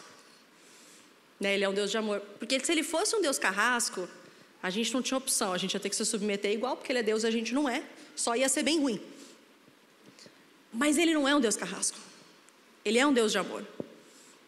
Né? 1.40 1.54
Ele 1.54 1.64
é 1.64 1.68
um 1.70 1.72
Deus 1.72 1.90
de 1.90 1.96
amor. 1.96 2.20
Porque 2.38 2.60
se 2.60 2.70
ele 2.70 2.82
fosse 2.82 3.16
um 3.16 3.22
Deus 3.22 3.38
carrasco, 3.38 4.06
a 4.62 4.68
gente 4.68 4.92
não 4.92 5.00
tinha 5.00 5.16
opção. 5.16 5.54
A 5.54 5.56
gente 5.56 5.72
ia 5.72 5.80
ter 5.80 5.88
que 5.88 5.96
se 5.96 6.04
submeter 6.04 6.52
igual, 6.52 6.76
porque 6.76 6.92
ele 6.92 6.98
é 6.98 7.02
Deus 7.02 7.22
e 7.24 7.26
a 7.26 7.30
gente 7.30 7.54
não 7.54 7.66
é. 7.66 7.82
Só 8.14 8.36
ia 8.36 8.50
ser 8.50 8.64
bem 8.64 8.78
ruim. 8.78 9.00
Mas 10.70 10.98
ele 10.98 11.14
não 11.14 11.26
é 11.26 11.34
um 11.34 11.40
Deus 11.40 11.56
carrasco. 11.56 11.96
Ele 12.84 12.98
é 12.98 13.06
um 13.06 13.14
Deus 13.14 13.32
de 13.32 13.38
amor. 13.38 13.66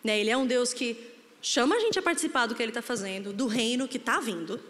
Né? 0.05 0.21
Ele 0.21 0.29
é 0.29 0.37
um 0.37 0.47
Deus 0.47 0.75
que 0.75 1.12
chama 1.43 1.75
a 1.75 1.81
gente 1.81 1.99
a 1.99 2.03
participar 2.03 2.47
do 2.47 2.55
que 2.55 2.63
ele 2.63 2.71
está 2.71 2.81
fazendo, 2.81 3.33
do 3.33 3.47
reino 3.47 3.89
que 3.89 3.99
está 3.99 4.21
vindo. 4.21 4.61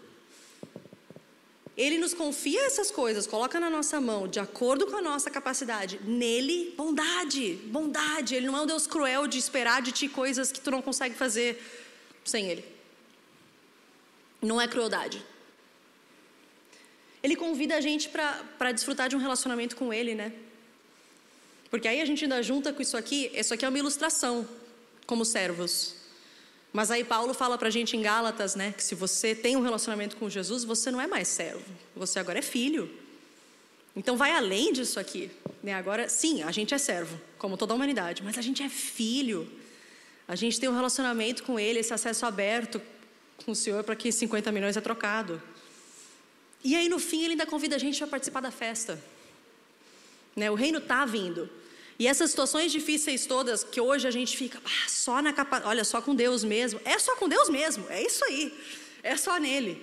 Ele 1.77 1.97
nos 1.97 2.13
confia 2.13 2.65
essas 2.65 2.91
coisas, 2.91 3.25
coloca 3.25 3.59
na 3.59 3.69
nossa 3.69 3.99
mão, 4.01 4.27
de 4.27 4.39
acordo 4.39 4.87
com 4.87 4.97
a 4.97 5.01
nossa 5.01 5.29
capacidade. 5.29 5.99
Nele, 6.03 6.73
bondade, 6.77 7.53
bondade. 7.65 8.35
Ele 8.35 8.47
não 8.47 8.57
é 8.57 8.61
um 8.61 8.65
Deus 8.65 8.85
cruel 8.85 9.27
de 9.27 9.37
esperar 9.37 9.81
de 9.81 9.91
ti 9.91 10.07
coisas 10.07 10.51
que 10.51 10.59
tu 10.59 10.69
não 10.69 10.81
consegue 10.81 11.15
fazer 11.15 11.61
sem 12.23 12.47
Ele. 12.47 12.65
Não 14.41 14.61
é 14.61 14.67
crueldade. 14.67 15.23
Ele 17.23 17.35
convida 17.35 17.75
a 17.75 17.81
gente 17.81 18.09
para 18.09 18.71
desfrutar 18.71 19.09
de 19.09 19.15
um 19.15 19.19
relacionamento 19.19 19.75
com 19.75 19.91
Ele, 19.93 20.13
né? 20.13 20.33
Porque 21.71 21.87
aí 21.87 22.01
a 22.01 22.05
gente 22.05 22.25
ainda 22.25 22.43
junta 22.43 22.71
com 22.71 22.83
isso 22.83 22.95
aqui. 22.95 23.31
Isso 23.33 23.51
aqui 23.51 23.65
é 23.65 23.69
uma 23.69 23.79
ilustração, 23.79 24.47
como 25.07 25.25
servos. 25.25 26.02
Mas 26.73 26.89
aí 26.89 27.03
Paulo 27.03 27.35
fala 27.35 27.55
para 27.55 27.67
a 27.67 27.71
gente 27.71 27.95
em 27.95 28.01
Gálatas, 28.01 28.55
né, 28.55 28.73
que 28.75 28.83
se 28.83 28.95
você 28.95 29.35
tem 29.35 29.55
um 29.55 29.61
relacionamento 29.61 30.17
com 30.17 30.27
Jesus, 30.27 30.63
você 30.63 30.89
não 30.89 30.99
é 30.99 31.05
mais 31.05 31.27
servo, 31.27 31.63
você 31.95 32.17
agora 32.17 32.39
é 32.39 32.41
filho. 32.41 32.89
Então 33.95 34.17
vai 34.17 34.31
além 34.31 34.73
disso 34.73 34.99
aqui. 34.99 35.29
Né? 35.61 35.71
Agora, 35.71 36.09
sim, 36.09 36.41
a 36.41 36.51
gente 36.51 36.73
é 36.73 36.79
servo, 36.79 37.21
como 37.37 37.55
toda 37.55 37.73
a 37.73 37.75
humanidade, 37.75 38.23
mas 38.23 38.39
a 38.39 38.41
gente 38.41 38.63
é 38.63 38.69
filho. 38.69 39.47
A 40.27 40.35
gente 40.35 40.59
tem 40.59 40.67
um 40.67 40.73
relacionamento 40.73 41.43
com 41.43 41.59
Ele, 41.59 41.79
esse 41.79 41.93
acesso 41.93 42.25
aberto, 42.25 42.81
com 43.45 43.51
o 43.51 43.55
Senhor 43.55 43.83
para 43.83 43.95
que 43.95 44.11
50 44.11 44.51
milhões 44.51 44.75
é 44.75 44.81
trocado. 44.81 45.39
E 46.63 46.75
aí, 46.75 46.89
no 46.89 46.97
fim, 46.97 47.23
ele 47.23 47.33
ainda 47.33 47.45
convida 47.45 47.75
a 47.75 47.79
gente 47.79 47.97
para 47.97 48.07
participar 48.07 48.39
da 48.39 48.49
festa. 48.49 48.99
Né? 50.35 50.49
O 50.49 50.55
reino 50.55 50.79
está 50.79 51.05
vindo. 51.05 51.49
E 52.03 52.07
essas 52.07 52.31
situações 52.31 52.69
difíceis 52.69 53.25
todas, 53.25 53.63
que 53.63 53.79
hoje 53.79 54.05
a 54.05 54.11
gente 54.11 54.35
fica 54.35 54.61
ah, 54.65 54.89
só 54.89 55.21
na 55.21 55.31
capa, 55.31 55.61
olha, 55.63 55.85
só 55.85 56.01
com 56.01 56.13
Deus 56.13 56.43
mesmo. 56.43 56.81
É 56.83 56.99
só 56.99 57.15
com 57.15 57.29
Deus 57.29 57.47
mesmo, 57.47 57.85
é 57.89 58.03
isso 58.03 58.25
aí. 58.25 58.53
É 59.01 59.15
só 59.15 59.37
nele. 59.37 59.81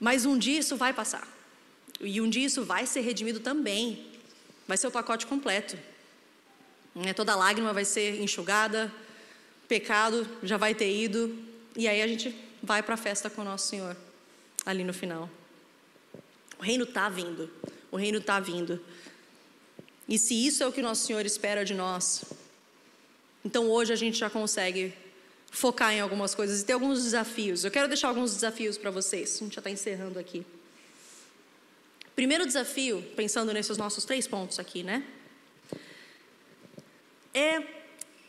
Mas 0.00 0.26
um 0.26 0.36
dia 0.36 0.58
isso 0.58 0.74
vai 0.76 0.92
passar. 0.92 1.28
E 2.00 2.20
um 2.20 2.28
dia 2.28 2.44
isso 2.44 2.64
vai 2.64 2.86
ser 2.86 3.02
redimido 3.02 3.38
também. 3.38 4.04
Vai 4.66 4.76
ser 4.76 4.88
o 4.88 4.90
pacote 4.90 5.24
completo. 5.24 5.78
Né? 6.92 7.12
Toda 7.12 7.36
lágrima 7.36 7.72
vai 7.72 7.84
ser 7.84 8.20
enxugada, 8.20 8.92
pecado 9.68 10.28
já 10.42 10.56
vai 10.56 10.74
ter 10.74 10.92
ido, 10.92 11.38
e 11.76 11.86
aí 11.86 12.02
a 12.02 12.08
gente 12.08 12.36
vai 12.60 12.82
para 12.82 12.94
a 12.94 12.98
festa 12.98 13.30
com 13.30 13.42
o 13.42 13.44
nosso 13.44 13.68
Senhor, 13.68 13.96
ali 14.66 14.82
no 14.82 14.92
final. 14.92 15.30
O 16.58 16.64
reino 16.64 16.82
está 16.82 17.08
vindo, 17.08 17.48
o 17.92 17.96
reino 17.96 18.18
está 18.18 18.40
vindo. 18.40 18.84
E 20.08 20.18
se 20.18 20.34
isso 20.34 20.62
é 20.62 20.66
o 20.66 20.72
que 20.72 20.80
o 20.80 20.82
nosso 20.82 21.06
Senhor 21.06 21.24
espera 21.24 21.64
de 21.64 21.74
nós, 21.74 22.24
então 23.44 23.70
hoje 23.70 23.92
a 23.92 23.96
gente 23.96 24.18
já 24.18 24.28
consegue 24.28 24.94
focar 25.50 25.92
em 25.92 26.00
algumas 26.00 26.34
coisas 26.34 26.62
e 26.62 26.64
ter 26.64 26.72
alguns 26.72 27.02
desafios. 27.04 27.64
Eu 27.64 27.70
quero 27.70 27.86
deixar 27.86 28.08
alguns 28.08 28.34
desafios 28.34 28.78
para 28.78 28.90
vocês, 28.90 29.36
a 29.36 29.44
gente 29.44 29.54
já 29.54 29.60
está 29.60 29.70
encerrando 29.70 30.18
aqui. 30.18 30.44
Primeiro 32.16 32.46
desafio, 32.46 33.02
pensando 33.16 33.52
nesses 33.52 33.76
nossos 33.76 34.04
três 34.04 34.26
pontos 34.26 34.58
aqui, 34.58 34.82
né? 34.82 35.04
É, 37.34 37.62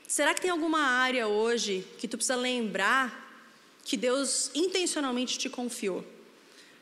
será 0.08 0.34
que 0.34 0.42
tem 0.42 0.50
alguma 0.50 0.80
área 0.80 1.28
hoje 1.28 1.86
que 1.98 2.08
tu 2.08 2.18
precisa 2.18 2.36
lembrar 2.36 3.22
que 3.84 3.98
Deus 3.98 4.52
intencionalmente 4.54 5.38
te 5.38 5.50
confiou? 5.50 6.06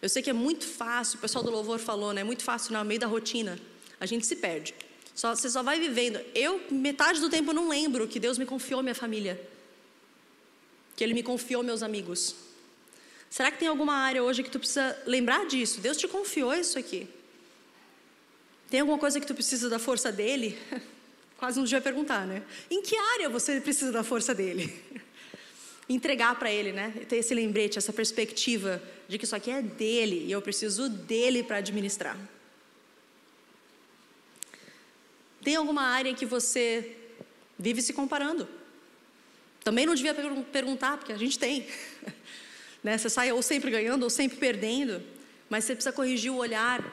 Eu 0.01 0.09
sei 0.09 0.21
que 0.21 0.29
é 0.29 0.33
muito 0.33 0.65
fácil, 0.65 1.17
o 1.17 1.21
pessoal 1.21 1.43
do 1.43 1.51
louvor 1.51 1.79
falou, 1.79 2.13
né? 2.13 2.21
É 2.21 2.23
muito 2.23 2.43
fácil 2.43 2.73
no 2.73 2.83
meio 2.83 2.99
da 2.99 3.07
rotina, 3.07 3.59
a 4.01 4.05
gente 4.07 4.25
se 4.25 4.35
perde. 4.35 4.73
Só, 5.13 5.35
você 5.35 5.47
só 5.47 5.61
vai 5.61 5.79
vivendo. 5.79 6.19
Eu, 6.33 6.59
metade 6.71 7.19
do 7.19 7.29
tempo, 7.29 7.53
não 7.53 7.69
lembro 7.69 8.07
que 8.07 8.19
Deus 8.19 8.39
me 8.39 8.47
confiou 8.47 8.81
minha 8.81 8.95
família, 8.95 9.39
que 10.95 11.03
Ele 11.03 11.13
me 11.13 11.21
confiou 11.21 11.61
meus 11.61 11.83
amigos. 11.83 12.35
Será 13.29 13.51
que 13.51 13.59
tem 13.59 13.67
alguma 13.67 13.93
área 13.93 14.23
hoje 14.23 14.41
que 14.41 14.49
tu 14.49 14.57
precisa 14.57 14.99
lembrar 15.05 15.45
disso? 15.45 15.79
Deus 15.79 15.97
te 15.97 16.07
confiou 16.07 16.51
isso 16.51 16.79
aqui. 16.79 17.07
Tem 18.71 18.79
alguma 18.79 18.97
coisa 18.97 19.19
que 19.19 19.27
tu 19.27 19.35
precisa 19.35 19.69
da 19.69 19.77
força 19.77 20.11
dele? 20.11 20.57
Quase 21.37 21.61
dia 21.63 21.79
vai 21.79 21.81
perguntar, 21.81 22.25
né? 22.25 22.41
Em 22.69 22.81
que 22.81 22.97
área 22.97 23.29
você 23.29 23.61
precisa 23.61 23.91
da 23.91 24.03
força 24.03 24.33
dele? 24.33 24.73
Entregar 25.87 26.39
para 26.39 26.51
ele, 26.51 26.71
né? 26.71 26.91
Ter 27.07 27.17
esse 27.17 27.35
lembrete, 27.35 27.77
essa 27.77 27.93
perspectiva 27.93 28.81
de 29.07 29.19
que 29.19 29.25
isso 29.25 29.35
aqui 29.35 29.51
é 29.51 29.61
dele 29.61 30.25
e 30.25 30.31
eu 30.31 30.41
preciso 30.41 30.89
dele 30.89 31.43
para 31.43 31.57
administrar. 31.57 32.17
Tem 35.43 35.55
alguma 35.55 35.83
área 35.83 36.13
que 36.13 36.25
você 36.25 36.95
vive 37.57 37.81
se 37.81 37.93
comparando? 37.93 38.47
Também 39.63 39.85
não 39.85 39.95
devia 39.95 40.13
perguntar, 40.51 40.97
porque 40.97 41.13
a 41.13 41.17
gente 41.17 41.37
tem. 41.37 41.67
né? 42.83 42.97
Você 42.97 43.09
sai 43.09 43.31
ou 43.31 43.41
sempre 43.41 43.69
ganhando 43.69 44.03
ou 44.03 44.09
sempre 44.09 44.37
perdendo, 44.37 45.01
mas 45.49 45.65
você 45.65 45.75
precisa 45.75 45.93
corrigir 45.93 46.31
o 46.31 46.37
olhar 46.37 46.83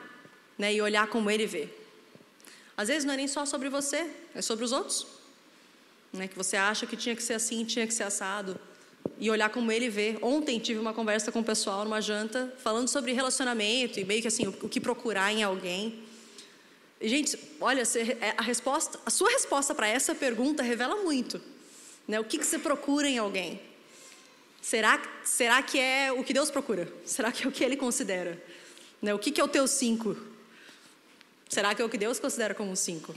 né? 0.58 0.74
e 0.74 0.82
olhar 0.82 1.06
como 1.06 1.30
ele 1.30 1.46
vê. 1.46 1.68
Às 2.76 2.88
vezes 2.88 3.04
não 3.04 3.14
é 3.14 3.16
nem 3.16 3.28
só 3.28 3.44
sobre 3.44 3.68
você, 3.68 4.08
é 4.34 4.42
sobre 4.42 4.64
os 4.64 4.72
outros. 4.72 5.06
Né? 6.12 6.28
Que 6.28 6.36
você 6.36 6.56
acha 6.56 6.86
que 6.86 6.96
tinha 6.96 7.16
que 7.16 7.22
ser 7.22 7.34
assim, 7.34 7.64
tinha 7.64 7.86
que 7.86 7.94
ser 7.94 8.04
assado. 8.04 8.58
E 9.18 9.30
olhar 9.30 9.48
como 9.50 9.72
ele 9.72 9.88
vê. 9.88 10.18
Ontem 10.22 10.58
tive 10.58 10.78
uma 10.78 10.92
conversa 10.92 11.32
com 11.32 11.40
o 11.40 11.44
pessoal 11.44 11.84
numa 11.84 12.00
janta, 12.00 12.54
falando 12.58 12.88
sobre 12.88 13.12
relacionamento 13.12 13.98
e 13.98 14.04
meio 14.04 14.22
que 14.22 14.28
assim, 14.28 14.46
o, 14.46 14.50
o 14.62 14.68
que 14.68 14.80
procurar 14.80 15.32
em 15.32 15.42
alguém. 15.42 16.07
Gente, 17.00 17.38
olha, 17.60 17.82
é, 18.20 18.34
a, 18.36 18.42
resposta, 18.42 18.98
a 19.06 19.10
sua 19.10 19.30
resposta 19.30 19.74
para 19.74 19.86
essa 19.86 20.14
pergunta 20.14 20.62
revela 20.62 20.96
muito. 20.96 21.40
Né? 22.06 22.18
O 22.18 22.24
que, 22.24 22.38
que 22.38 22.44
você 22.44 22.58
procura 22.58 23.08
em 23.08 23.18
alguém? 23.18 23.60
Será, 24.60 25.00
será 25.24 25.62
que 25.62 25.78
é 25.78 26.10
o 26.10 26.24
que 26.24 26.32
Deus 26.32 26.50
procura? 26.50 26.92
Será 27.04 27.30
que 27.30 27.44
é 27.44 27.48
o 27.48 27.52
que 27.52 27.62
Ele 27.62 27.76
considera? 27.76 28.42
Né? 29.00 29.14
O 29.14 29.18
que, 29.18 29.30
que 29.30 29.40
é 29.40 29.44
o 29.44 29.48
teu 29.48 29.68
cinco? 29.68 30.16
Será 31.48 31.74
que 31.74 31.80
é 31.80 31.84
o 31.84 31.88
que 31.88 31.96
Deus 31.96 32.18
considera 32.18 32.54
como 32.54 32.72
um 32.72 32.76
cinco? 32.76 33.14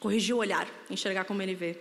Corrigir 0.00 0.34
o 0.34 0.38
olhar, 0.38 0.68
enxergar 0.88 1.24
como 1.24 1.42
Ele 1.42 1.54
vê. 1.54 1.76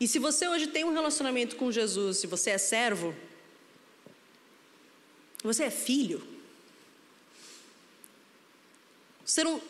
E 0.00 0.08
se 0.08 0.18
você 0.18 0.48
hoje 0.48 0.66
tem 0.68 0.82
um 0.82 0.94
relacionamento 0.94 1.56
com 1.56 1.70
Jesus, 1.70 2.16
se 2.16 2.26
você 2.26 2.50
é 2.50 2.58
servo, 2.58 3.14
você 5.42 5.64
é 5.64 5.70
filho. 5.70 6.26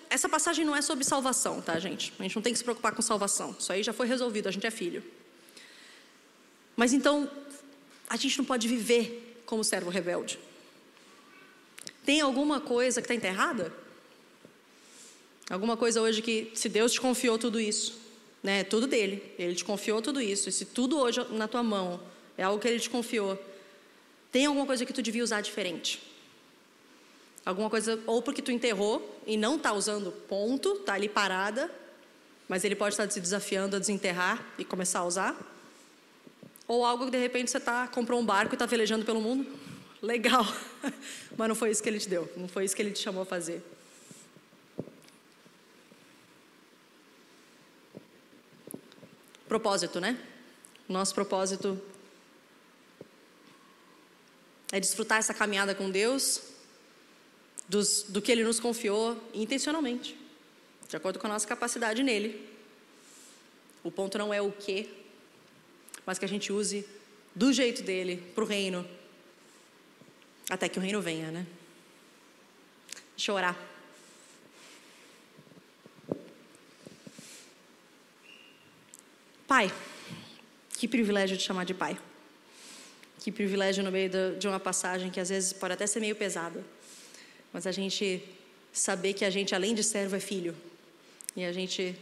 Essa 0.09 0.29
passagem 0.29 0.65
não 0.65 0.75
é 0.75 0.81
sobre 0.81 1.05
salvação, 1.05 1.61
tá, 1.61 1.79
gente? 1.79 2.13
A 2.19 2.23
gente 2.23 2.37
não 2.37 2.43
tem 2.43 2.53
que 2.53 2.59
se 2.59 2.65
preocupar 2.65 2.95
com 2.95 3.03
salvação. 3.03 3.55
Isso 3.59 3.73
aí 3.73 3.83
já 3.83 3.93
foi 3.93 4.07
resolvido, 4.07 4.49
a 4.49 4.51
gente 4.51 4.67
é 4.67 4.71
filho. 4.71 5.03
Mas 6.77 6.93
então, 6.93 7.31
a 8.09 8.17
gente 8.17 8.39
não 8.39 8.45
pode 8.45 8.67
viver 8.67 9.43
como 9.45 9.63
servo 9.63 9.91
rebelde. 9.91 10.39
Tem 12.05 12.21
alguma 12.21 12.61
coisa 12.61 13.01
que 13.01 13.05
está 13.05 13.15
enterrada? 13.15 13.73
Alguma 15.51 15.77
coisa 15.77 16.01
hoje 16.01 16.23
que, 16.23 16.51
se 16.55 16.69
Deus 16.69 16.93
te 16.93 17.01
confiou 17.01 17.37
tudo 17.37 17.61
isso, 17.61 18.01
né? 18.43 18.65
Tudo 18.65 18.87
dele, 18.87 19.35
Ele 19.39 19.55
te 19.55 19.65
confiou 19.65 20.01
tudo 20.01 20.21
isso. 20.21 20.49
E 20.49 20.53
se 20.53 20.65
tudo 20.65 20.99
hoje 20.99 21.25
na 21.33 21.47
tua 21.47 21.63
mão 21.63 22.01
é 22.39 22.45
algo 22.45 22.61
que 22.61 22.69
Ele 22.69 22.81
te 22.81 22.89
confiou, 22.89 23.39
tem 24.33 24.47
alguma 24.47 24.65
coisa 24.65 24.87
que 24.87 24.93
tu 24.93 25.03
devia 25.03 25.23
usar 25.23 25.41
diferente? 25.41 26.10
Alguma 27.45 27.71
coisa, 27.71 27.99
ou 28.07 28.21
porque 28.21 28.43
tu 28.43 28.53
enterrou 28.53 29.21
e 29.27 29.37
não 29.37 29.57
está 29.57 29.73
usando 29.73 30.13
ponto, 30.13 30.73
está 30.75 30.95
ali 30.95 31.09
parada, 31.09 31.71
mas 32.49 32.65
ele 32.65 32.77
pode 32.77 32.95
estar 32.95 33.11
se 33.11 33.21
desafiando 33.21 33.77
a 33.77 33.79
desenterrar 33.79 34.45
e 34.59 34.65
começar 34.65 35.01
a 35.01 35.05
usar. 35.05 35.37
Ou 36.69 36.85
algo 36.85 37.07
que 37.07 37.11
de 37.13 37.19
repente 37.19 37.51
você 37.51 37.59
tá, 37.59 37.89
comprou 37.89 38.21
um 38.21 38.25
barco 38.25 38.53
e 38.53 38.57
está 38.57 38.67
velejando 38.67 39.05
pelo 39.05 39.21
mundo. 39.21 39.47
Legal. 40.03 40.47
Mas 41.37 41.49
não 41.49 41.55
foi 41.55 41.71
isso 41.71 41.83
que 41.83 41.89
ele 41.89 41.99
te 41.99 42.09
deu, 42.09 42.31
não 42.37 42.49
foi 42.49 42.65
isso 42.65 42.77
que 42.77 42.83
ele 42.83 42.93
te 42.93 43.01
chamou 43.01 43.23
a 43.23 43.27
fazer. 43.27 43.63
Propósito, 49.49 49.99
né? 49.99 50.17
Nosso 50.89 51.15
propósito 51.15 51.81
é 54.71 54.79
desfrutar 54.79 55.19
essa 55.19 55.35
caminhada 55.35 55.75
com 55.75 55.91
Deus, 55.91 56.41
dos, 57.71 58.03
do 58.09 58.21
que 58.21 58.33
Ele 58.33 58.43
nos 58.43 58.59
confiou 58.59 59.17
intencionalmente, 59.33 60.19
de 60.89 60.97
acordo 60.97 61.21
com 61.21 61.29
a 61.29 61.31
nossa 61.31 61.47
capacidade 61.47 62.03
nele. 62.03 62.49
O 63.85 63.93
ponto 63.93 64.19
não 64.19 64.35
é 64.35 64.43
o 64.43 64.51
que, 64.51 64.93
mas 66.05 66.19
que 66.19 66.25
a 66.25 66.29
gente 66.29 66.53
use 66.53 66.85
do 67.33 67.53
jeito 67.53 67.83
dele, 67.85 68.17
para 68.35 68.43
o 68.43 68.47
reino, 68.47 68.85
até 70.51 70.69
que 70.69 70.81
o 70.81 70.83
reino 70.83 71.01
venha, 71.01 71.31
né? 71.31 71.47
Deixa 73.17 73.31
eu 73.31 73.37
orar. 73.37 73.57
Pai, 79.47 79.73
que 80.77 80.89
privilégio 80.89 81.37
de 81.37 81.43
chamar 81.45 81.65
de 81.65 81.75
pai. 81.75 81.97
Que 83.21 83.31
privilégio 83.31 83.85
no 83.85 83.93
meio 83.93 84.11
de 84.39 84.49
uma 84.49 84.59
passagem 84.59 85.09
que 85.09 85.21
às 85.21 85.29
vezes 85.29 85.53
pode 85.53 85.75
até 85.75 85.87
ser 85.87 86.01
meio 86.01 86.17
pesada. 86.17 86.65
Mas 87.53 87.67
a 87.67 87.73
gente 87.73 88.23
saber 88.73 89.15
que 89.15 89.25
a 89.25 89.31
gente, 89.31 89.55
além 89.55 89.75
de 89.75 89.83
servo, 89.83 90.17
é 90.17 90.21
filho. 90.21 90.55
E 91.37 91.45
a 91.45 91.53
gente 91.53 91.97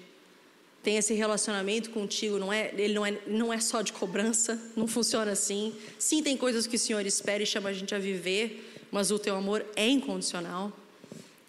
tem 0.83 0.97
esse 0.97 1.13
relacionamento 1.15 1.91
contigo, 1.91 2.39
não 2.39 2.53
é, 2.53 2.73
ele 2.77 2.95
não 2.95 3.05
é, 3.05 3.19
não 3.27 3.53
é 3.53 3.61
só 3.61 3.83
de 3.83 3.93
cobrança, 3.93 4.61
não 4.77 4.87
funciona 4.87 5.33
assim. 5.33 5.75
Sim, 5.99 6.23
tem 6.23 6.37
coisas 6.37 6.67
que 6.67 6.77
o 6.77 6.79
Senhor 6.79 7.05
espera 7.05 7.43
e 7.43 7.47
chama 7.47 7.71
a 7.71 7.73
gente 7.73 7.95
a 7.95 7.99
viver, 7.99 8.81
mas 8.91 9.11
o 9.11 9.19
teu 9.19 9.37
amor 9.37 9.67
é 9.77 9.87
incondicional. 9.87 10.73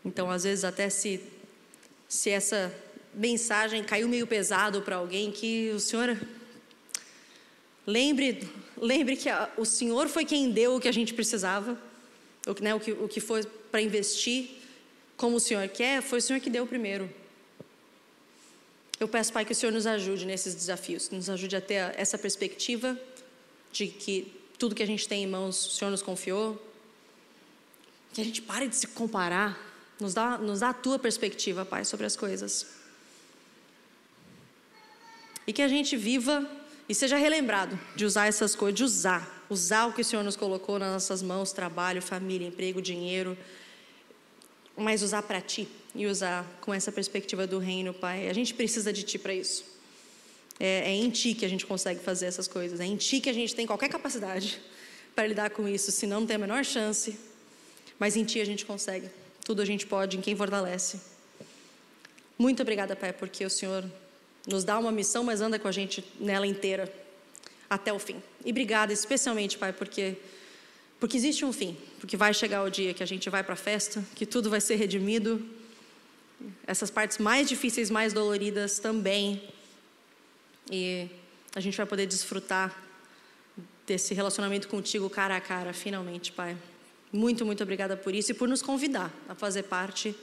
Então, 0.03 0.29
às 0.29 0.43
vezes, 0.43 0.63
até 0.63 0.89
se, 0.89 1.21
se 2.07 2.29
essa 2.29 2.73
mensagem 3.13 3.83
caiu 3.83 4.07
meio 4.07 4.27
pesado 4.27 4.81
para 4.81 4.97
alguém, 4.97 5.31
que 5.31 5.71
o 5.71 5.79
Senhor. 5.79 6.17
Lembre, 7.85 8.47
lembre 8.77 9.15
que 9.15 9.29
a, 9.29 9.49
o 9.57 9.65
Senhor 9.65 10.07
foi 10.07 10.23
quem 10.23 10.51
deu 10.51 10.75
o 10.75 10.79
que 10.79 10.87
a 10.87 10.91
gente 10.91 11.13
precisava, 11.13 11.77
o, 12.45 12.63
né, 12.63 12.73
o, 12.75 12.79
que, 12.79 12.91
o 12.91 13.07
que 13.07 13.19
foi 13.19 13.43
para 13.71 13.81
investir 13.81 14.59
como 15.15 15.35
o 15.37 15.39
Senhor 15.39 15.67
quer, 15.67 16.01
foi 16.01 16.19
o 16.19 16.21
Senhor 16.21 16.39
que 16.39 16.49
deu 16.49 16.65
primeiro. 16.65 17.09
Eu 18.99 19.07
peço, 19.07 19.31
Pai, 19.31 19.45
que 19.45 19.53
o 19.53 19.55
Senhor 19.55 19.71
nos 19.71 19.87
ajude 19.87 20.25
nesses 20.25 20.53
desafios, 20.53 21.09
nos 21.09 21.29
ajude 21.29 21.55
a 21.55 21.61
ter 21.61 21.93
essa 21.97 22.17
perspectiva 22.17 22.99
de 23.71 23.87
que 23.87 24.33
tudo 24.57 24.75
que 24.75 24.83
a 24.83 24.85
gente 24.85 25.07
tem 25.07 25.23
em 25.23 25.27
mãos, 25.27 25.65
o 25.67 25.71
Senhor 25.71 25.89
nos 25.89 26.01
confiou. 26.01 26.61
Que 28.13 28.19
a 28.21 28.23
gente 28.25 28.41
pare 28.41 28.67
de 28.67 28.75
se 28.75 28.87
comparar, 28.87 29.57
nos 29.99 30.13
dá, 30.13 30.37
nos 30.37 30.59
dá 30.59 30.69
a 30.69 30.73
tua 30.73 30.99
perspectiva, 30.99 31.63
Pai, 31.63 31.85
sobre 31.85 32.05
as 32.05 32.15
coisas. 32.15 32.67
E 35.47 35.53
que 35.53 35.61
a 35.61 35.67
gente 35.67 35.95
viva 35.95 36.49
e 36.89 36.93
seja 36.93 37.15
relembrado 37.15 37.79
de 37.95 38.03
usar 38.03 38.27
essas 38.27 38.55
coisas, 38.55 38.75
de 38.75 38.83
usar, 38.83 39.45
usar 39.49 39.85
o 39.85 39.93
que 39.93 40.01
o 40.01 40.05
Senhor 40.05 40.23
nos 40.23 40.35
colocou 40.35 40.77
nas 40.77 40.91
nossas 40.91 41.21
mãos, 41.21 41.53
trabalho, 41.53 42.01
família, 42.01 42.47
emprego, 42.47 42.81
dinheiro, 42.81 43.37
mas 44.79 45.03
usar 45.03 45.21
para 45.23 45.41
Ti 45.41 45.67
e 45.93 46.07
usar 46.07 46.45
com 46.61 46.73
essa 46.73 46.91
perspectiva 46.91 47.45
do 47.45 47.59
reino, 47.59 47.93
Pai. 47.93 48.29
A 48.29 48.33
gente 48.33 48.53
precisa 48.53 48.93
de 48.93 49.03
Ti 49.03 49.19
para 49.19 49.33
isso. 49.33 49.65
É, 50.59 50.89
é 50.89 50.95
em 50.95 51.09
Ti 51.09 51.33
que 51.33 51.45
a 51.45 51.49
gente 51.49 51.65
consegue 51.65 51.99
fazer 51.99 52.25
essas 52.25 52.47
coisas, 52.47 52.79
é 52.79 52.85
em 52.85 52.95
Ti 52.95 53.21
que 53.21 53.29
a 53.29 53.33
gente 53.33 53.55
tem 53.55 53.65
qualquer 53.65 53.89
capacidade 53.89 54.59
para 55.15 55.27
lidar 55.27 55.49
com 55.49 55.67
isso, 55.67 55.91
senão 55.91 56.21
não 56.21 56.27
tem 56.27 56.35
a 56.35 56.39
menor 56.39 56.63
chance, 56.63 57.17
mas 57.97 58.15
em 58.15 58.23
Ti 58.23 58.41
a 58.41 58.45
gente 58.45 58.65
consegue. 58.65 59.09
Tudo 59.43 59.61
a 59.61 59.65
gente 59.65 59.85
pode 59.85 60.17
em 60.17 60.21
quem 60.21 60.35
fortalece. 60.35 60.99
Muito 62.37 62.61
obrigada, 62.61 62.95
Pai, 62.95 63.11
porque 63.11 63.43
o 63.45 63.49
Senhor 63.49 63.83
nos 64.47 64.63
dá 64.63 64.77
uma 64.79 64.91
missão, 64.91 65.23
mas 65.23 65.41
anda 65.41 65.59
com 65.59 65.67
a 65.67 65.71
gente 65.71 66.03
nela 66.19 66.47
inteira, 66.47 66.91
até 67.69 67.91
o 67.91 67.99
fim. 67.99 68.21
E 68.45 68.51
obrigada 68.51 68.93
especialmente, 68.93 69.57
Pai, 69.57 69.73
porque, 69.73 70.15
porque 70.99 71.17
existe 71.17 71.43
um 71.43 71.51
fim, 71.51 71.77
porque 71.99 72.15
vai 72.15 72.33
chegar 72.33 72.63
o 72.63 72.69
dia 72.69 72.93
que 72.93 73.03
a 73.03 73.05
gente 73.05 73.29
vai 73.29 73.43
para 73.43 73.53
a 73.53 73.57
festa, 73.57 74.03
que 74.15 74.25
tudo 74.25 74.49
vai 74.49 74.61
ser 74.61 74.75
redimido, 74.75 75.45
essas 76.65 76.89
partes 76.89 77.17
mais 77.17 77.49
difíceis, 77.49 77.89
mais 77.89 78.13
doloridas 78.13 78.79
também, 78.79 79.43
e 80.71 81.07
a 81.53 81.59
gente 81.59 81.75
vai 81.75 81.85
poder 81.85 82.05
desfrutar 82.05 82.75
desse 83.85 84.13
relacionamento 84.13 84.67
contigo 84.67 85.09
cara 85.09 85.35
a 85.35 85.41
cara, 85.41 85.73
finalmente, 85.73 86.31
Pai. 86.31 86.55
Muito, 87.11 87.45
muito 87.45 87.63
obrigada 87.63 87.97
por 87.97 88.13
isso 88.13 88.31
e 88.31 88.33
por 88.33 88.47
nos 88.47 88.61
convidar 88.61 89.11
a 89.27 89.33
fazer 89.33 89.63
parte 89.63 90.15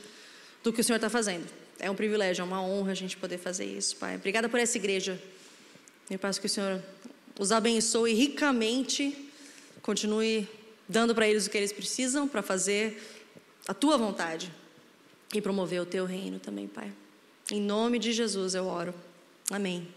do 0.62 0.72
que 0.72 0.80
o 0.80 0.84
Senhor 0.84 0.96
está 0.96 1.10
fazendo. 1.10 1.46
É 1.78 1.90
um 1.90 1.94
privilégio, 1.94 2.42
é 2.42 2.44
uma 2.44 2.62
honra 2.62 2.92
a 2.92 2.94
gente 2.94 3.16
poder 3.16 3.38
fazer 3.38 3.66
isso, 3.66 3.96
Pai. 3.96 4.16
Obrigada 4.16 4.48
por 4.48 4.58
essa 4.58 4.78
igreja. 4.78 5.20
Eu 6.08 6.18
peço 6.18 6.40
que 6.40 6.46
o 6.46 6.50
Senhor 6.50 6.80
os 7.38 7.52
abençoe 7.52 8.14
ricamente, 8.14 9.30
continue 9.82 10.48
dando 10.88 11.14
para 11.14 11.28
eles 11.28 11.46
o 11.46 11.50
que 11.50 11.56
eles 11.58 11.72
precisam 11.72 12.28
para 12.28 12.42
fazer 12.42 13.02
a 13.66 13.74
tua 13.74 13.96
vontade 13.96 14.52
e 15.34 15.40
promover 15.40 15.80
o 15.80 15.86
teu 15.86 16.04
reino 16.04 16.38
também, 16.38 16.68
Pai. 16.68 16.92
Em 17.50 17.60
nome 17.60 17.98
de 17.98 18.12
Jesus 18.12 18.54
eu 18.54 18.66
oro. 18.66 18.94
Amém. 19.50 19.88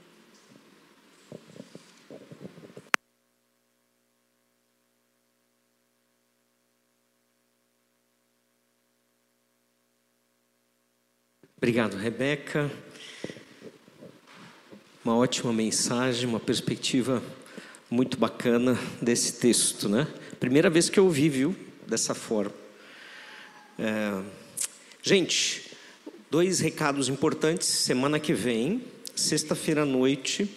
Obrigado, 11.57 11.97
Rebeca. 11.97 12.71
Uma 15.03 15.17
ótima 15.17 15.51
mensagem, 15.51 16.29
uma 16.29 16.39
perspectiva 16.39 17.21
muito 17.89 18.17
bacana 18.17 18.79
desse 19.01 19.39
texto, 19.39 19.89
né? 19.89 20.07
Primeira 20.39 20.69
vez 20.69 20.89
que 20.89 20.99
eu 20.99 21.05
ouvi, 21.05 21.29
viu, 21.29 21.55
dessa 21.87 22.13
forma. 22.15 22.53
É... 23.77 24.21
Gente, 25.01 25.71
dois 26.31 26.59
recados 26.59 27.09
importantes. 27.09 27.67
Semana 27.67 28.19
que 28.19 28.33
vem, 28.33 28.83
sexta-feira 29.15 29.83
à 29.83 29.85
noite 29.85 30.49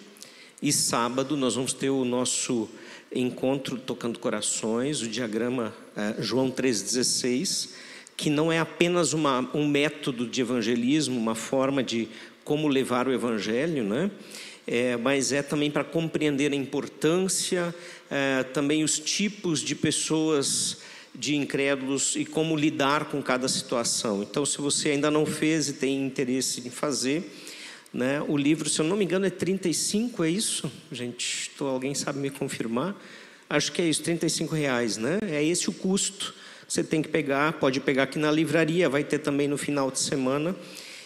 e 0.61 0.71
sábado, 0.71 1.35
nós 1.35 1.55
vamos 1.55 1.73
ter 1.73 1.89
o 1.89 2.05
nosso 2.05 2.69
encontro 3.13 3.77
Tocando 3.77 4.19
Corações, 4.19 5.01
o 5.01 5.07
diagrama 5.07 5.73
é, 5.95 6.15
João 6.21 6.49
3,16 6.49 7.69
que 8.15 8.29
não 8.29 8.51
é 8.51 8.59
apenas 8.59 9.13
uma, 9.13 9.49
um 9.53 9.67
método 9.67 10.27
de 10.27 10.41
evangelismo, 10.41 11.19
uma 11.19 11.35
forma 11.35 11.83
de 11.83 12.07
como 12.43 12.67
levar 12.67 13.07
o 13.07 13.13
evangelho, 13.13 13.83
né? 13.83 14.11
É, 14.65 14.95
mas 14.97 15.31
é 15.31 15.41
também 15.41 15.69
para 15.69 15.83
compreender 15.83 16.51
a 16.51 16.55
importância, 16.55 17.73
é, 18.09 18.43
também 18.43 18.83
os 18.83 18.97
tipos 18.97 19.59
de 19.59 19.75
pessoas 19.75 20.77
de 21.13 21.35
incrédulos 21.35 22.15
e 22.15 22.25
como 22.25 22.55
lidar 22.55 23.05
com 23.05 23.21
cada 23.21 23.47
situação. 23.47 24.23
Então, 24.23 24.45
se 24.45 24.57
você 24.59 24.89
ainda 24.89 25.11
não 25.11 25.25
fez 25.25 25.69
e 25.69 25.73
tem 25.73 26.05
interesse 26.05 26.65
em 26.65 26.69
fazer, 26.69 27.31
né, 27.93 28.21
o 28.27 28.35
livro, 28.37 28.69
se 28.69 28.79
eu 28.79 28.85
não 28.85 28.97
me 28.97 29.03
engano, 29.03 29.25
é 29.25 29.29
35, 29.29 30.23
é 30.23 30.29
isso? 30.29 30.71
Gente, 30.91 31.51
tô, 31.57 31.67
alguém 31.67 31.93
sabe 31.93 32.19
me 32.19 32.29
confirmar? 32.29 32.95
Acho 33.49 33.71
que 33.71 33.81
é 33.81 33.85
isso, 33.85 34.01
35 34.01 34.55
reais, 34.55 34.97
né? 34.97 35.19
É 35.21 35.43
esse 35.43 35.69
o 35.69 35.73
custo 35.73 36.33
você 36.73 36.83
tem 36.83 37.03
que 37.03 37.09
pegar, 37.09 37.53
pode 37.53 37.79
pegar 37.79 38.03
aqui 38.03 38.17
na 38.17 38.31
livraria, 38.31 38.89
vai 38.89 39.03
ter 39.03 39.19
também 39.19 39.47
no 39.47 39.57
final 39.57 39.91
de 39.91 39.99
semana, 39.99 40.55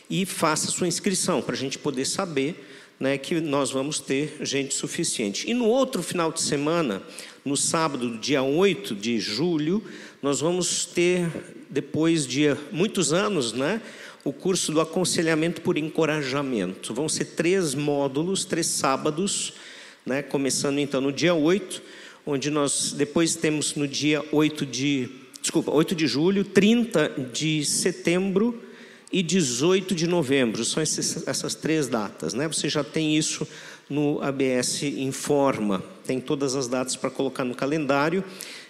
e 0.10 0.26
faça 0.26 0.72
sua 0.72 0.88
inscrição, 0.88 1.42
para 1.42 1.56
a 1.56 1.58
gente 1.58 1.78
poder 1.78 2.06
saber 2.06 2.67
né, 3.00 3.18
que 3.18 3.40
nós 3.40 3.72
vamos 3.72 4.00
ter 4.00 4.38
gente 4.42 4.74
suficiente. 4.74 5.50
E 5.50 5.54
no 5.54 5.66
outro 5.66 6.02
final 6.02 6.32
de 6.32 6.42
semana, 6.42 7.02
no 7.46 7.56
sábado, 7.56 8.18
dia 8.18 8.42
8 8.42 8.96
de 8.96 9.20
julho, 9.20 9.84
nós 10.22 10.40
vamos 10.40 10.86
ter, 10.86 11.30
depois 11.70 12.26
de 12.26 12.56
muitos 12.72 13.14
anos, 13.14 13.54
né, 13.54 13.82
o 14.24 14.34
curso 14.34 14.72
do 14.72 14.82
aconselhamento 14.82 15.62
por 15.62 15.78
encorajamento. 15.78 16.94
Vão 16.94 17.08
ser 17.08 17.26
três 17.26 17.76
módulos, 17.76 18.44
três 18.44 18.68
sábados, 18.68 19.54
né, 20.06 20.22
começando 20.22 20.80
então 20.80 21.00
no 21.00 21.12
dia 21.12 21.34
8, 21.34 21.82
onde 22.26 22.50
nós 22.50 22.92
depois 22.92 23.36
temos 23.36 23.76
no 23.76 23.88
dia 23.88 24.24
8 24.32 24.66
de 24.66 25.10
desculpa, 25.42 25.72
8 25.72 25.96
de 25.96 26.08
julho, 26.08 26.44
30 26.44 27.30
de 27.32 27.64
setembro 27.64 28.67
e 29.12 29.24
18 29.24 29.96
de 29.96 30.08
novembro. 30.08 30.64
São 30.66 30.82
esses, 30.82 31.28
essas 31.28 31.56
três 31.56 31.88
datas, 31.88 32.34
né? 32.34 32.48
Você 32.48 32.68
já 32.70 32.84
tem 32.84 33.18
isso 33.18 33.48
no 33.90 34.22
ABS 34.22 34.84
Informa, 34.84 35.84
tem 36.06 36.20
todas 36.20 36.56
as 36.56 36.68
datas 36.68 36.96
para 36.96 37.10
colocar 37.10 37.44
no 37.44 37.56
calendário. 37.56 38.24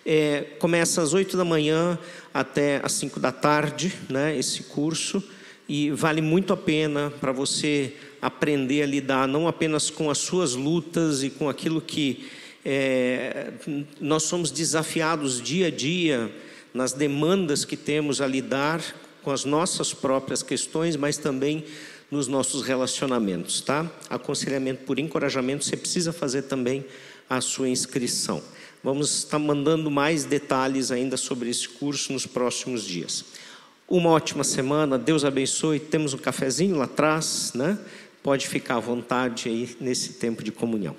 É, 0.05 0.41
começa 0.59 1.01
às 1.01 1.13
8 1.13 1.35
da 1.35 1.43
manhã 1.43 1.97
até 2.33 2.79
às 2.83 2.93
5 2.93 3.19
da 3.19 3.31
tarde, 3.31 3.93
né? 4.09 4.37
Esse 4.37 4.63
curso 4.63 5.23
e 5.67 5.91
vale 5.91 6.21
muito 6.21 6.53
a 6.53 6.57
pena 6.57 7.11
para 7.19 7.31
você 7.31 7.93
aprender 8.21 8.83
a 8.83 8.85
lidar 8.85 9.27
não 9.27 9.47
apenas 9.47 9.89
com 9.89 10.09
as 10.09 10.17
suas 10.17 10.55
lutas 10.55 11.23
e 11.23 11.29
com 11.29 11.49
aquilo 11.49 11.81
que 11.81 12.25
é, 12.63 13.51
nós 13.99 14.23
somos 14.23 14.49
desafiados 14.49 15.41
dia 15.41 15.67
a 15.67 15.71
dia 15.71 16.31
nas 16.73 16.93
demandas 16.93 17.65
que 17.65 17.75
temos 17.75 18.21
a 18.21 18.27
lidar 18.27 18.81
com 19.27 19.31
as 19.33 19.43
nossas 19.43 19.93
próprias 19.93 20.41
questões, 20.41 20.95
mas 20.95 21.17
também 21.17 21.65
nos 22.09 22.29
nossos 22.29 22.61
relacionamentos, 22.61 23.59
tá? 23.59 23.85
Aconselhamento 24.09 24.85
por 24.85 24.99
encorajamento, 24.99 25.65
você 25.65 25.75
precisa 25.75 26.13
fazer 26.13 26.43
também 26.43 26.85
a 27.29 27.41
sua 27.41 27.67
inscrição. 27.67 28.41
Vamos 28.81 29.13
estar 29.17 29.37
mandando 29.37 29.91
mais 29.91 30.23
detalhes 30.23 30.91
ainda 30.91 31.17
sobre 31.17 31.49
esse 31.49 31.67
curso 31.67 32.13
nos 32.13 32.25
próximos 32.25 32.85
dias. 32.85 33.25
Uma 33.85 34.11
ótima 34.11 34.45
semana, 34.45 34.97
Deus 34.97 35.25
abençoe. 35.25 35.77
Temos 35.77 36.13
um 36.13 36.17
cafezinho 36.17 36.77
lá 36.77 36.85
atrás, 36.85 37.51
né? 37.53 37.77
Pode 38.23 38.47
ficar 38.47 38.77
à 38.77 38.79
vontade 38.79 39.49
aí 39.49 39.75
nesse 39.81 40.13
tempo 40.13 40.41
de 40.41 40.53
comunhão. 40.53 40.95